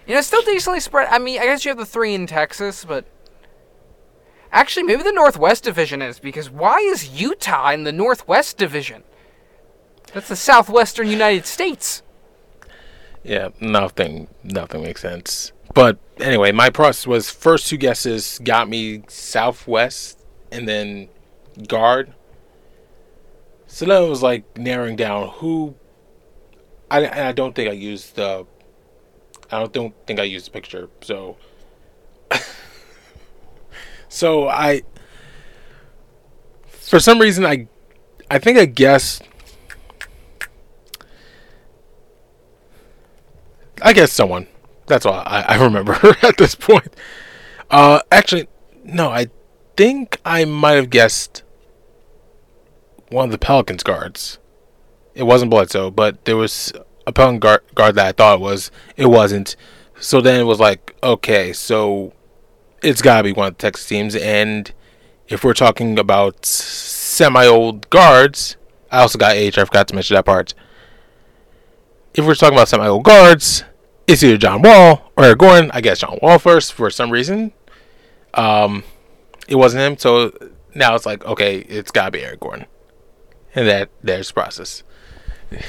you 0.07 0.13
know 0.13 0.19
it's 0.19 0.27
still 0.27 0.41
decently 0.43 0.79
spread. 0.79 1.07
I 1.11 1.19
mean, 1.19 1.39
I 1.39 1.45
guess 1.45 1.65
you 1.65 1.69
have 1.69 1.77
the 1.77 1.85
three 1.85 2.13
in 2.13 2.25
Texas, 2.25 2.85
but 2.85 3.05
actually, 4.51 4.83
maybe 4.83 5.03
the 5.03 5.11
Northwest 5.11 5.63
Division 5.63 6.01
is 6.01 6.19
because 6.19 6.49
why 6.49 6.77
is 6.79 7.19
Utah 7.19 7.71
in 7.71 7.83
the 7.83 7.91
Northwest 7.91 8.57
Division? 8.57 9.03
That's 10.13 10.29
the 10.29 10.35
Southwestern 10.35 11.07
United 11.07 11.45
States. 11.45 12.01
Yeah, 13.23 13.49
nothing, 13.59 14.29
nothing 14.43 14.83
makes 14.83 15.01
sense. 15.01 15.51
But 15.73 15.99
anyway, 16.19 16.51
my 16.51 16.69
process 16.69 17.05
was 17.05 17.29
first 17.29 17.67
two 17.67 17.77
guesses 17.77 18.39
got 18.43 18.69
me 18.69 19.03
Southwest 19.07 20.19
and 20.51 20.67
then 20.67 21.09
guard. 21.67 22.13
So 23.67 23.85
then 23.85 24.03
it 24.03 24.09
was 24.09 24.23
like 24.23 24.57
narrowing 24.57 24.95
down 24.95 25.29
who. 25.29 25.75
I 26.89 27.27
I 27.27 27.31
don't 27.31 27.53
think 27.53 27.69
I 27.69 27.73
used 27.73 28.15
the. 28.15 28.45
I 29.51 29.59
don't 29.59 29.73
don't 29.73 29.93
think 30.07 30.19
I 30.19 30.23
used 30.23 30.47
the 30.47 30.51
picture. 30.51 30.89
So. 31.01 31.37
so 34.09 34.47
I. 34.47 34.83
For 36.69 36.99
some 36.99 37.19
reason, 37.19 37.45
I, 37.45 37.67
I 38.31 38.39
think 38.39 38.57
I 38.57 38.65
guessed. 38.65 39.23
I 43.81 43.93
guess 43.93 44.11
someone. 44.11 44.47
That's 44.87 45.05
all 45.05 45.13
I, 45.13 45.45
I 45.47 45.55
remember 45.63 45.93
at 46.21 46.37
this 46.37 46.55
point. 46.55 46.95
Uh, 47.69 48.01
actually, 48.11 48.47
no, 48.83 49.09
I 49.09 49.27
think 49.75 50.19
I 50.25 50.45
might 50.45 50.73
have 50.73 50.89
guessed 50.89 51.43
one 53.09 53.25
of 53.25 53.31
the 53.31 53.37
Pelicans 53.37 53.83
guards. 53.83 54.39
It 55.13 55.23
wasn't 55.23 55.51
Bledsoe, 55.51 55.91
but 55.91 56.25
there 56.25 56.37
was 56.37 56.71
a 57.05 57.11
Pelican 57.11 57.39
guard, 57.39 57.61
guard 57.73 57.95
that 57.95 58.07
I 58.07 58.11
thought 58.11 58.35
it 58.35 58.41
was. 58.41 58.71
It 58.95 59.07
wasn't. 59.07 59.55
So 59.99 60.21
then 60.21 60.39
it 60.39 60.43
was 60.43 60.59
like, 60.59 60.95
okay, 61.01 61.53
so 61.53 62.13
it's 62.83 63.01
got 63.01 63.17
to 63.17 63.23
be 63.23 63.33
one 63.33 63.47
of 63.47 63.57
the 63.57 63.61
Texas 63.61 63.87
teams. 63.87 64.15
And 64.15 64.71
if 65.27 65.43
we're 65.43 65.53
talking 65.53 65.97
about 65.97 66.45
semi 66.45 67.45
old 67.45 67.89
guards, 67.89 68.57
I 68.91 68.99
also 69.01 69.17
got 69.17 69.33
age. 69.33 69.57
I 69.57 69.65
forgot 69.65 69.87
to 69.87 69.95
mention 69.95 70.15
that 70.15 70.25
part. 70.25 70.53
If 72.13 72.25
we're 72.25 72.35
talking 72.35 72.57
about 72.57 72.67
semi 72.67 72.87
old 72.87 73.03
guards, 73.03 73.63
it's 74.07 74.23
either 74.23 74.37
John 74.37 74.61
Wall 74.61 75.11
or 75.15 75.25
Eric 75.25 75.39
Gordon. 75.39 75.71
I 75.73 75.81
guess 75.81 75.99
John 75.99 76.17
Wall 76.21 76.39
first 76.39 76.73
for 76.73 76.89
some 76.89 77.11
reason. 77.11 77.53
Um, 78.33 78.83
it 79.47 79.55
wasn't 79.55 79.81
him, 79.81 79.97
so 79.97 80.31
now 80.73 80.95
it's 80.95 81.05
like 81.05 81.25
okay, 81.25 81.59
it's 81.59 81.91
gotta 81.91 82.11
be 82.11 82.23
Eric 82.23 82.39
Gordon, 82.39 82.65
and 83.53 83.67
that 83.67 83.89
there's 84.01 84.29
the 84.29 84.33
process. 84.33 84.83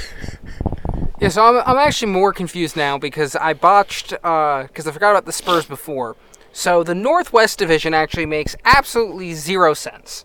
Yeah, 1.20 1.30
so 1.30 1.44
I'm, 1.44 1.62
I'm 1.66 1.78
actually 1.78 2.12
more 2.12 2.32
confused 2.32 2.76
now 2.76 2.96
because 2.96 3.34
I 3.34 3.52
botched, 3.52 4.10
because 4.10 4.86
I 4.86 4.92
forgot 4.92 5.10
about 5.10 5.26
the 5.26 5.32
Spurs 5.32 5.66
before. 5.66 6.14
So 6.52 6.84
the 6.84 6.94
Northwest 6.94 7.58
Division 7.58 7.92
actually 7.92 8.26
makes 8.26 8.54
absolutely 8.64 9.34
zero 9.34 9.74
sense. 9.74 10.24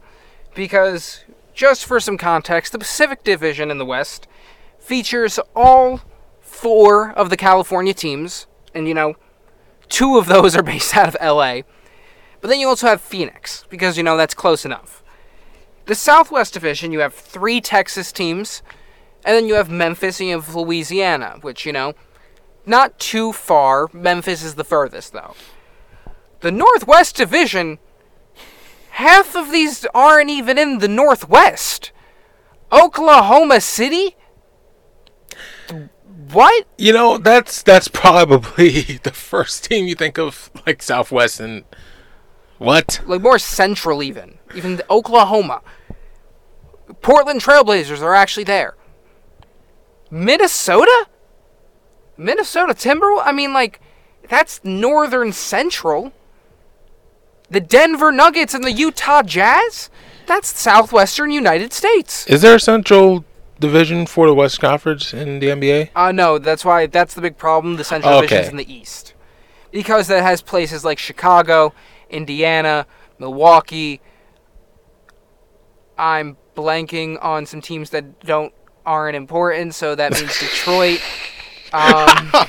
Because, 0.53 1.24
just 1.55 1.86
for 1.86 1.99
some 1.99 2.18
context, 2.18 2.74
the 2.74 2.80
Pacific 2.80 3.24
Division 3.24 3.72
in 3.72 3.80
the 3.80 3.86
West 3.86 4.28
features 4.78 5.39
all 5.55 6.01
four 6.54 7.12
of 7.12 7.30
the 7.30 7.38
California 7.38 7.93
teams, 7.93 8.47
and 8.74 8.88
you 8.88 8.93
know, 8.93 9.16
two 9.89 10.18
of 10.18 10.28
those 10.28 10.56
are 10.56 10.64
based 10.74 10.95
out 10.95 11.14
of 11.14 11.18
LA. 11.22 11.62
But 12.41 12.49
then 12.49 12.60
you 12.60 12.68
also 12.68 12.88
have 12.88 13.01
Phoenix, 13.01 13.66
because 13.70 13.97
you 13.97 14.04
know, 14.04 14.18
that's 14.18 14.34
close 14.34 14.66
enough. 14.66 15.04
The 15.86 15.95
Southwest 15.95 16.54
Division, 16.54 16.91
you 16.91 16.99
have 16.99 17.14
three 17.14 17.60
Texas 17.60 18.12
teams, 18.12 18.62
and 19.26 19.36
then 19.36 19.47
you 19.47 19.56
have 19.56 19.70
Memphis 19.70 20.20
and 20.20 20.30
you 20.30 20.36
have 20.36 20.56
Louisiana, 20.56 21.38
which, 21.41 21.66
you 21.66 21.74
know, 21.74 21.93
not 22.66 22.99
too 22.99 23.34
far. 23.34 23.88
Memphis 23.91 24.43
is 24.43 24.56
the 24.56 24.64
furthest, 24.64 25.14
though. 25.14 25.36
The 26.39 26.51
Northwest 26.51 27.18
Division, 27.18 27.80
half 28.91 29.36
of 29.36 29.51
these 29.51 29.86
aren't 29.93 30.30
even 30.30 30.58
in 30.58 30.80
the 30.80 30.88
Northwest. 30.88 31.91
Oklahoma 32.72 33.62
City? 33.62 34.16
What? 36.34 36.66
You 36.78 36.94
know, 36.94 37.18
that's 37.18 37.62
that's 37.62 37.88
probably 37.88 38.82
the 39.04 39.12
first 39.12 39.66
team 39.66 39.88
you 39.88 39.96
think 39.96 40.18
of, 40.18 40.50
like 40.66 40.82
Southwest 40.82 41.40
and 41.40 41.64
what? 42.58 43.02
Like 43.06 43.22
more 43.22 43.40
central, 43.40 44.02
even. 44.02 44.40
Even 44.56 44.78
the 44.78 44.86
Oklahoma. 44.90 45.62
Portland 47.02 47.42
Trailblazers 47.42 48.02
are 48.02 48.16
actually 48.16 48.46
there. 48.46 48.76
Minnesota? 50.10 51.08
Minnesota 52.18 52.74
Timberwolves? 52.74 53.24
I 53.26 53.32
mean, 53.32 53.52
like, 53.52 53.82
that's 54.30 54.64
northern 54.64 55.34
central. 55.34 56.14
The 57.50 57.60
Denver 57.60 58.12
Nuggets 58.12 58.54
and 58.54 58.64
the 58.64 58.72
Utah 58.72 59.24
Jazz? 59.24 59.90
That's 60.26 60.58
southwestern 60.58 61.32
United 61.32 61.74
States. 61.74 62.26
Is 62.28 62.42
there 62.42 62.56
a 62.56 62.60
Central 62.60 63.26
Division 63.68 64.05
for 64.05 64.28
the 64.28 64.34
West 64.34 64.59
Conference 64.59 65.14
in 65.14 65.39
the 65.39 65.47
NBA? 65.47 65.89
Uh, 65.95 66.11
no, 66.11 66.38
that's 66.38 66.64
why, 66.66 66.86
that's 66.88 67.14
the 67.14 67.22
big 67.22 67.38
problem. 67.38 67.78
The 67.78 67.84
Central 67.84 68.14
Okay. 68.16 68.28
Division's 68.28 68.49
in 68.49 68.57
the 68.57 68.74
East. 68.74 69.14
Because 69.72 70.07
that 70.07 70.22
has 70.22 70.41
places 70.41 70.84
like 70.86 70.99
Chicago, 70.99 71.74
Indiana, 72.09 72.86
Milwaukee. 73.18 74.01
I'm 75.97 76.38
blanking 76.55 77.18
on 77.24 77.45
some 77.45 77.61
teams 77.61 77.89
that 77.91 78.20
don't 78.22 78.53
aren't 78.86 79.16
important, 79.16 79.74
so 79.74 79.95
that 79.95 80.11
means 80.14 80.38
Detroit. 80.39 81.01
Um, 81.72 82.32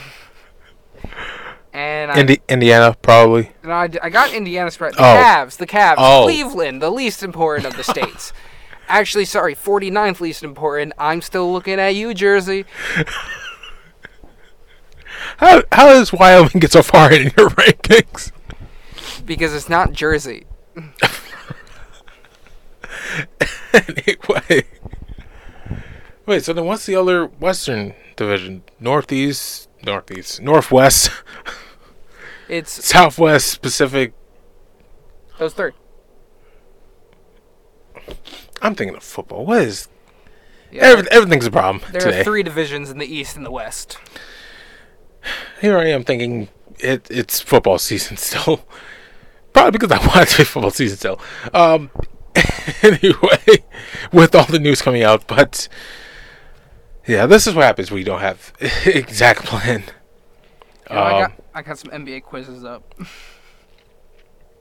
and 1.72 2.10
I, 2.10 2.18
Indi- 2.20 2.40
Indiana, 2.48 2.96
probably. 3.02 3.52
no, 3.62 3.70
I, 3.70 3.88
I 4.02 4.10
got 4.10 4.32
Indiana 4.34 4.70
spread. 4.70 4.94
The 4.94 4.98
Oh. 5.00 5.16
Cavs, 5.22 5.56
the 5.56 5.66
Cavs, 5.66 5.94
Oh. 5.98 6.24
Cleveland, 6.24 6.82
the 6.82 6.90
least 6.90 7.22
important 7.22 7.66
of 7.66 7.76
the 7.76 7.84
states. 7.84 8.32
Actually, 8.88 9.24
sorry, 9.24 9.54
49th 9.54 10.20
least 10.20 10.42
important. 10.42 10.92
I'm 10.98 11.22
still 11.22 11.52
looking 11.52 11.78
at 11.80 11.94
you, 11.94 12.12
Jersey. 12.14 12.64
How 15.38 15.62
how 15.72 15.86
does 15.88 16.12
Wyoming 16.12 16.60
get 16.60 16.72
so 16.72 16.82
far 16.82 17.12
in 17.12 17.32
your 17.36 17.48
rankings? 17.58 18.30
because 19.24 19.54
it's 19.54 19.68
not 19.70 19.92
Jersey. 19.92 20.44
anyway. 23.72 24.64
Wait, 26.26 26.44
so 26.44 26.52
then 26.52 26.64
what's 26.66 26.86
the 26.86 26.96
other 26.96 27.26
Western 27.26 27.94
Division? 28.16 28.62
Northeast, 28.80 29.68
Northeast, 29.84 30.40
Northwest, 30.42 31.10
It's 32.48 32.70
Southwest, 32.86 33.60
Pacific. 33.62 34.12
those 35.38 35.54
three. 35.54 35.72
I'm 38.62 38.74
thinking 38.74 38.96
of 38.96 39.02
football. 39.02 39.44
What 39.46 39.62
is 39.62 39.88
Yeah, 40.70 40.84
every, 40.84 41.06
everything's 41.10 41.46
a 41.46 41.50
problem 41.50 41.82
there 41.92 42.00
today. 42.00 42.20
are 42.20 42.24
three 42.24 42.42
divisions 42.42 42.90
in 42.90 42.98
the 42.98 43.06
East 43.06 43.36
and 43.36 43.44
the 43.44 43.50
West. 43.50 43.98
Here 45.60 45.78
I 45.78 45.86
am 45.86 46.04
thinking 46.04 46.48
it, 46.78 47.06
it's 47.10 47.40
football 47.40 47.78
season 47.78 48.16
still. 48.18 48.64
Probably 49.52 49.72
because 49.72 49.92
I 49.92 49.98
want 50.06 50.28
to 50.30 50.38
be 50.38 50.44
football 50.44 50.70
season 50.70 50.96
still. 50.98 51.20
Um, 51.52 51.90
anyway, 52.82 53.64
with 54.12 54.34
all 54.34 54.46
the 54.46 54.58
news 54.58 54.82
coming 54.82 55.02
out, 55.04 55.26
but 55.28 55.68
yeah, 57.06 57.26
this 57.26 57.46
is 57.46 57.54
what 57.54 57.64
happens 57.64 57.90
when 57.90 57.98
you 57.98 58.04
don't 58.04 58.20
have 58.20 58.52
exact 58.86 59.44
plan. 59.44 59.84
You 60.90 60.96
know, 60.96 61.02
I 61.02 61.10
got 61.20 61.30
Um, 61.30 61.36
I 61.54 61.62
got 61.62 61.78
some 61.78 61.90
NBA 61.92 62.24
quizzes 62.24 62.64
up. 62.64 62.94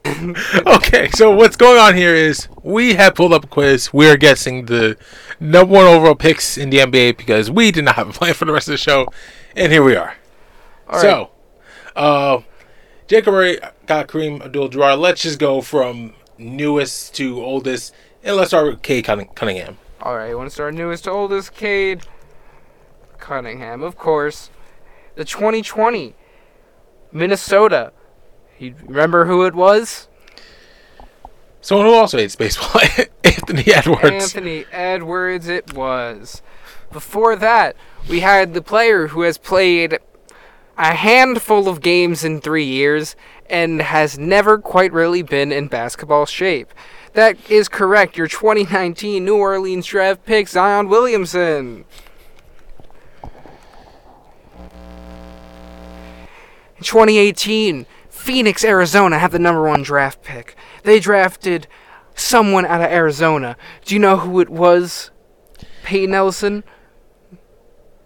okay, 0.66 1.08
so 1.14 1.30
what's 1.30 1.56
going 1.56 1.78
on 1.78 1.96
here 1.96 2.14
is 2.14 2.46
we 2.62 2.94
have 2.94 3.14
pulled 3.14 3.32
up 3.32 3.44
a 3.44 3.46
quiz. 3.46 3.92
We're 3.92 4.18
guessing 4.18 4.66
the 4.66 4.98
number 5.40 5.72
one 5.72 5.86
overall 5.86 6.14
picks 6.14 6.58
in 6.58 6.68
the 6.68 6.78
NBA 6.78 7.16
because 7.16 7.50
we 7.50 7.70
did 7.70 7.86
not 7.86 7.96
have 7.96 8.10
a 8.10 8.12
plan 8.12 8.34
for 8.34 8.44
the 8.44 8.52
rest 8.52 8.68
of 8.68 8.72
the 8.72 8.78
show, 8.78 9.06
and 9.56 9.72
here 9.72 9.82
we 9.82 9.96
are. 9.96 10.14
All 10.88 10.96
right. 10.96 11.00
so, 11.00 11.30
uh, 11.96 12.40
Jacob 13.06 13.32
Murray 13.32 13.58
got 13.86 14.08
Kareem 14.08 14.44
Abdul-Jabbar. 14.44 14.98
Let's 14.98 15.22
just 15.22 15.38
go 15.38 15.62
from 15.62 16.12
newest 16.36 17.14
to 17.14 17.42
oldest, 17.42 17.94
and 18.22 18.36
let's 18.36 18.50
start 18.50 18.66
with 18.66 18.82
Cade 18.82 19.04
Cunningham. 19.04 19.78
All 20.02 20.16
right, 20.16 20.28
you 20.28 20.36
want 20.36 20.50
to 20.50 20.54
start 20.54 20.74
newest 20.74 21.04
to 21.04 21.10
oldest? 21.10 21.54
Cade 21.54 22.02
Cunningham, 23.18 23.82
of 23.82 23.96
course. 23.96 24.50
The 25.14 25.24
2020 25.24 26.14
Minnesota. 27.10 27.92
You 28.58 28.74
remember 28.84 29.24
who 29.26 29.44
it 29.44 29.54
was? 29.54 30.08
Someone 31.60 31.86
who 31.86 31.94
also 31.94 32.18
hates 32.18 32.36
baseball, 32.36 32.80
Anthony 33.24 33.72
Edwards. 33.72 34.02
Anthony 34.34 34.64
Edwards, 34.70 35.48
it 35.48 35.72
was. 35.74 36.42
Before 36.92 37.36
that, 37.36 37.74
we 38.08 38.20
had 38.20 38.54
the 38.54 38.62
player 38.62 39.08
who 39.08 39.22
has 39.22 39.38
played 39.38 39.98
a 40.76 40.94
handful 40.94 41.68
of 41.68 41.80
games 41.80 42.22
in 42.22 42.40
three 42.40 42.64
years 42.64 43.16
and 43.48 43.80
has 43.80 44.18
never 44.18 44.58
quite 44.58 44.92
really 44.92 45.22
been 45.22 45.52
in 45.52 45.68
basketball 45.68 46.26
shape. 46.26 46.72
That 47.14 47.38
is 47.50 47.68
correct. 47.68 48.16
Your 48.16 48.26
2019 48.26 49.24
New 49.24 49.36
Orleans 49.36 49.86
draft 49.86 50.24
pick, 50.24 50.48
Zion 50.48 50.88
Williamson. 50.88 51.84
In 56.76 56.82
2018, 56.82 57.86
Phoenix, 58.24 58.64
Arizona 58.64 59.18
have 59.18 59.32
the 59.32 59.38
number 59.38 59.62
one 59.68 59.82
draft 59.82 60.22
pick. 60.22 60.56
They 60.82 60.98
drafted 60.98 61.66
someone 62.14 62.64
out 62.64 62.80
of 62.80 62.90
Arizona. 62.90 63.54
Do 63.84 63.94
you 63.94 64.00
know 64.00 64.16
who 64.16 64.40
it 64.40 64.48
was? 64.48 65.10
Peyton 65.82 66.14
Ellison? 66.14 66.64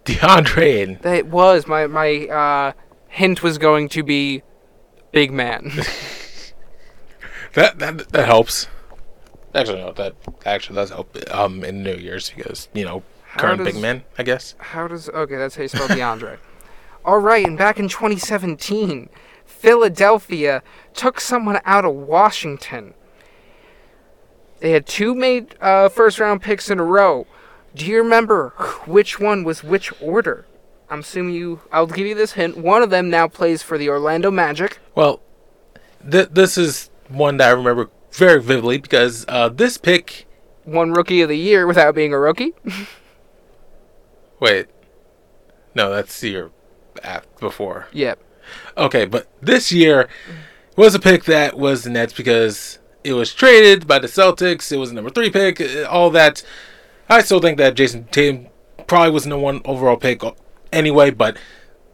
DeAndre. 0.05 1.01
That 1.03 1.27
was 1.27 1.69
my 1.69 1.87
my 1.87 2.27
uh, 2.27 2.73
hint 3.09 3.45
was 3.45 3.59
going 3.59 3.89
to 3.91 4.03
be 4.03 4.43
big 5.12 5.31
man. 5.33 5.71
That 7.55 7.79
that 7.79 8.11
that 8.11 8.27
helps. 8.27 8.66
Actually, 9.55 9.79
no, 9.79 9.93
that 9.93 10.14
actually 10.45 10.77
does 10.77 10.91
help. 10.91 11.16
Um, 11.31 11.64
in 11.64 11.83
New 11.83 11.95
Year's 11.95 12.31
because 12.31 12.69
you 12.75 12.85
know 12.85 13.03
current 13.37 13.64
big 13.64 13.73
does- 13.73 13.83
men, 13.83 14.05
I 14.19 14.23
guess. 14.23 14.55
How 14.59 14.87
does 14.87 15.09
okay? 15.09 15.37
That's 15.37 15.57
how 15.57 15.62
you 15.62 15.69
spell 15.69 15.89
DeAndre. 15.89 16.37
All 17.07 17.19
right, 17.19 17.47
and 17.47 17.57
back 17.57 17.79
in 17.79 17.89
2017, 17.89 19.09
Philadelphia 19.59 20.62
took 20.94 21.20
someone 21.20 21.61
out 21.64 21.84
of 21.84 21.94
Washington. 21.94 22.94
They 24.61 24.70
had 24.70 24.86
two 24.86 25.14
made 25.14 25.56
uh, 25.61 25.88
first 25.88 26.20
round 26.20 26.42
picks 26.42 26.70
in 26.70 26.78
a 26.78 26.84
row. 26.84 27.26
Do 27.74 27.86
you 27.86 27.98
remember 27.98 28.50
which 28.86 29.20
one 29.20 29.44
was 29.44 29.62
which 29.62 29.92
order? 30.00 30.46
I'm 30.90 31.00
assuming 31.00 31.34
you. 31.34 31.61
I'll 31.70 31.86
give 31.86 32.06
you 32.06 32.14
this 32.14 32.32
hint. 32.32 32.56
One 32.56 32.82
of 32.82 32.90
them 32.90 33.11
now 33.11 33.28
plays 33.28 33.62
for 33.62 33.76
the 33.76 33.88
Orlando 33.88 34.30
Magic. 34.30 34.78
Well, 34.94 35.20
th- 36.09 36.30
this 36.30 36.56
is 36.56 36.90
one 37.09 37.36
that 37.36 37.48
I 37.48 37.52
remember 37.52 37.90
very 38.12 38.40
vividly 38.40 38.78
because 38.78 39.24
uh, 39.28 39.48
this 39.48 39.76
pick. 39.76 40.26
One 40.64 40.92
rookie 40.92 41.20
of 41.20 41.28
the 41.28 41.38
year 41.38 41.66
without 41.66 41.94
being 41.94 42.12
a 42.12 42.18
rookie. 42.18 42.54
Wait, 44.40 44.66
no, 45.74 45.90
that's 45.90 46.20
the 46.20 46.28
year 46.30 46.50
before. 47.40 47.88
yep. 47.92 48.18
Okay, 48.76 49.05
but 49.05 49.26
this 49.40 49.70
year 49.72 50.09
was 50.76 50.94
a 50.94 50.99
pick 51.01 51.24
that 51.24 51.57
was 51.59 51.84
the 51.84 51.90
Nets 51.90 52.12
because 52.12 52.78
it 53.05 53.12
was 53.14 53.32
traded 53.34 53.86
by 53.86 53.99
the 53.99 54.07
Celtics. 54.09 54.70
It 54.72 54.76
was 54.76 54.90
a 54.90 54.94
number 54.94 55.11
three 55.11 55.30
pick. 55.30 55.61
uh, 55.61 55.84
All 55.88 56.11
that. 56.11 56.42
I 57.09 57.22
still 57.22 57.40
think 57.40 57.59
that 57.59 57.74
Jayson 57.74 58.05
Tatum 58.11 58.49
probably 58.86 59.11
was 59.11 59.24
the 59.24 59.30
number 59.30 59.44
one 59.44 59.61
overall 59.64 59.96
pick 59.96 60.22
anyway, 60.72 61.11
but 61.11 61.36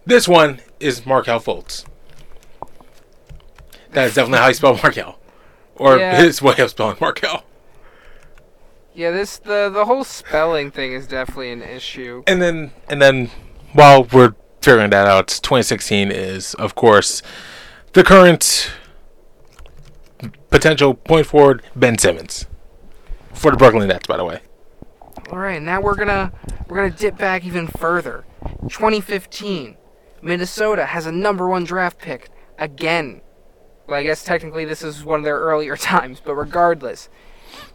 this 0.07 0.27
one 0.29 0.61
is 0.81 1.07
Markelle 1.07 1.41
Fultz. 1.41 1.85
That 3.93 4.07
is 4.09 4.15
definitely 4.15 4.39
how 4.41 4.49
you 4.49 4.55
spell 4.55 4.77
Markelle, 4.83 5.19
or 5.77 5.99
Yeah. 5.99 6.21
his 6.21 6.43
way 6.43 6.57
of 6.59 6.71
spelling 6.71 6.97
Markelle. 7.01 7.45
Yeah, 8.93 9.11
this 9.11 9.39
the 9.39 9.71
the 9.73 9.85
whole 9.87 10.05
spelling 10.05 10.71
thing 10.71 10.93
is 10.93 11.07
definitely 11.07 11.51
an 11.53 11.63
issue. 11.63 12.23
And 12.27 12.41
then, 12.43 12.73
and 12.89 13.01
then, 13.03 13.31
while 13.73 14.05
we're 14.05 14.35
figuring 14.65 14.91
that 14.91 15.07
out, 15.07 15.29
2016 15.29 16.11
is, 16.11 16.55
of 16.55 16.75
course, 16.75 17.23
the 17.93 18.03
current 18.03 18.73
potential 20.51 20.95
point 20.95 21.27
forward 21.27 21.63
Ben 21.77 21.99
Simmons 21.99 22.47
for 23.33 23.51
the 23.51 23.57
Brooklyn 23.57 23.89
Nets. 23.89 24.07
By 24.07 24.17
the 24.17 24.25
way, 24.25 24.41
All 25.31 25.39
right, 25.39 25.61
now 25.61 25.81
we're 25.81 25.97
gonna 25.97 26.33
we're 26.69 26.77
gonna 26.77 26.91
dip 26.91 27.19
back 27.19 27.45
even 27.45 27.67
further. 27.67 28.25
2015, 28.63 29.77
Minnesota 30.23 30.87
has 30.87 31.07
a 31.07 31.13
number 31.13 31.49
one 31.49 31.65
draft 31.65 31.99
pick 31.99 32.31
again. 32.59 33.21
Well, 33.87 33.99
I 33.99 34.03
guess 34.03 34.25
technically 34.25 34.65
this 34.65 34.83
is 34.83 35.05
one 35.05 35.21
of 35.21 35.25
their 35.25 35.39
earlier 35.39 35.77
times, 35.93 36.21
but 36.25 36.35
regardless, 36.35 37.09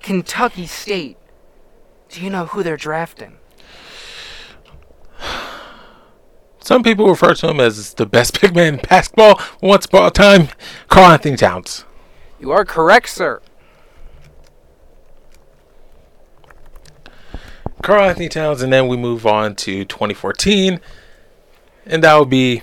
Kentucky 0.02 0.66
State. 0.66 1.18
Do 2.10 2.24
you 2.24 2.32
know 2.32 2.48
who 2.48 2.64
they're 2.64 2.76
drafting? 2.76 3.38
Some 6.70 6.84
people 6.84 7.10
refer 7.10 7.34
to 7.34 7.50
him 7.50 7.60
as 7.60 7.96
the 7.96 8.06
best 8.06 8.40
big 8.42 8.56
man 8.56 8.76
in 8.76 8.80
basketball 8.88 9.42
once 9.60 9.88
upon 9.88 10.06
a 10.06 10.12
time. 10.12 10.50
Karl-Anthony 10.88 11.36
Towns. 11.36 11.84
You 12.40 12.52
are 12.52 12.64
correct, 12.64 13.10
sir. 13.10 13.42
Karl-Anthony 17.82 18.30
Towns, 18.30 18.62
and 18.62 18.72
then 18.72 18.88
we 18.88 18.98
move 18.98 19.26
on 19.26 19.56
to 19.56 19.84
2014, 19.84 20.80
and 21.88 22.04
that 22.04 22.16
would 22.20 22.30
be 22.30 22.62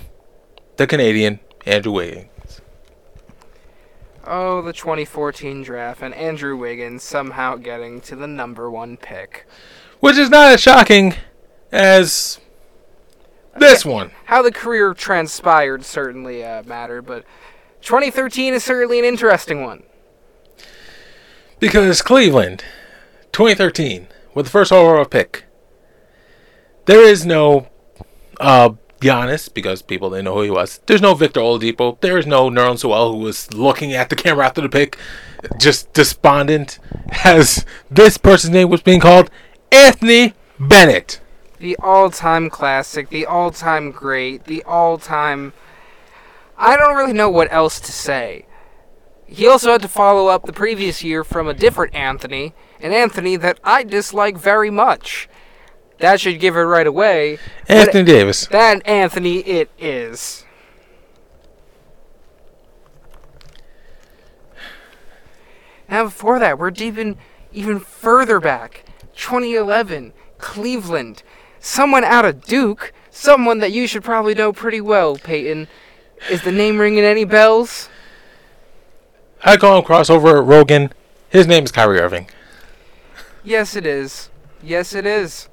the 0.77 0.87
Canadian 0.87 1.41
Andrew 1.65 1.91
Wiggins. 1.91 2.61
Oh, 4.25 4.61
the 4.61 4.71
2014 4.71 5.63
draft 5.63 6.01
and 6.01 6.13
Andrew 6.13 6.55
Wiggins 6.55 7.03
somehow 7.03 7.57
getting 7.57 7.99
to 7.99 8.15
the 8.15 8.25
number 8.25 8.71
one 8.71 8.95
pick. 8.95 9.45
which 9.99 10.15
is 10.15 10.29
not 10.29 10.53
as 10.53 10.61
shocking 10.61 11.13
as 11.73 12.39
this 13.59 13.85
one. 13.85 14.11
How 14.25 14.41
the 14.41 14.51
career 14.51 14.93
transpired 14.93 15.85
certainly 15.85 16.43
uh, 16.43 16.63
mattered, 16.63 17.03
but 17.03 17.23
2013 17.81 18.53
is 18.53 18.63
certainly 18.63 18.99
an 18.99 19.05
interesting 19.05 19.63
one. 19.63 19.83
Because 21.59 22.01
Cleveland, 22.01 22.63
2013, 23.31 24.07
with 24.33 24.45
the 24.45 24.51
first 24.51 24.71
overall 24.71 25.05
pick, 25.05 25.45
there 26.85 27.01
is 27.01 27.25
no 27.25 27.67
uh, 28.39 28.71
Giannis 28.99 29.53
because 29.53 29.81
people 29.81 30.09
didn't 30.09 30.25
know 30.25 30.35
who 30.35 30.43
he 30.43 30.49
was. 30.49 30.79
There's 30.85 31.01
no 31.01 31.13
Victor 31.13 31.39
Oladipo. 31.39 31.99
There 32.01 32.17
is 32.17 32.25
no 32.25 32.49
Nerlens 32.49 32.83
Noel 32.83 33.13
who 33.13 33.19
was 33.19 33.53
looking 33.53 33.93
at 33.93 34.09
the 34.09 34.15
camera 34.15 34.45
after 34.45 34.61
the 34.61 34.69
pick, 34.69 34.97
just 35.59 35.91
despondent 35.93 36.79
as 37.23 37.65
this 37.89 38.17
person's 38.17 38.53
name 38.53 38.69
was 38.69 38.81
being 38.81 38.99
called 38.99 39.29
Anthony 39.71 40.33
Bennett. 40.59 41.19
The 41.59 41.75
all-time 41.77 42.49
classic, 42.49 43.09
the 43.09 43.25
all-time 43.25 43.91
great, 43.91 44.43
the 44.43 44.63
all-time. 44.63 45.53
I 46.57 46.77
don't 46.77 46.95
really 46.95 47.13
know 47.13 47.29
what 47.29 47.51
else 47.51 47.79
to 47.79 47.91
say. 47.91 48.45
He 49.25 49.47
also 49.47 49.71
had 49.71 49.81
to 49.81 49.87
follow 49.87 50.27
up 50.27 50.45
the 50.45 50.53
previous 50.53 51.03
year 51.03 51.23
from 51.23 51.47
a 51.47 51.53
different 51.53 51.93
Anthony, 51.93 52.53
an 52.79 52.93
Anthony 52.93 53.35
that 53.37 53.59
I 53.63 53.83
dislike 53.83 54.37
very 54.37 54.69
much. 54.69 55.27
That 55.99 56.21
should 56.21 56.39
give 56.39 56.55
it 56.55 56.61
right 56.61 56.87
away. 56.87 57.39
Anthony 57.67 58.03
Davis. 58.03 58.47
That 58.47 58.87
Anthony 58.87 59.39
it 59.39 59.69
is. 59.79 60.45
Now 65.89 66.05
before 66.05 66.39
that, 66.39 66.59
we're 66.59 66.71
deep 66.71 66.97
in 66.97 67.17
even 67.51 67.79
further 67.79 68.39
back. 68.39 68.83
2011, 69.15 70.13
Cleveland. 70.37 71.23
Someone 71.59 72.03
out 72.03 72.25
of 72.25 72.43
Duke, 72.45 72.93
someone 73.09 73.59
that 73.59 73.71
you 73.71 73.87
should 73.87 74.03
probably 74.03 74.33
know 74.33 74.53
pretty 74.53 74.81
well, 74.81 75.15
Peyton. 75.17 75.67
Is 76.29 76.41
the 76.41 76.51
name 76.51 76.79
ringing 76.79 77.03
any 77.03 77.25
bells? 77.25 77.89
I 79.43 79.57
call 79.57 79.77
him 79.79 79.83
crossover 79.85 80.45
Rogan. 80.45 80.91
His 81.29 81.47
name 81.47 81.63
is 81.63 81.71
Kyrie 81.71 81.99
Irving. 81.99 82.27
Yes, 83.43 83.75
it 83.75 83.85
is. 83.85 84.29
Yes, 84.63 84.93
it 84.93 85.05
is. 85.05 85.47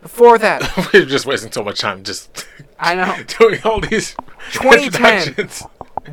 Before 0.00 0.38
that, 0.38 0.90
We're 0.92 1.04
just 1.04 1.26
wasting 1.26 1.52
so 1.52 1.62
much 1.62 1.80
time 1.80 2.04
just 2.04 2.46
I 2.78 2.94
know. 2.94 3.16
doing 3.38 3.60
all 3.64 3.80
these 3.80 4.14
2010. 4.52 5.48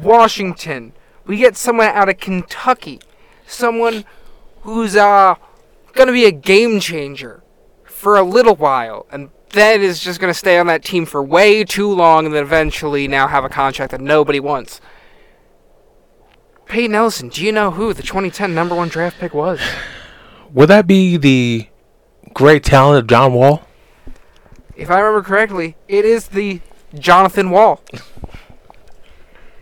Washington. 0.01 0.93
We 1.25 1.37
get 1.37 1.55
someone 1.55 1.87
out 1.87 2.09
of 2.09 2.17
Kentucky. 2.19 2.99
Someone 3.47 4.05
who's 4.61 4.95
uh 4.95 5.35
gonna 5.93 6.11
be 6.11 6.25
a 6.25 6.31
game 6.31 6.79
changer 6.79 7.43
for 7.95 8.17
a 8.17 8.23
little 8.23 8.55
while 8.55 9.05
and 9.09 9.29
then 9.51 9.81
is 9.81 10.01
just 10.01 10.19
gonna 10.19 10.33
stay 10.33 10.57
on 10.57 10.67
that 10.67 10.83
team 10.83 11.05
for 11.05 11.23
way 11.23 11.63
too 11.63 11.89
long 11.89 12.25
and 12.25 12.35
then 12.35 12.43
eventually 12.43 13.07
now 13.07 13.25
have 13.27 13.45
a 13.45 13.49
contract 13.49 13.91
that 13.91 14.01
nobody 14.01 14.39
wants. 14.39 14.81
Peyton 16.65 16.93
Ellison, 16.93 17.29
do 17.29 17.43
you 17.43 17.53
know 17.53 17.71
who 17.71 17.93
the 17.93 18.03
2010 18.03 18.53
number 18.53 18.75
one 18.75 18.89
draft 18.89 19.17
pick 19.17 19.33
was? 19.33 19.61
Would 20.53 20.67
that 20.67 20.87
be 20.87 21.15
the 21.15 21.67
great 22.33 22.63
talent 22.63 22.99
of 22.99 23.07
John 23.07 23.33
Wall? 23.33 23.65
If 24.75 24.91
I 24.91 24.99
remember 24.99 25.25
correctly, 25.25 25.77
it 25.87 26.03
is 26.03 26.27
the 26.27 26.59
Jonathan 26.93 27.49
Wall. 27.49 27.81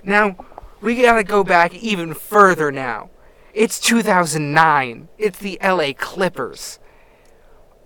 Now, 0.04 0.36
We 0.82 1.02
gotta 1.02 1.24
go 1.24 1.46
back 1.46 1.74
even 1.76 2.14
further 2.14 2.72
now. 2.72 3.10
It's 3.54 3.80
2009. 3.80 5.08
It's 5.18 5.40
the 5.40 5.58
LA 5.64 5.94
Clippers. 5.96 6.80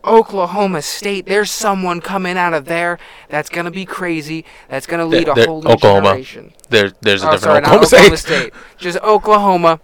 Oklahoma 0.07 0.81
State, 0.81 1.25
there's 1.25 1.51
someone 1.51 2.01
coming 2.01 2.37
out 2.37 2.53
of 2.53 2.65
there 2.65 2.97
that's 3.29 3.49
gonna 3.49 3.71
be 3.71 3.85
crazy. 3.85 4.45
That's 4.69 4.87
gonna 4.87 5.05
lead 5.05 5.27
a 5.27 5.33
There- 5.33 5.45
whole 5.45 5.61
new 5.61 5.69
Oklahoma. 5.71 6.07
generation. 6.09 6.53
There, 6.69 6.91
there's 7.01 7.23
a 7.23 7.27
Oh, 7.27 7.31
different 7.31 7.43
sorry, 7.43 7.57
Oklahoma, 7.59 7.85
Oklahoma 7.85 8.17
State. 8.17 8.39
State. 8.39 8.53
Just 8.77 8.97
Oklahoma. 9.03 9.79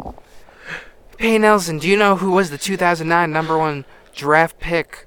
Hey 1.20 1.38
Nelson, 1.38 1.78
do 1.80 1.88
you 1.88 1.96
know 1.98 2.16
who 2.16 2.32
was 2.32 2.50
the 2.50 2.58
2009 2.58 3.32
number 3.32 3.58
one 3.58 3.86
draft 4.16 4.60
pick? 4.60 5.06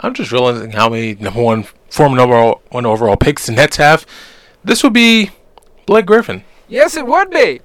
I'm 0.00 0.14
just 0.14 0.32
realizing 0.32 0.72
how 0.72 0.88
many 0.88 1.14
number 1.14 1.40
one, 1.42 1.64
former 1.90 2.16
number 2.16 2.54
one 2.70 2.86
overall 2.86 3.16
picks 3.16 3.46
the 3.46 3.52
Nets 3.52 3.76
have. 3.76 4.04
This 4.64 4.82
would 4.82 4.92
be 4.92 5.30
Blake 5.86 6.06
Griffin. 6.06 6.44
Yes, 6.68 6.96
it 6.96 7.06
would 7.06 7.30
be. 7.30 7.60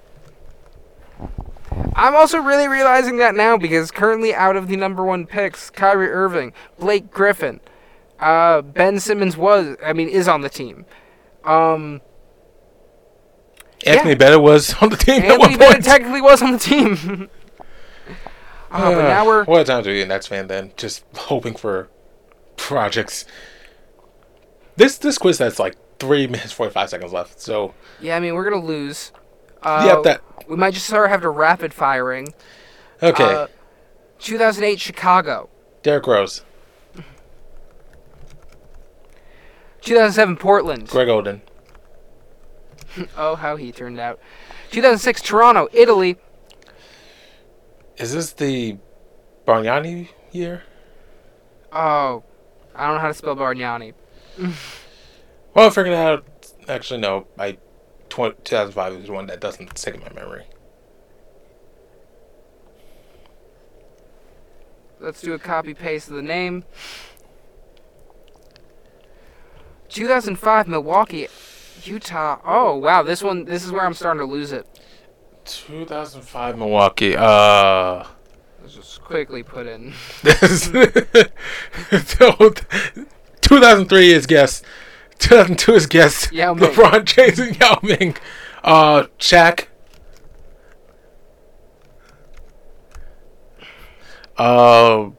I'm 1.96 2.16
also 2.16 2.40
really 2.40 2.68
realizing 2.68 3.18
that 3.18 3.36
now 3.36 3.58
because 3.58 3.92
currently 3.92 4.34
out 4.34 4.56
of 4.56 4.68
the 4.68 4.76
number 4.76 5.04
one 5.04 5.26
picks, 5.26 5.70
Kyrie 5.70 6.10
Irving, 6.10 6.54
Blake 6.80 7.12
Griffin, 7.12 7.60
uh, 8.20 8.62
Ben 8.62 9.00
Simmons 9.00 9.36
was, 9.38 9.78
I 9.84 9.94
mean, 9.94 10.10
is 10.10 10.28
on 10.28 10.42
the 10.42 10.50
team. 10.50 10.86
Um, 11.44 12.02
Anthony 13.86 14.12
Yeah. 14.12 14.16
Bennett 14.18 14.42
was 14.42 14.74
on 14.82 14.90
the 14.90 14.98
team 14.98 15.22
at 15.24 15.32
Anthony 15.32 15.58
Bennett 15.58 15.84
technically 15.84 16.22
was 16.22 16.42
on 16.42 16.52
the 16.52 16.60
team. 16.60 17.30
uh, 18.72 18.92
but 18.92 19.02
now 19.04 19.26
we're 19.26 19.46
What 19.46 19.62
a 19.62 19.64
time 19.66 19.84
to 19.84 19.90
be 19.90 20.02
a 20.02 20.06
Nets 20.06 20.28
fan 20.28 20.48
then. 20.48 20.72
Just 20.78 21.04
hoping 21.16 21.56
for 21.56 21.90
projects. 22.58 23.26
This 24.76 24.98
this 24.98 25.18
quiz 25.18 25.40
has 25.40 25.60
like 25.60 25.76
three 26.00 26.28
minutes 26.28 26.52
forty 26.52 26.72
five 26.72 26.90
seconds 26.90 27.14
left. 27.14 27.40
So 27.40 27.74
yeah. 28.02 28.16
I 28.16 28.20
mean, 28.20 28.34
we're 28.36 28.50
gonna 28.50 28.64
lose. 28.64 29.12
Uh, 29.64 29.84
Yep, 29.86 30.04
that- 30.04 30.22
we 30.48 30.56
might 30.56 30.74
just 30.74 30.86
sort 30.88 31.06
of 31.06 31.12
have 31.12 31.22
to 31.22 31.30
rapid 31.30 31.74
firing. 31.74 32.34
okay. 33.04 33.24
Uh, 33.24 33.48
2008 34.20 34.80
Chicago. 34.80 35.50
Derrick 35.84 36.08
Rose, 36.08 36.44
2007 39.82 40.36
Portland. 40.38 40.88
Greg 40.88 41.08
Oden, 41.08 41.42
Oh, 43.18 43.36
how 43.36 43.56
he 43.56 43.72
turned 43.72 44.00
out. 44.00 44.20
2006 44.72 45.22
Toronto, 45.22 45.68
Italy. 45.72 46.18
is 47.98 48.14
this 48.14 48.34
the 48.34 48.78
Bargnani 49.46 50.10
year? 50.32 50.64
Oh, 51.72 52.24
I 52.76 52.86
don't 52.88 52.96
know 52.96 53.02
how 53.02 53.08
to 53.08 53.14
spell 53.14 53.36
Bargnani. 53.36 53.94
Well, 55.54 55.66
I 55.68 55.70
figured 55.72 55.96
out. 55.96 56.24
Actually, 56.70 57.00
no. 57.00 57.26
I 57.40 57.58
2005 58.18 58.94
is 58.94 59.06
the 59.06 59.14
one 59.14 59.28
that 59.28 59.40
doesn't 59.40 59.78
stick 59.78 59.94
in 59.94 60.02
my 60.02 60.12
memory. 60.12 60.46
Let's 65.00 65.22
do 65.22 65.34
a 65.34 65.40
copy 65.40 65.76
paste 65.76 66.10
of 66.10 66.16
the 66.16 66.24
name. 66.24 66.64
2005 69.90 70.68
Milwaukee, 70.68 71.28
Utah. 71.84 72.40
Oh 72.44 72.76
wow, 72.78 73.04
this 73.04 73.22
one. 73.22 73.46
This 73.46 73.64
is 73.64 73.72
where 73.72 73.86
I'm 73.86 73.94
starting 73.94 74.20
to 74.22 74.26
lose 74.26 74.52
it. 74.52 74.66
2005 75.46 76.58
Milwaukee. 76.58 77.16
Uh. 77.16 78.04
Let's 78.62 78.74
just 78.74 79.04
quickly 79.04 79.44
put 79.44 79.68
in. 79.68 79.94
2003 83.42 84.12
is 84.12 84.26
guess. 84.26 84.64
2002 85.20 85.74
his 85.74 85.88
guess. 85.88 86.32
Yao 86.32 86.54
Ming. 86.54 86.70
LeBron 86.70 87.06
James 87.06 87.40
and 87.40 87.60
Yao 87.60 87.80
Ming. 87.84 88.16
Uh, 88.64 89.04
Shaq. 89.20 89.68
Uh, 94.38 95.10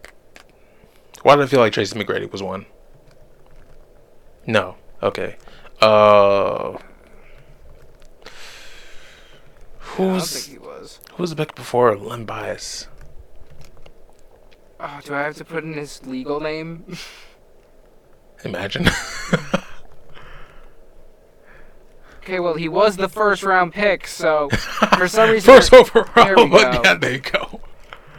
why 1.23 1.35
did 1.37 1.43
I 1.45 1.47
feel 1.47 1.61
like 1.61 1.73
Tracy 1.73 1.99
McGrady 1.99 2.31
was 2.31 2.43
one? 2.43 2.67
No. 4.47 4.77
Okay. 5.03 5.37
Uh, 5.81 6.79
who 9.79 10.05
don't 10.05 10.13
was 10.15 10.57
was. 10.61 11.01
who 11.15 11.23
was 11.23 11.31
the 11.31 11.37
pick 11.37 11.55
before 11.55 11.97
Len 11.97 12.25
Bias? 12.25 12.87
Oh, 14.81 15.01
do 15.05 15.15
I 15.15 15.23
have 15.23 15.37
to 15.37 15.45
put 15.45 15.65
in 15.65 15.75
his 15.75 16.07
legal 16.07 16.41
name? 16.41 16.97
Imagine. 18.45 18.87
okay, 22.29 22.41
well 22.41 22.55
he 22.55 22.69
was 22.69 22.97
the 22.97 23.09
first 23.09 23.43
round 23.43 23.73
pick, 23.73 24.07
so 24.07 24.49
for 24.97 25.09
some 25.09 25.31
reason. 25.31 25.55
First 25.55 25.73
overall. 25.73 26.05
There 26.15 26.37
we 26.37 26.49
go. 26.51 26.59
yeah, 26.85 27.17
go. 27.19 27.61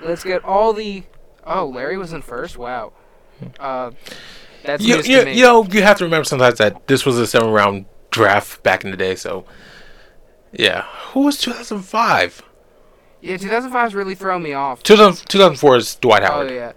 Let's 0.02 0.24
get 0.24 0.44
all 0.44 0.74
the. 0.74 1.04
Oh, 1.46 1.68
Larry 1.68 1.98
was 1.98 2.14
in 2.14 2.22
first. 2.22 2.58
Wow. 2.58 2.94
Uh, 3.60 3.92
that's 4.64 4.84
You, 4.84 4.98
you, 4.98 5.20
to 5.20 5.26
me. 5.26 5.34
you 5.38 5.44
know, 5.44 5.64
you 5.66 5.82
have 5.82 5.98
to 6.00 6.04
remember 6.04 6.24
sometimes 6.26 6.58
that 6.58 6.88
this 6.88 7.06
was 7.06 7.18
a 7.18 7.26
seven 7.28 7.52
round 7.52 7.86
draft 8.12 8.62
back 8.64 8.84
in 8.84 8.92
the 8.92 8.98
day, 8.98 9.16
so 9.16 9.46
yeah. 10.52 10.84
Who 11.14 11.22
was 11.22 11.38
2005? 11.38 12.42
yeah, 13.22 13.38
2005 13.38 13.88
is 13.88 13.96
really 13.96 14.16
thrown 14.16 14.42
me 14.44 14.54
off. 14.54 14.82
2000, 14.84 15.28
2004 15.28 15.76
is 15.78 15.96
Dwight 15.96 16.24
Howard. 16.24 16.48
Oh 16.48 16.50
Howard. 16.50 16.56
yeah. 16.56 16.72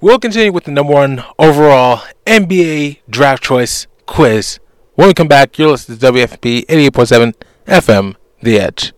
We'll 0.00 0.18
continue 0.18 0.52
with 0.52 0.64
the 0.64 0.72
number 0.72 0.92
one 0.92 1.24
overall 1.38 2.02
NBA 2.26 3.00
draft 3.08 3.42
choice 3.42 3.86
quiz. 4.06 4.58
When 4.96 5.08
we 5.08 5.14
come 5.14 5.28
back, 5.28 5.58
you're 5.58 5.72
listening 5.72 5.98
to 5.98 6.06
WFNP 6.10 6.64
88.7 6.68 7.34
FM, 7.66 8.16
The 8.40 8.58
Edge. 8.58 8.94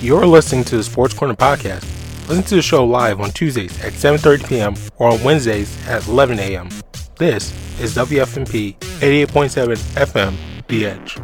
You're 0.00 0.26
listening 0.26 0.62
to 0.66 0.76
the 0.76 0.84
Sports 0.84 1.12
Corner 1.12 1.34
podcast. 1.34 1.82
Listen 2.28 2.44
to 2.44 2.54
the 2.54 2.62
show 2.62 2.84
live 2.84 3.20
on 3.20 3.32
Tuesdays 3.32 3.82
at 3.82 3.94
7:30 3.94 4.48
p.m. 4.48 4.74
or 4.96 5.08
on 5.08 5.20
Wednesdays 5.24 5.76
at 5.88 6.06
11 6.06 6.38
a.m. 6.38 6.68
This 7.16 7.50
is 7.80 7.96
WFNP 7.96 8.78
88.7 8.78 9.76
FM, 9.96 10.36
The 10.68 10.86
Edge. 10.86 11.18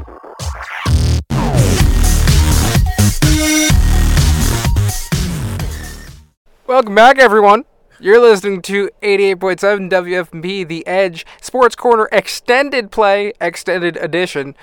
Welcome 6.67 6.97
back, 6.97 7.21
everyone. 7.21 7.67
You're 8.01 8.21
listening 8.21 8.61
to 8.63 8.91
88.7 9.03 9.89
WFNP, 9.89 10.67
The 10.67 10.85
Edge 10.85 11.25
Sports 11.41 11.77
Corner 11.77 12.09
Extended 12.11 12.91
Play, 12.91 13.35
Extended 13.41 13.97
Edition. 13.99 14.57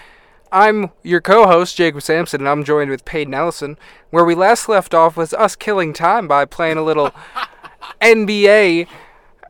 I'm 0.52 0.92
your 1.02 1.22
co-host 1.22 1.78
Jacob 1.78 2.02
Sampson, 2.02 2.42
and 2.42 2.50
I'm 2.50 2.66
joined 2.66 2.90
with 2.90 3.06
Peyton 3.06 3.34
Ellison. 3.34 3.78
Where 4.10 4.26
we 4.26 4.36
last 4.36 4.68
left 4.68 4.94
off 4.94 5.16
was 5.16 5.34
us 5.34 5.56
killing 5.56 5.94
time 5.94 6.28
by 6.28 6.44
playing 6.44 6.78
a 6.78 6.84
little 6.84 7.12
NBA 8.02 8.88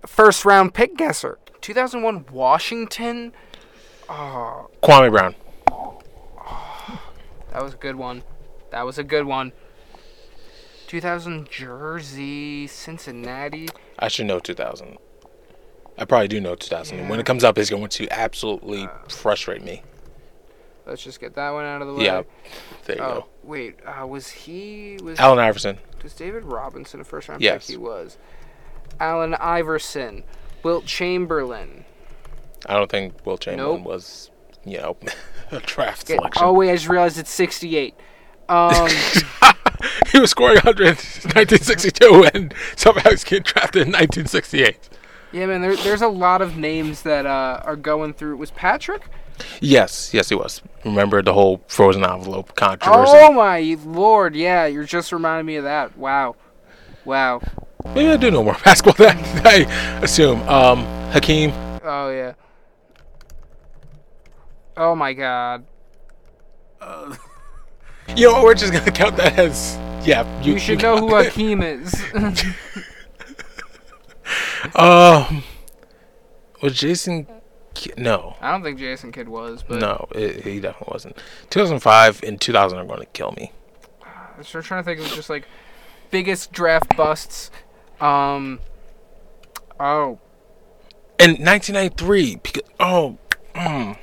first 0.06 0.46
round 0.46 0.76
pick 0.76 0.96
guesser. 0.96 1.40
2001 1.62 2.26
Washington. 2.32 3.34
Ah. 4.08 4.66
Kwame 4.84 5.10
Brown. 5.10 5.36
Ah. 6.38 7.02
That 7.52 7.64
was 7.64 7.74
a 7.74 7.78
good 7.78 7.96
one. 7.96 8.24
That 8.70 8.86
was 8.86 9.00
a 9.00 9.04
good 9.04 9.26
one. 9.26 9.54
2000 10.86 11.50
Jersey, 11.50 12.68
Cincinnati. 12.68 13.70
I 13.98 14.08
should 14.08 14.28
know 14.28 14.40
2000. 14.40 14.98
I 15.98 16.06
probably 16.06 16.28
do 16.28 16.40
know 16.40 16.56
2000. 16.56 17.00
And 17.00 17.10
when 17.10 17.20
it 17.20 17.26
comes 17.26 17.44
up, 17.44 17.58
it's 17.58 17.70
going 17.70 17.90
to 17.90 18.08
absolutely 18.12 18.88
frustrate 19.08 19.64
me. 19.64 19.84
Let's 20.86 21.04
just 21.04 21.20
get 21.20 21.36
that 21.36 21.52
one 21.52 21.64
out 21.66 21.82
of 21.82 21.88
the 21.88 21.94
way. 21.94 22.06
Yeah. 22.06 22.24
There 22.86 22.96
you 22.98 23.02
Oh 23.04 23.14
go. 23.22 23.26
wait, 23.44 23.80
uh, 23.86 24.06
was 24.08 24.30
he 24.30 24.98
was 25.04 25.20
Allen 25.20 25.40
Iverson. 25.40 25.78
was 26.04 26.14
David 26.14 26.44
Robinson 26.44 27.00
a 27.00 27.04
first 27.04 27.30
round 27.30 27.42
Yes. 27.42 27.68
pick? 27.68 27.76
He 27.76 27.78
was. 27.78 28.18
Allen 29.00 29.36
Iverson, 29.36 30.24
Wilt 30.64 30.86
Chamberlain. 30.86 31.86
I 32.66 32.74
don't 32.76 32.90
think 32.92 33.26
Wilt 33.26 33.42
Chamberlain 33.42 33.78
Nope. 33.84 33.86
was, 33.88 34.32
you 34.66 34.78
know, 34.78 34.98
a 35.52 35.60
draft 35.60 36.08
Get- 36.08 36.18
selection. 36.18 36.44
oh 36.46 36.54
wait, 36.54 36.72
I 36.72 36.76
just 36.76 36.90
realized 36.90 37.18
it's 37.18 37.32
68. 37.32 37.96
Um, 38.50 38.90
he 40.12 40.20
was 40.20 40.32
scoring 40.32 40.56
100 40.56 40.82
in 40.82 40.96
1962 40.96 42.30
and 42.34 42.54
somehow 42.76 43.10
he's 43.12 43.24
getting 43.24 43.44
drafted 43.44 43.84
in 43.84 43.88
1968. 43.94 44.90
yeah, 45.32 45.46
man, 45.46 45.62
there, 45.62 45.76
there's 45.78 46.02
a 46.02 46.08
lot 46.10 46.42
of 46.42 46.58
names 46.58 47.04
that 47.04 47.26
uh, 47.26 47.62
are 47.64 47.76
going 47.78 48.14
through. 48.14 48.36
Was 48.38 48.52
Patrick? 48.52 49.04
Yes, 49.60 50.14
yes, 50.14 50.30
he 50.30 50.36
was. 50.36 50.62
Remember 50.86 51.22
the 51.22 51.34
whole 51.34 51.62
frozen 51.68 52.04
envelope 52.04 52.56
controversy? 52.56 53.12
Oh 53.16 53.32
my 53.32 53.78
lord! 53.86 54.36
Yeah, 54.36 54.66
you're 54.66 54.84
just 54.84 55.12
reminding 55.12 55.46
me 55.46 55.56
of 55.58 55.64
that. 55.66 55.98
Wow, 55.98 56.36
wow. 57.06 57.42
Maybe 57.94 58.10
I 58.10 58.18
do 58.18 58.32
know 58.32 58.44
more 58.44 58.58
basketball 58.66 59.06
than 59.06 59.18
I 59.46 60.00
assume. 60.02 60.42
Um, 60.48 60.86
Hakeem. 61.12 61.52
Oh 61.84 62.10
yeah. 62.10 62.34
Oh 64.78 64.96
my 64.96 65.14
god. 65.14 65.66
You 68.16 68.30
know, 68.30 68.44
we're 68.44 68.56
just 68.56 68.74
gonna 68.74 68.92
count 68.92 69.16
that 69.18 69.40
as 69.40 69.78
yeah. 70.06 70.26
You, 70.42 70.60
should 70.60 70.82
know 70.82 70.98
who 70.98 71.16
Hakeem 71.16 71.62
is. 71.64 71.94
Um, 74.76 75.44
was 76.62 76.78
Jason? 76.78 77.28
No, 77.98 78.36
I 78.42 78.52
don't 78.52 78.64
think 78.64 78.80
Jason 78.80 79.12
Kidd 79.12 79.30
was, 79.30 79.64
but 79.68 79.80
no, 79.80 80.08
it, 80.14 80.44
he 80.44 80.60
definitely 80.60 80.92
wasn't. 80.94 81.18
2005 81.50 82.24
and 82.24 82.40
2000 82.40 82.78
are 82.78 82.86
going 82.86 83.00
to 83.00 83.06
kill 83.08 83.32
me. 83.38 83.52
I 84.04 84.38
was 84.38 84.50
trying 84.50 84.82
to 84.82 84.84
think 84.84 85.00
of 85.00 85.08
just 85.08 85.30
like 85.30 85.46
biggest 86.10 86.52
draft 86.52 86.96
busts. 86.98 87.50
Um. 88.00 88.60
Oh, 89.80 90.20
In 91.20 91.32
1993. 91.44 92.36
Because, 92.36 92.64
oh, 92.80 93.18
mm. 93.56 93.98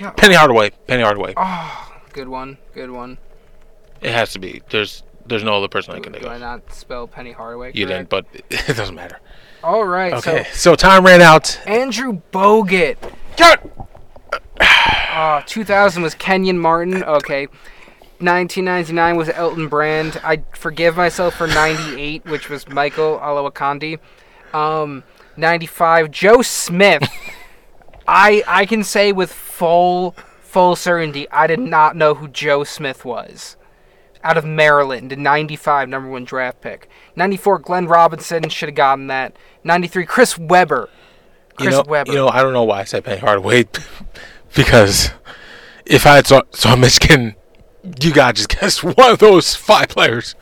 Yeah. 0.00 0.10
Penny 0.10 0.34
Hardaway. 0.34 0.70
Penny 0.86 1.02
Hardaway. 1.02 1.34
Oh, 1.36 1.92
good 2.12 2.28
one, 2.28 2.58
good 2.74 2.90
one. 2.90 3.18
It 4.00 4.12
has 4.12 4.32
to 4.34 4.38
be. 4.38 4.62
There's 4.70 5.02
there's 5.26 5.42
no 5.42 5.56
other 5.56 5.68
person 5.68 5.94
I 5.94 6.00
can 6.00 6.12
think 6.12 6.24
Do 6.24 6.30
I 6.30 6.34
of. 6.36 6.40
not 6.40 6.72
spell 6.72 7.06
Penny 7.08 7.32
Hardaway? 7.32 7.72
You 7.74 7.86
didn't, 7.86 8.08
but 8.08 8.26
it 8.50 8.76
doesn't 8.76 8.94
matter. 8.94 9.18
All 9.66 9.84
right. 9.84 10.12
Okay, 10.12 10.44
So 10.52 10.70
so 10.70 10.74
time 10.76 11.04
ran 11.04 11.20
out. 11.20 11.60
Andrew 11.66 12.20
Bogut. 12.32 12.96
Cut. 13.36 13.68
Oh, 14.60 15.42
2000 15.44 16.04
was 16.04 16.14
Kenyon 16.14 16.56
Martin. 16.56 17.02
Okay. 17.02 17.46
1999 18.18 19.16
was 19.16 19.28
Elton 19.30 19.66
Brand. 19.66 20.20
I 20.22 20.44
forgive 20.54 20.96
myself 20.96 21.34
for 21.34 21.48
98, 21.48 22.24
which 22.26 22.48
was 22.48 22.68
Michael 22.68 23.18
Olowokandi. 23.18 23.98
Um, 24.54 25.02
95, 25.36 26.12
Joe 26.12 26.42
Smith. 26.42 27.02
I 28.06 28.44
I 28.46 28.66
can 28.66 28.84
say 28.84 29.10
with 29.10 29.32
full 29.32 30.14
full 30.42 30.76
certainty, 30.76 31.28
I 31.32 31.48
did 31.48 31.58
not 31.58 31.96
know 31.96 32.14
who 32.14 32.28
Joe 32.28 32.62
Smith 32.62 33.04
was. 33.04 33.56
Out 34.26 34.36
of 34.36 34.44
Maryland, 34.44 35.12
a 35.12 35.16
95 35.16 35.88
number 35.88 36.10
one 36.10 36.24
draft 36.24 36.60
pick. 36.60 36.88
94, 37.14 37.60
Glenn 37.60 37.86
Robinson 37.86 38.48
should 38.48 38.68
have 38.68 38.74
gotten 38.74 39.06
that. 39.06 39.36
93, 39.62 40.04
Chris 40.04 40.36
Webber. 40.36 40.88
Chris 41.56 41.66
you 41.66 41.70
know, 41.70 41.84
Webber. 41.86 42.10
you 42.10 42.18
know, 42.18 42.28
I 42.28 42.42
don't 42.42 42.52
know 42.52 42.64
why 42.64 42.80
I 42.80 42.84
said 42.84 43.04
Penny 43.04 43.20
Hardaway 43.20 43.66
because 44.56 45.10
if 45.84 46.06
I 46.06 46.16
had 46.16 46.26
saw, 46.26 46.42
saw 46.50 46.74
Michigan, 46.74 47.36
you 48.00 48.12
got 48.12 48.34
just 48.34 48.48
guess 48.60 48.82
one 48.82 49.12
of 49.12 49.20
those 49.20 49.54
five 49.54 49.90
players. 49.90 50.34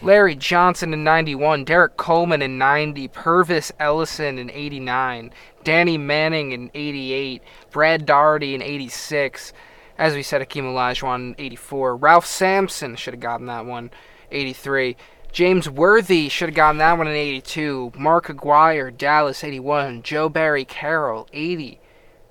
Larry 0.00 0.34
Johnson 0.34 0.94
in 0.94 1.04
91, 1.04 1.64
Derrick 1.64 1.98
Coleman 1.98 2.40
in 2.40 2.56
90, 2.56 3.08
Pervis 3.08 3.70
Ellison 3.78 4.38
in 4.38 4.50
89, 4.50 5.30
Danny 5.64 5.98
Manning 5.98 6.52
in 6.52 6.70
88, 6.72 7.42
Brad 7.70 8.06
Daugherty 8.06 8.54
in 8.54 8.62
86, 8.62 9.52
as 10.00 10.14
we 10.14 10.22
said, 10.22 10.40
Akeem 10.40 10.64
Olajuwon 10.64 11.14
in 11.16 11.34
84, 11.38 11.94
Ralph 11.94 12.24
Sampson 12.24 12.96
should 12.96 13.12
have 13.12 13.20
gotten 13.20 13.46
that 13.46 13.66
one, 13.66 13.90
83, 14.32 14.96
James 15.30 15.68
Worthy 15.68 16.30
should 16.30 16.48
have 16.48 16.56
gotten 16.56 16.78
that 16.78 16.96
one 16.96 17.06
in 17.06 17.14
82, 17.14 17.92
Mark 17.94 18.30
Aguirre, 18.30 18.90
Dallas 18.90 19.44
81, 19.44 20.02
Joe 20.02 20.30
Barry 20.30 20.64
Carroll 20.64 21.28
80, 21.34 21.78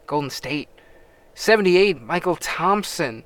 Golden 0.08 0.32
State, 0.32 0.68
78, 1.36 2.02
Mychal 2.02 2.38
Thompson. 2.42 3.24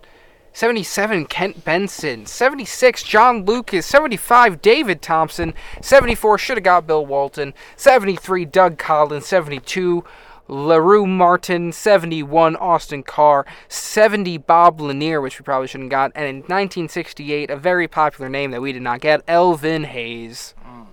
77, 0.56 1.26
Kent 1.26 1.66
Benson. 1.66 2.28
76, 2.28 3.02
John 3.02 3.44
Lucas. 3.44 3.88
75, 3.88 4.62
David 4.62 5.02
Thompson. 5.02 5.56
74, 5.82 6.38
should 6.38 6.58
have 6.58 6.64
got 6.64 6.86
Bill 6.86 7.04
Walton. 7.04 7.56
73, 7.76 8.46
Doug 8.46 8.78
Collins. 8.78 9.26
72, 9.26 10.04
LaRue 10.48 11.06
Martin. 11.06 11.72
71, 11.72 12.56
Austin 12.56 13.04
Carr. 13.04 13.46
70, 13.68 14.38
Bob 14.40 14.82
Lanier, 14.82 15.22
which 15.22 15.40
we 15.40 15.44
probably 15.44 15.68
shouldn't 15.68 15.90
got. 15.90 16.12
And 16.16 16.26
in 16.26 16.36
1968, 16.38 17.50
a 17.50 17.58
very 17.58 17.88
popular 17.88 18.30
name 18.30 18.52
that 18.52 18.62
we 18.62 18.72
did 18.72 18.82
not 18.82 19.02
get, 19.02 19.22
Elvin 19.28 19.86
Hayes. 19.86 20.54
Mm. 20.66 20.88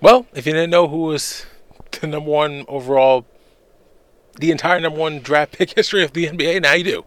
Well, 0.00 0.26
if 0.34 0.46
you 0.46 0.52
didn't 0.52 0.70
know 0.70 0.88
who 0.88 0.98
was 0.98 1.46
the 2.00 2.06
number 2.06 2.30
one 2.30 2.64
overall, 2.68 3.26
the 4.38 4.50
entire 4.50 4.80
number 4.80 4.98
one 4.98 5.20
draft 5.20 5.58
pick 5.58 5.74
history 5.74 6.04
of 6.04 6.12
the 6.12 6.26
NBA, 6.26 6.62
now 6.62 6.74
you 6.74 6.84
do. 6.84 7.04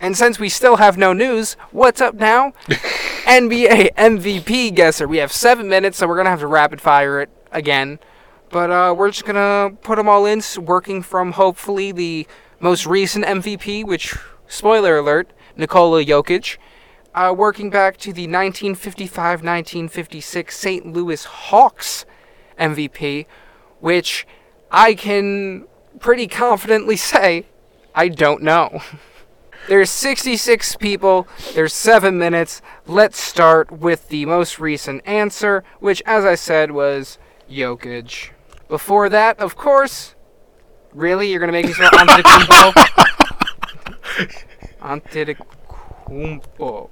And 0.00 0.16
since 0.16 0.38
we 0.38 0.48
still 0.48 0.76
have 0.76 0.96
no 0.96 1.12
news, 1.12 1.54
what's 1.72 2.00
up 2.00 2.14
now? 2.14 2.52
NBA 3.26 3.94
MVP 3.94 4.74
guesser. 4.74 5.06
We 5.06 5.18
have 5.18 5.30
seven 5.30 5.68
minutes, 5.68 5.98
so 5.98 6.08
we're 6.08 6.16
gonna 6.16 6.30
have 6.30 6.40
to 6.40 6.46
rapid 6.46 6.80
fire 6.80 7.20
it 7.20 7.28
again. 7.52 7.98
But 8.50 8.70
uh, 8.70 8.94
we're 8.96 9.10
just 9.10 9.24
gonna 9.24 9.74
put 9.82 9.96
them 9.96 10.08
all 10.08 10.24
in, 10.26 10.40
working 10.58 11.02
from 11.02 11.32
hopefully 11.32 11.90
the 11.92 12.26
most 12.58 12.86
recent 12.86 13.24
MVP, 13.24 13.86
which, 13.86 14.16
spoiler 14.48 14.98
alert, 14.98 15.30
Nikola 15.56 16.04
Jokic. 16.04 16.58
Uh, 17.14 17.32
working 17.36 17.70
back 17.70 17.96
to 17.96 18.12
the 18.12 18.26
1955-1956 18.28 20.52
St. 20.52 20.92
Louis 20.92 21.24
Hawks 21.24 22.04
MVP, 22.58 23.26
which 23.80 24.26
I 24.70 24.94
can 24.94 25.66
pretty 25.98 26.28
confidently 26.28 26.96
say 26.96 27.46
I 27.94 28.08
don't 28.08 28.42
know. 28.42 28.82
There's 29.68 29.90
66 29.90 30.76
people. 30.76 31.28
There's 31.54 31.74
seven 31.74 32.18
minutes. 32.18 32.62
Let's 32.86 33.20
start 33.20 33.70
with 33.70 34.08
the 34.08 34.24
most 34.24 34.58
recent 34.58 35.06
answer, 35.06 35.62
which, 35.80 36.02
as 36.06 36.24
I 36.24 36.34
said, 36.34 36.70
was 36.70 37.18
Jokic. 37.50 38.30
Before 38.70 39.08
that, 39.10 39.38
of 39.40 39.56
course, 39.56 40.14
really, 40.94 41.28
you're 41.30 41.40
gonna 41.40 41.50
make 41.52 41.66
me 41.66 41.72
spell 41.72 41.90
Antetokounmpo? 41.90 42.72
Antetokounmpo. 46.08 46.88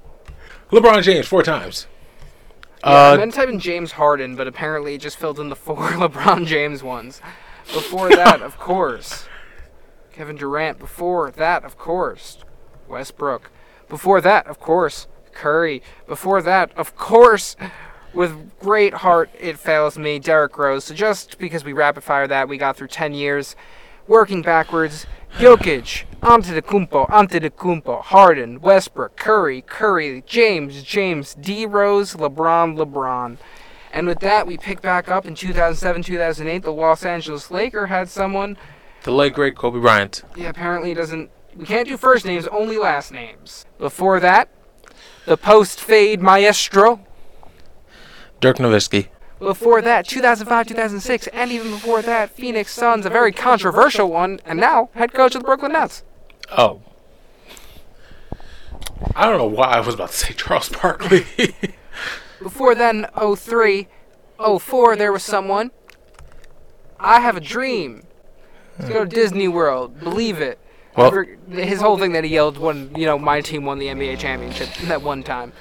LeBron 0.71 1.01
James 1.01 1.25
four 1.27 1.41
times. 1.41 1.87
Yeah, 2.83 2.89
I 2.89 3.13
Uh, 3.13 3.17
meant 3.17 3.31
to 3.33 3.37
type 3.39 3.49
in 3.49 3.59
James 3.59 3.93
Harden, 3.93 4.35
but 4.35 4.45
apparently 4.47 4.93
it 4.95 4.99
just 4.99 5.17
filled 5.17 5.39
in 5.39 5.47
the 5.49 5.55
four 5.55 5.77
LeBron 5.91 6.45
James 6.45 6.83
ones. 6.83 7.21
Before 7.73 8.09
that, 8.09 8.41
of 8.41 8.59
course, 8.59 9.25
Kevin 10.11 10.35
Durant. 10.35 10.79
Before 10.79 11.31
that, 11.31 11.63
of 11.63 11.77
course, 11.77 12.39
Westbrook. 12.89 13.51
Before 13.87 14.19
that, 14.21 14.47
of 14.47 14.59
course, 14.59 15.07
Curry. 15.31 15.81
Before 16.07 16.41
that, 16.41 16.71
of 16.77 16.95
course, 16.97 17.55
with 18.13 18.57
great 18.59 18.93
heart, 18.95 19.29
it 19.39 19.59
fails 19.59 19.97
me, 19.97 20.19
Derrick 20.19 20.57
Rose. 20.57 20.85
So 20.85 20.93
just 20.93 21.37
because 21.37 21.63
we 21.63 21.73
rapid 21.73 22.03
fire 22.03 22.27
that, 22.27 22.47
we 22.49 22.57
got 22.57 22.77
through 22.77 22.87
10 22.87 23.13
years. 23.13 23.55
Working 24.07 24.41
backwards, 24.41 25.05
Jokic, 25.37 26.05
Antetokounmpo, 26.21 27.07
Antetokounmpo, 27.09 28.01
Harden, 28.01 28.59
Westbrook, 28.59 29.15
Curry, 29.15 29.61
Curry, 29.61 30.23
James, 30.25 30.81
James, 30.81 31.35
D 31.35 31.65
Rose, 31.67 32.15
LeBron, 32.15 32.75
LeBron. 32.75 33.37
And 33.93 34.07
with 34.07 34.19
that, 34.21 34.47
we 34.47 34.57
pick 34.57 34.81
back 34.81 35.09
up 35.09 35.25
in 35.25 35.35
2007, 35.35 36.03
2008. 36.03 36.63
The 36.63 36.71
Los 36.71 37.05
Angeles 37.05 37.51
Laker 37.51 37.87
had 37.87 38.09
someone. 38.09 38.57
the 39.03 39.11
late 39.11 39.33
great 39.33 39.55
Kobe 39.55 39.79
Bryant. 39.79 40.23
Yeah, 40.35 40.49
apparently 40.49 40.89
he 40.89 40.95
doesn't. 40.95 41.29
We 41.55 41.65
can't 41.65 41.87
do 41.87 41.97
first 41.97 42.25
names, 42.25 42.47
only 42.47 42.77
last 42.77 43.11
names. 43.11 43.65
Before 43.77 44.19
that, 44.19 44.49
the 45.25 45.37
post 45.37 45.79
fade 45.79 46.21
maestro. 46.21 47.01
Dirk 48.39 48.57
Nowitzki. 48.57 49.07
Before 49.39 49.81
that, 49.81 50.05
2005, 50.07 50.67
2006, 50.67 51.27
and 51.27 51.51
even 51.51 51.71
before 51.71 52.01
that, 52.01 52.29
Phoenix 52.31 52.73
Suns, 52.73 53.05
a 53.05 53.09
very 53.09 53.31
controversial 53.31 54.09
one, 54.09 54.39
and 54.45 54.59
now 54.59 54.89
head 54.95 55.13
coach 55.13 55.33
of 55.33 55.41
the 55.41 55.45
Brooklyn 55.45 55.71
Nets. 55.71 56.03
Oh. 56.51 56.81
I 59.15 59.25
don't 59.25 59.37
know 59.37 59.45
why 59.47 59.67
I 59.67 59.79
was 59.79 59.95
about 59.95 60.09
to 60.09 60.15
say 60.17 60.33
Charles 60.33 60.69
Barkley. 60.69 61.25
Before 62.41 62.75
then, 62.75 63.07
03, 63.37 63.87
04, 64.59 64.95
there 64.97 65.11
was 65.11 65.23
someone. 65.23 65.71
I 66.99 67.21
have 67.21 67.37
a 67.37 67.41
dream. 67.41 68.03
Let's 68.77 68.91
go 68.91 69.05
to 69.05 69.09
Disney 69.09 69.47
World. 69.47 69.99
Believe 70.01 70.41
it. 70.41 70.59
Well- 70.97 71.25
his 71.49 71.79
whole 71.79 71.97
thing 71.97 72.11
that 72.11 72.23
he 72.25 72.31
yelled 72.31 72.57
when 72.57 72.93
you 72.95 73.05
know 73.05 73.17
my 73.17 73.41
team 73.41 73.63
won 73.63 73.79
the 73.79 73.87
NBA 73.87 74.19
championship 74.19 74.69
that 74.83 75.01
one 75.01 75.23
time. 75.23 75.53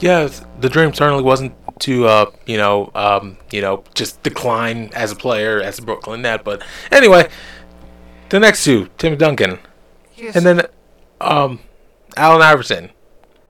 Yeah, 0.00 0.28
the 0.60 0.68
dream 0.68 0.92
certainly 0.94 1.22
wasn't 1.22 1.54
to, 1.80 2.06
uh, 2.06 2.30
you 2.46 2.56
know, 2.56 2.90
um, 2.94 3.36
you 3.50 3.60
know, 3.60 3.82
just 3.94 4.22
decline 4.22 4.90
as 4.94 5.10
a 5.12 5.16
player 5.16 5.60
as 5.60 5.78
a 5.78 5.82
Brooklyn 5.82 6.22
Net. 6.22 6.44
But 6.44 6.62
anyway, 6.90 7.28
the 8.28 8.40
next 8.40 8.64
two, 8.64 8.88
Tim 8.98 9.16
Duncan, 9.16 9.58
Yes. 10.16 10.36
and 10.36 10.46
then 10.46 10.62
um, 11.20 11.60
Allen 12.16 12.42
Iverson. 12.42 12.90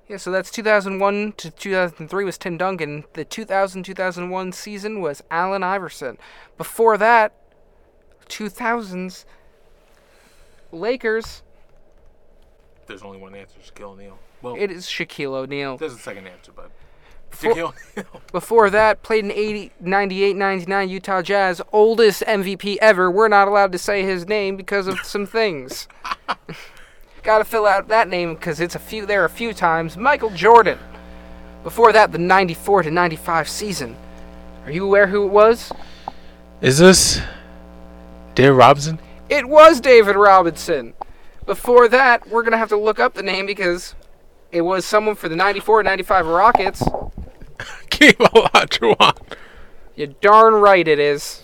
Yeah, 0.09 0.18
so 0.18 0.30
that's 0.30 0.51
2001 0.51 1.32
to 1.38 1.51
2003 1.51 2.24
was 2.24 2.36
Tim 2.38 2.59
Duncan. 2.59 3.05
The 3.14 3.24
2000-2001 3.24 4.53
season 4.55 5.01
was 5.01 5.22
Allen 5.30 5.62
Iverson. 5.62 6.18
Before 6.59 6.99
that, 6.99 7.32
2000s 8.28 9.24
Lakers. 10.72 11.42
There's 12.87 13.03
only 13.03 13.18
one 13.18 13.35
answer, 13.35 13.57
Shaquille 13.61 13.91
O'Neal. 13.93 14.18
Well, 14.43 14.57
It 14.59 14.70
is 14.70 14.87
Shaquille 14.87 15.32
O'Neal. 15.35 15.76
there's 15.76 15.95
a 15.95 15.99
second 15.99 16.26
answer, 16.26 16.53
but 16.55 16.70
Before- 17.30 17.53
Shaquille 17.55 17.74
O'Neal. 17.97 18.20
Before 18.32 18.70
that, 18.70 19.03
played 19.03 19.24
in 19.24 19.30
80, 19.32 19.72
98, 19.80 20.37
99 20.37 20.89
Utah 20.89 21.22
Jazz, 21.22 21.62
oldest 21.72 22.22
MVP 22.26 22.76
ever. 22.80 23.11
We're 23.11 23.28
not 23.28 23.49
allowed 23.49 23.72
to 23.72 23.78
say 23.78 24.03
his 24.03 24.26
name 24.28 24.57
because 24.57 24.87
of 24.87 24.99
some 25.05 25.26
things. 25.26 25.89
Got 27.22 27.39
to 27.39 27.45
fill 27.45 27.64
out 27.66 27.89
that 27.89 28.09
name 28.09 28.35
because 28.35 28.61
it's 28.61 28.74
a 28.74 28.78
few 28.78 29.07
there 29.07 29.24
a 29.24 29.30
few 29.30 29.55
times. 29.55 29.97
Michael 29.97 30.30
Jordan. 30.30 30.78
Before 31.62 31.91
that, 31.93 32.12
the 32.12 32.18
94 32.18 32.82
to 32.82 32.91
95 32.91 33.49
season. 33.49 33.97
Are 34.66 34.70
you 34.70 34.85
aware 34.85 35.07
who 35.07 35.24
it 35.24 35.28
was? 35.30 35.72
Is 36.61 36.78
this 36.78 37.22
Dave 38.35 38.55
Robinson? 38.55 38.99
It 39.30 39.49
was 39.49 39.80
David 39.80 40.16
Robinson. 40.16 40.93
Before 41.47 41.88
that, 41.88 42.28
we're 42.28 42.42
going 42.42 42.53
to 42.53 42.59
have 42.59 42.70
to 42.70 42.76
look 42.76 42.99
up 42.99 43.14
the 43.14 43.22
name 43.22 43.47
because 43.47 43.95
it 44.51 44.62
was 44.62 44.84
someone 44.84 45.14
for 45.14 45.28
the 45.28 45.36
94 45.36 45.82
95 45.82 46.26
Rockets. 46.26 46.82
Keep 47.90 48.18
Olajuwon. 48.18 49.16
You 49.95 50.14
darn 50.20 50.55
right 50.55 50.86
it 50.86 50.99
is. 50.99 51.42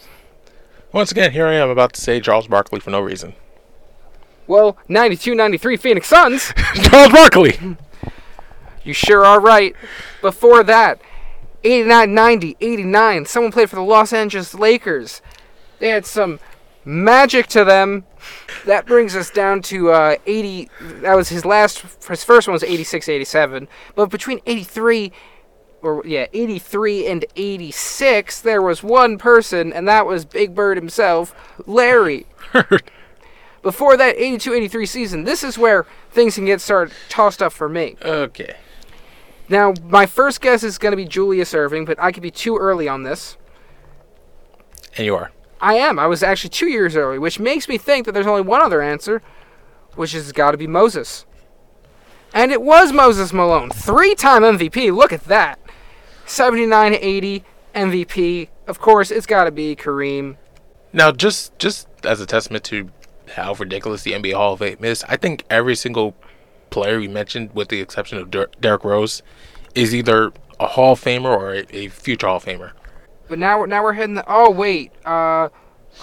Once 0.92 1.12
again, 1.12 1.32
here 1.32 1.46
I 1.46 1.54
am 1.54 1.68
about 1.70 1.92
to 1.92 2.00
say 2.00 2.20
Charles 2.20 2.48
Barkley 2.48 2.80
for 2.80 2.90
no 2.90 3.00
reason. 3.00 3.34
Well, 4.46 4.76
92 4.88 5.34
93 5.34 5.76
Phoenix 5.76 6.08
Suns. 6.08 6.52
Charles 6.74 7.12
Barkley. 7.12 7.58
You 8.82 8.94
sure 8.94 9.26
are 9.26 9.38
right. 9.38 9.76
Before 10.22 10.62
that, 10.64 11.02
89 11.62 12.14
90, 12.14 12.56
89, 12.62 13.26
someone 13.26 13.52
played 13.52 13.68
for 13.68 13.76
the 13.76 13.82
Los 13.82 14.10
Angeles 14.12 14.54
Lakers. 14.54 15.20
They 15.78 15.88
had 15.88 16.06
some 16.06 16.40
magic 16.84 17.46
to 17.48 17.64
them. 17.64 18.04
That 18.66 18.86
brings 18.86 19.16
us 19.16 19.30
down 19.30 19.62
to 19.62 19.90
uh, 19.90 20.16
80. 20.26 20.68
That 21.02 21.14
was 21.14 21.28
his 21.28 21.44
last, 21.44 21.84
his 22.08 22.24
first 22.24 22.48
one 22.48 22.52
was 22.52 22.64
86 22.64 23.08
87. 23.08 23.68
But 23.94 24.10
between 24.10 24.40
83, 24.46 25.12
or 25.82 26.02
yeah, 26.06 26.26
83 26.32 27.06
and 27.06 27.24
86, 27.36 28.40
there 28.42 28.62
was 28.62 28.82
one 28.82 29.18
person, 29.18 29.72
and 29.72 29.88
that 29.88 30.06
was 30.06 30.24
Big 30.24 30.54
Bird 30.54 30.76
himself, 30.76 31.34
Larry. 31.66 32.26
Before 33.62 33.96
that 33.96 34.16
82 34.16 34.54
83 34.54 34.86
season, 34.86 35.24
this 35.24 35.44
is 35.44 35.58
where 35.58 35.86
things 36.10 36.34
can 36.34 36.46
get 36.46 36.60
started 36.60 36.94
tossed 37.08 37.42
up 37.42 37.52
for 37.52 37.68
me. 37.68 37.96
Okay. 38.02 38.56
Now, 39.50 39.74
my 39.84 40.06
first 40.06 40.40
guess 40.40 40.62
is 40.62 40.78
going 40.78 40.92
to 40.92 40.96
be 40.96 41.04
Julius 41.04 41.52
Erving, 41.52 41.84
but 41.84 41.98
I 42.00 42.12
could 42.12 42.22
be 42.22 42.30
too 42.30 42.56
early 42.56 42.88
on 42.88 43.02
this. 43.02 43.36
And 44.96 45.04
you 45.04 45.16
are. 45.16 45.30
I 45.60 45.74
am. 45.74 45.98
I 45.98 46.06
was 46.06 46.22
actually 46.22 46.50
two 46.50 46.68
years 46.68 46.96
early, 46.96 47.18
which 47.18 47.38
makes 47.38 47.68
me 47.68 47.78
think 47.78 48.06
that 48.06 48.12
there's 48.12 48.26
only 48.26 48.42
one 48.42 48.62
other 48.62 48.80
answer, 48.80 49.22
which 49.94 50.12
has 50.12 50.32
got 50.32 50.52
to 50.52 50.56
be 50.56 50.66
Moses. 50.66 51.26
And 52.32 52.52
it 52.52 52.62
was 52.62 52.92
Moses 52.92 53.32
Malone, 53.32 53.70
three 53.70 54.14
time 54.14 54.42
MVP. 54.42 54.94
Look 54.94 55.12
at 55.12 55.24
that. 55.24 55.58
79 56.26 56.94
80 56.94 57.44
MVP. 57.74 58.48
Of 58.66 58.78
course, 58.78 59.10
it's 59.10 59.26
got 59.26 59.44
to 59.44 59.50
be 59.50 59.74
Kareem. 59.74 60.36
Now, 60.92 61.10
just 61.12 61.58
just 61.58 61.88
as 62.04 62.20
a 62.20 62.26
testament 62.26 62.64
to 62.64 62.90
how 63.34 63.54
ridiculous 63.54 64.02
the 64.02 64.12
NBA 64.12 64.34
Hall 64.34 64.54
of 64.54 64.60
Fame 64.60 64.84
is, 64.84 65.04
I 65.08 65.16
think 65.16 65.44
every 65.50 65.74
single 65.76 66.14
player 66.70 66.98
we 66.98 67.08
mentioned, 67.08 67.50
with 67.52 67.68
the 67.68 67.80
exception 67.80 68.18
of 68.18 68.30
Der- 68.30 68.48
Derrick 68.60 68.84
Rose, 68.84 69.22
is 69.74 69.94
either 69.94 70.32
a 70.58 70.68
Hall 70.68 70.92
of 70.92 71.00
Famer 71.00 71.24
or 71.24 71.54
a, 71.54 71.76
a 71.76 71.88
future 71.88 72.26
Hall 72.28 72.36
of 72.36 72.44
Famer. 72.44 72.72
But 73.30 73.38
now 73.38 73.60
we're 73.60 73.66
now 73.66 73.82
we're 73.84 73.92
heading. 73.92 74.16
The, 74.16 74.24
oh 74.26 74.50
wait. 74.50 74.92
Uh, 75.06 75.48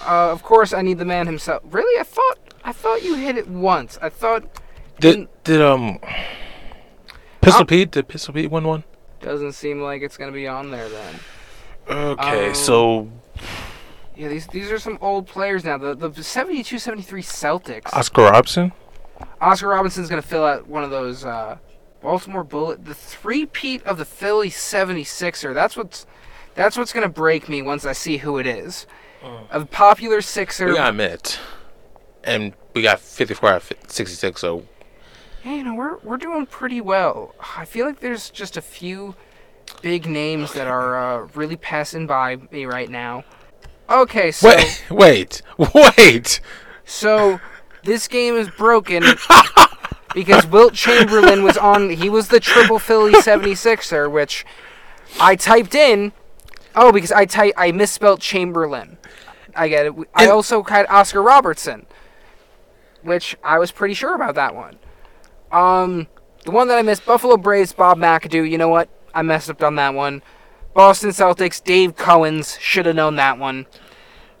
uh, 0.06 0.32
of 0.32 0.42
course 0.42 0.72
I 0.72 0.80
need 0.82 0.98
the 0.98 1.04
man 1.04 1.26
himself. 1.26 1.62
Really? 1.66 2.00
I 2.00 2.02
thought 2.02 2.38
I 2.64 2.72
thought 2.72 3.04
you 3.04 3.14
hit 3.16 3.36
it 3.36 3.46
once. 3.48 3.98
I 4.00 4.08
thought 4.08 4.44
Did 4.98 5.28
did 5.44 5.60
um 5.60 5.98
Pistol 7.42 7.66
Pete 7.66 7.90
did 7.90 8.08
Pistol 8.08 8.32
Pete 8.34 8.50
win 8.50 8.64
one? 8.64 8.82
doesn't 9.20 9.52
seem 9.52 9.80
like 9.80 10.00
it's 10.00 10.16
gonna 10.16 10.32
be 10.32 10.48
on 10.48 10.70
there 10.70 10.88
then. 10.88 11.14
Okay, 11.90 12.48
Um, 12.48 12.54
so 12.54 13.10
Yeah, 14.16 14.28
these 14.28 14.46
these 14.46 14.70
are 14.72 14.78
some 14.78 14.96
old 15.02 15.26
players 15.26 15.64
now. 15.64 15.76
The 15.76 15.94
the 15.94 16.22
72 16.22 16.78
73 16.78 17.22
Celtics. 17.22 17.92
Oscar 17.92 18.22
Robinson. 18.22 18.72
Oscar 19.40 19.68
Robinson's 19.68 20.08
going 20.08 20.22
to 20.22 20.26
fill 20.26 20.44
out 20.44 20.68
one 20.68 20.84
of 20.84 20.90
those 20.90 21.24
uh, 21.24 21.58
Baltimore 22.00 22.44
Bullet 22.44 22.84
the 22.84 22.94
three-peat 22.94 23.82
of 23.84 23.98
the 23.98 24.04
Philly 24.04 24.48
76er. 24.48 25.52
That's 25.52 25.76
what's 25.76 26.06
that's 26.58 26.76
what's 26.76 26.92
going 26.92 27.04
to 27.04 27.08
break 27.08 27.48
me 27.48 27.62
once 27.62 27.86
I 27.86 27.92
see 27.92 28.18
who 28.18 28.36
it 28.36 28.46
is. 28.46 28.86
A 29.50 29.64
popular 29.64 30.20
Sixer. 30.20 30.66
We 30.66 30.74
got 30.74 30.94
Mitt, 30.94 31.38
and 32.24 32.52
we 32.74 32.82
got 32.82 33.00
54 33.00 33.48
out 33.48 33.70
of 33.70 33.72
66. 33.88 34.40
So 34.40 34.64
Hey, 35.42 35.58
you 35.58 35.64
know, 35.64 35.74
we're 35.74 35.98
we're 35.98 36.16
doing 36.16 36.46
pretty 36.46 36.80
well. 36.80 37.34
I 37.56 37.64
feel 37.64 37.86
like 37.86 38.00
there's 38.00 38.28
just 38.28 38.56
a 38.56 38.60
few 38.60 39.14
big 39.82 40.06
names 40.06 40.52
that 40.52 40.66
are 40.66 40.98
uh, 40.98 41.28
really 41.34 41.56
passing 41.56 42.06
by 42.06 42.36
me 42.50 42.66
right 42.66 42.90
now. 42.90 43.24
Okay, 43.88 44.32
so 44.32 44.48
wait, 44.48 44.84
wait, 44.90 45.42
wait. 45.96 46.40
So 46.84 47.40
this 47.84 48.08
game 48.08 48.34
is 48.34 48.50
broken 48.50 49.04
because 50.14 50.44
Wilt 50.46 50.74
Chamberlain 50.74 51.44
was 51.44 51.56
on. 51.56 51.90
He 51.90 52.10
was 52.10 52.28
the 52.28 52.40
triple 52.40 52.80
Philly 52.80 53.12
76er, 53.12 54.10
which 54.10 54.44
I 55.20 55.36
typed 55.36 55.74
in. 55.74 56.12
Oh, 56.74 56.92
because 56.92 57.12
I 57.12 57.24
type 57.24 57.54
I 57.56 57.72
misspelled 57.72 58.20
Chamberlain. 58.20 58.98
I 59.56 59.68
get 59.68 59.86
it. 59.86 59.94
I 60.14 60.24
And- 60.24 60.32
also 60.32 60.62
had 60.62 60.86
Oscar 60.88 61.22
Robertson, 61.22 61.86
which 63.02 63.36
I 63.42 63.58
was 63.58 63.70
pretty 63.72 63.94
sure 63.94 64.14
about 64.14 64.34
that 64.36 64.54
one. 64.54 64.78
Um, 65.50 66.06
the 66.44 66.50
one 66.50 66.68
that 66.68 66.78
I 66.78 66.82
missed, 66.82 67.04
Buffalo 67.06 67.36
Braves, 67.36 67.72
Bob 67.72 67.98
McAdoo. 67.98 68.48
You 68.48 68.58
know 68.58 68.68
what? 68.68 68.88
I 69.14 69.22
messed 69.22 69.50
up 69.50 69.62
on 69.62 69.74
that 69.76 69.94
one. 69.94 70.22
Boston 70.74 71.10
Celtics, 71.10 71.62
Dave 71.62 71.96
Cowens. 71.96 72.58
Should 72.60 72.86
have 72.86 72.94
known 72.96 73.16
that 73.16 73.38
one. 73.38 73.66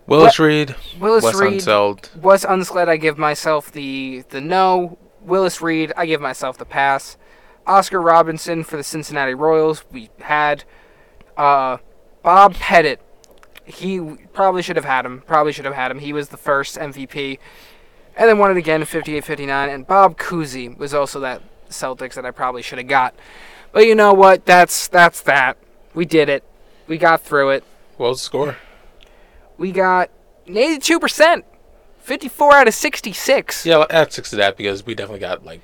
Willis 0.06 0.38
Reed, 0.38 0.74
Willis 1.00 1.24
Wes 1.24 1.34
Reed. 1.34 1.60
Unseld. 1.60 2.14
Wes 2.16 2.44
Unseld, 2.44 2.88
I 2.88 2.96
give 2.96 3.18
myself 3.18 3.70
the 3.72 4.24
the 4.30 4.40
no. 4.40 4.98
Willis 5.20 5.60
Reed, 5.60 5.92
I 5.96 6.06
give 6.06 6.20
myself 6.20 6.56
the 6.56 6.64
pass. 6.64 7.16
Oscar 7.66 8.00
Robinson 8.00 8.64
for 8.64 8.76
the 8.78 8.84
Cincinnati 8.84 9.34
Royals, 9.34 9.84
we 9.92 10.08
had. 10.20 10.64
Uh, 11.36 11.78
Bob 12.28 12.52
Pettit, 12.56 13.00
he 13.64 14.00
probably 14.34 14.60
should 14.60 14.76
have 14.76 14.84
had 14.84 15.06
him. 15.06 15.22
Probably 15.22 15.50
should 15.50 15.64
have 15.64 15.72
had 15.72 15.90
him. 15.90 15.98
He 15.98 16.12
was 16.12 16.28
the 16.28 16.36
first 16.36 16.76
MVP, 16.76 17.38
and 18.18 18.28
then 18.28 18.36
won 18.36 18.50
it 18.50 18.58
again 18.58 18.82
in 18.82 18.86
58-59. 18.86 19.48
And 19.48 19.86
Bob 19.86 20.18
Cousy 20.18 20.76
was 20.76 20.92
also 20.92 21.20
that 21.20 21.40
Celtics 21.70 22.12
that 22.16 22.26
I 22.26 22.30
probably 22.30 22.60
should 22.60 22.76
have 22.76 22.86
got. 22.86 23.14
But 23.72 23.86
you 23.86 23.94
know 23.94 24.12
what? 24.12 24.44
That's 24.44 24.88
that's 24.88 25.22
that. 25.22 25.56
We 25.94 26.04
did 26.04 26.28
it. 26.28 26.44
We 26.86 26.98
got 26.98 27.22
through 27.22 27.48
it. 27.48 27.64
What 27.96 28.10
was 28.10 28.18
the 28.18 28.24
score? 28.24 28.56
We 29.56 29.72
got 29.72 30.10
82%. 30.46 31.44
54 32.00 32.52
out 32.52 32.68
of 32.68 32.74
66. 32.74 33.64
Yeah, 33.64 33.86
add 33.88 34.12
six 34.12 34.28
to 34.28 34.36
that 34.36 34.58
because 34.58 34.84
we 34.84 34.94
definitely 34.94 35.20
got 35.20 35.46
like 35.46 35.62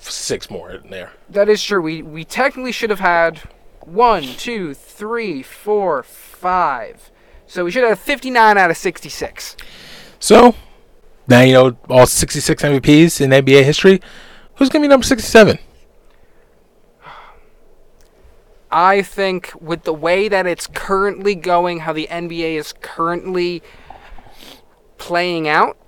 six 0.00 0.48
more 0.48 0.70
in 0.70 0.88
there. 0.88 1.12
That 1.28 1.50
is 1.50 1.62
true. 1.62 1.82
We 1.82 2.00
we 2.00 2.24
technically 2.24 2.72
should 2.72 2.88
have 2.88 3.00
had 3.00 3.42
one, 3.86 4.22
two, 4.22 4.74
three, 4.74 5.42
four, 5.42 6.02
five. 6.02 7.10
So 7.46 7.64
we 7.64 7.70
should 7.70 7.84
have 7.84 7.98
59 7.98 8.58
out 8.58 8.70
of 8.70 8.76
66. 8.76 9.56
So 10.18 10.54
now 11.28 11.40
you 11.40 11.52
know 11.52 11.76
all 11.88 12.06
66 12.06 12.62
MVPs 12.62 13.20
in 13.20 13.30
NBA 13.30 13.64
history. 13.64 14.00
Who's 14.56 14.68
gonna 14.68 14.82
be 14.82 14.88
number 14.88 15.04
67? 15.04 15.58
I 18.70 19.02
think 19.02 19.52
with 19.60 19.84
the 19.84 19.94
way 19.94 20.28
that 20.28 20.46
it's 20.46 20.66
currently 20.66 21.34
going, 21.34 21.80
how 21.80 21.92
the 21.92 22.08
NBA 22.10 22.56
is 22.56 22.74
currently 22.80 23.62
playing 24.98 25.48
out, 25.48 25.78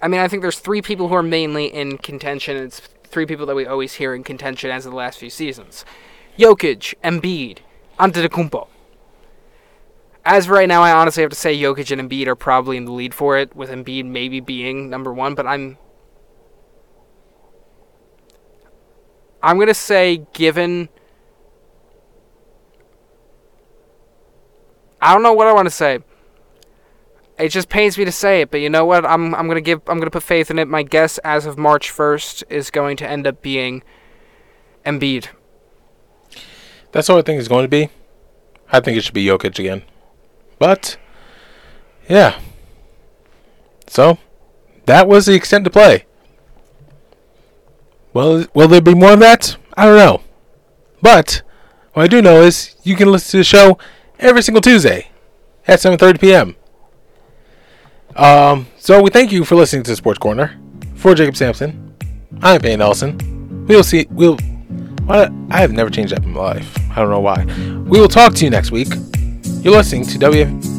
I 0.00 0.08
mean, 0.08 0.20
I 0.20 0.28
think 0.28 0.42
there's 0.42 0.58
three 0.58 0.82
people 0.82 1.08
who 1.08 1.14
are 1.14 1.22
mainly 1.22 1.66
in 1.66 1.98
contention. 1.98 2.56
It's 2.56 2.80
three 3.04 3.26
people 3.26 3.46
that 3.46 3.56
we 3.56 3.66
always 3.66 3.94
hear 3.94 4.14
in 4.14 4.24
contention 4.24 4.70
as 4.70 4.86
of 4.86 4.92
the 4.92 4.96
last 4.96 5.18
few 5.18 5.30
seasons: 5.30 5.84
Jokic, 6.38 6.94
Embiid, 7.02 7.58
Antetokounmpo. 7.98 8.68
As 10.24 10.46
of 10.46 10.50
right 10.50 10.68
now, 10.68 10.82
I 10.82 10.92
honestly 10.92 11.22
have 11.22 11.30
to 11.30 11.36
say 11.36 11.56
Jokic 11.56 11.96
and 11.96 12.10
Embiid 12.10 12.26
are 12.26 12.34
probably 12.34 12.76
in 12.76 12.84
the 12.84 12.92
lead 12.92 13.14
for 13.14 13.38
it, 13.38 13.54
with 13.54 13.70
Embiid 13.70 14.06
maybe 14.06 14.40
being 14.40 14.90
number 14.90 15.12
one. 15.12 15.34
But 15.34 15.46
I'm, 15.46 15.78
I'm 19.42 19.58
gonna 19.58 19.74
say, 19.74 20.26
given 20.32 20.88
I 25.00 25.12
don't 25.12 25.22
know 25.22 25.32
what 25.32 25.46
I 25.46 25.52
want 25.52 25.66
to 25.66 25.70
say. 25.70 26.00
It 27.38 27.50
just 27.50 27.68
pains 27.68 27.98
me 27.98 28.04
to 28.04 28.12
say 28.12 28.40
it, 28.40 28.50
but 28.50 28.60
you 28.60 28.70
know 28.70 28.84
what? 28.84 29.04
I'm 29.04 29.34
I'm 29.34 29.46
gonna 29.46 29.60
give 29.60 29.82
I'm 29.86 29.98
gonna 29.98 30.10
put 30.10 30.22
faith 30.24 30.50
in 30.50 30.58
it. 30.58 30.66
My 30.66 30.82
guess 30.82 31.18
as 31.18 31.46
of 31.46 31.56
March 31.58 31.90
first 31.90 32.42
is 32.48 32.70
going 32.70 32.96
to 32.98 33.08
end 33.08 33.26
up 33.26 33.42
being 33.42 33.82
Embiid. 34.84 35.28
That's 36.96 37.10
what 37.10 37.18
I 37.18 37.22
think 37.22 37.38
it's 37.38 37.46
going 37.46 37.62
to 37.62 37.68
be. 37.68 37.90
I 38.72 38.80
think 38.80 38.96
it 38.96 39.04
should 39.04 39.12
be 39.12 39.26
Jokic 39.26 39.58
again. 39.58 39.82
But 40.58 40.96
yeah, 42.08 42.40
So, 43.86 44.16
that 44.86 45.06
was 45.06 45.26
the 45.26 45.34
extent 45.34 45.64
to 45.64 45.70
play. 45.70 46.06
Well, 48.14 48.46
will 48.54 48.68
there 48.68 48.80
be 48.80 48.94
more 48.94 49.12
of 49.12 49.18
that? 49.18 49.58
I 49.76 49.84
don't 49.84 49.98
know. 49.98 50.22
But 51.02 51.42
what 51.92 52.04
I 52.04 52.06
do 52.06 52.22
know 52.22 52.40
is 52.40 52.76
you 52.82 52.96
can 52.96 53.12
listen 53.12 53.32
to 53.32 53.36
the 53.36 53.44
show 53.44 53.76
every 54.18 54.40
single 54.40 54.62
Tuesday 54.62 55.10
at 55.68 55.80
7:30 55.80 56.18
p.m. 56.18 56.56
Um, 58.16 58.68
so 58.78 59.02
we 59.02 59.10
thank 59.10 59.32
you 59.32 59.44
for 59.44 59.54
listening 59.54 59.82
to 59.82 59.94
Sports 59.96 60.18
Corner. 60.18 60.58
For 60.94 61.14
Jacob 61.14 61.36
Sampson, 61.36 61.94
I'm 62.40 62.62
Peyton 62.62 62.80
Ellison. 62.80 63.66
We'll 63.68 63.84
see. 63.84 64.06
We'll. 64.10 64.38
I 65.08 65.30
have 65.50 65.72
never 65.72 65.90
changed 65.90 66.12
up 66.12 66.24
in 66.24 66.32
my 66.32 66.40
life. 66.40 66.76
I 66.90 66.96
don't 66.96 67.10
know 67.10 67.20
why. 67.20 67.44
We 67.86 68.00
will 68.00 68.08
talk 68.08 68.34
to 68.34 68.44
you 68.44 68.50
next 68.50 68.70
week. 68.70 68.88
You're 69.62 69.74
listening 69.74 70.04
to 70.06 70.18
WF 70.18 70.75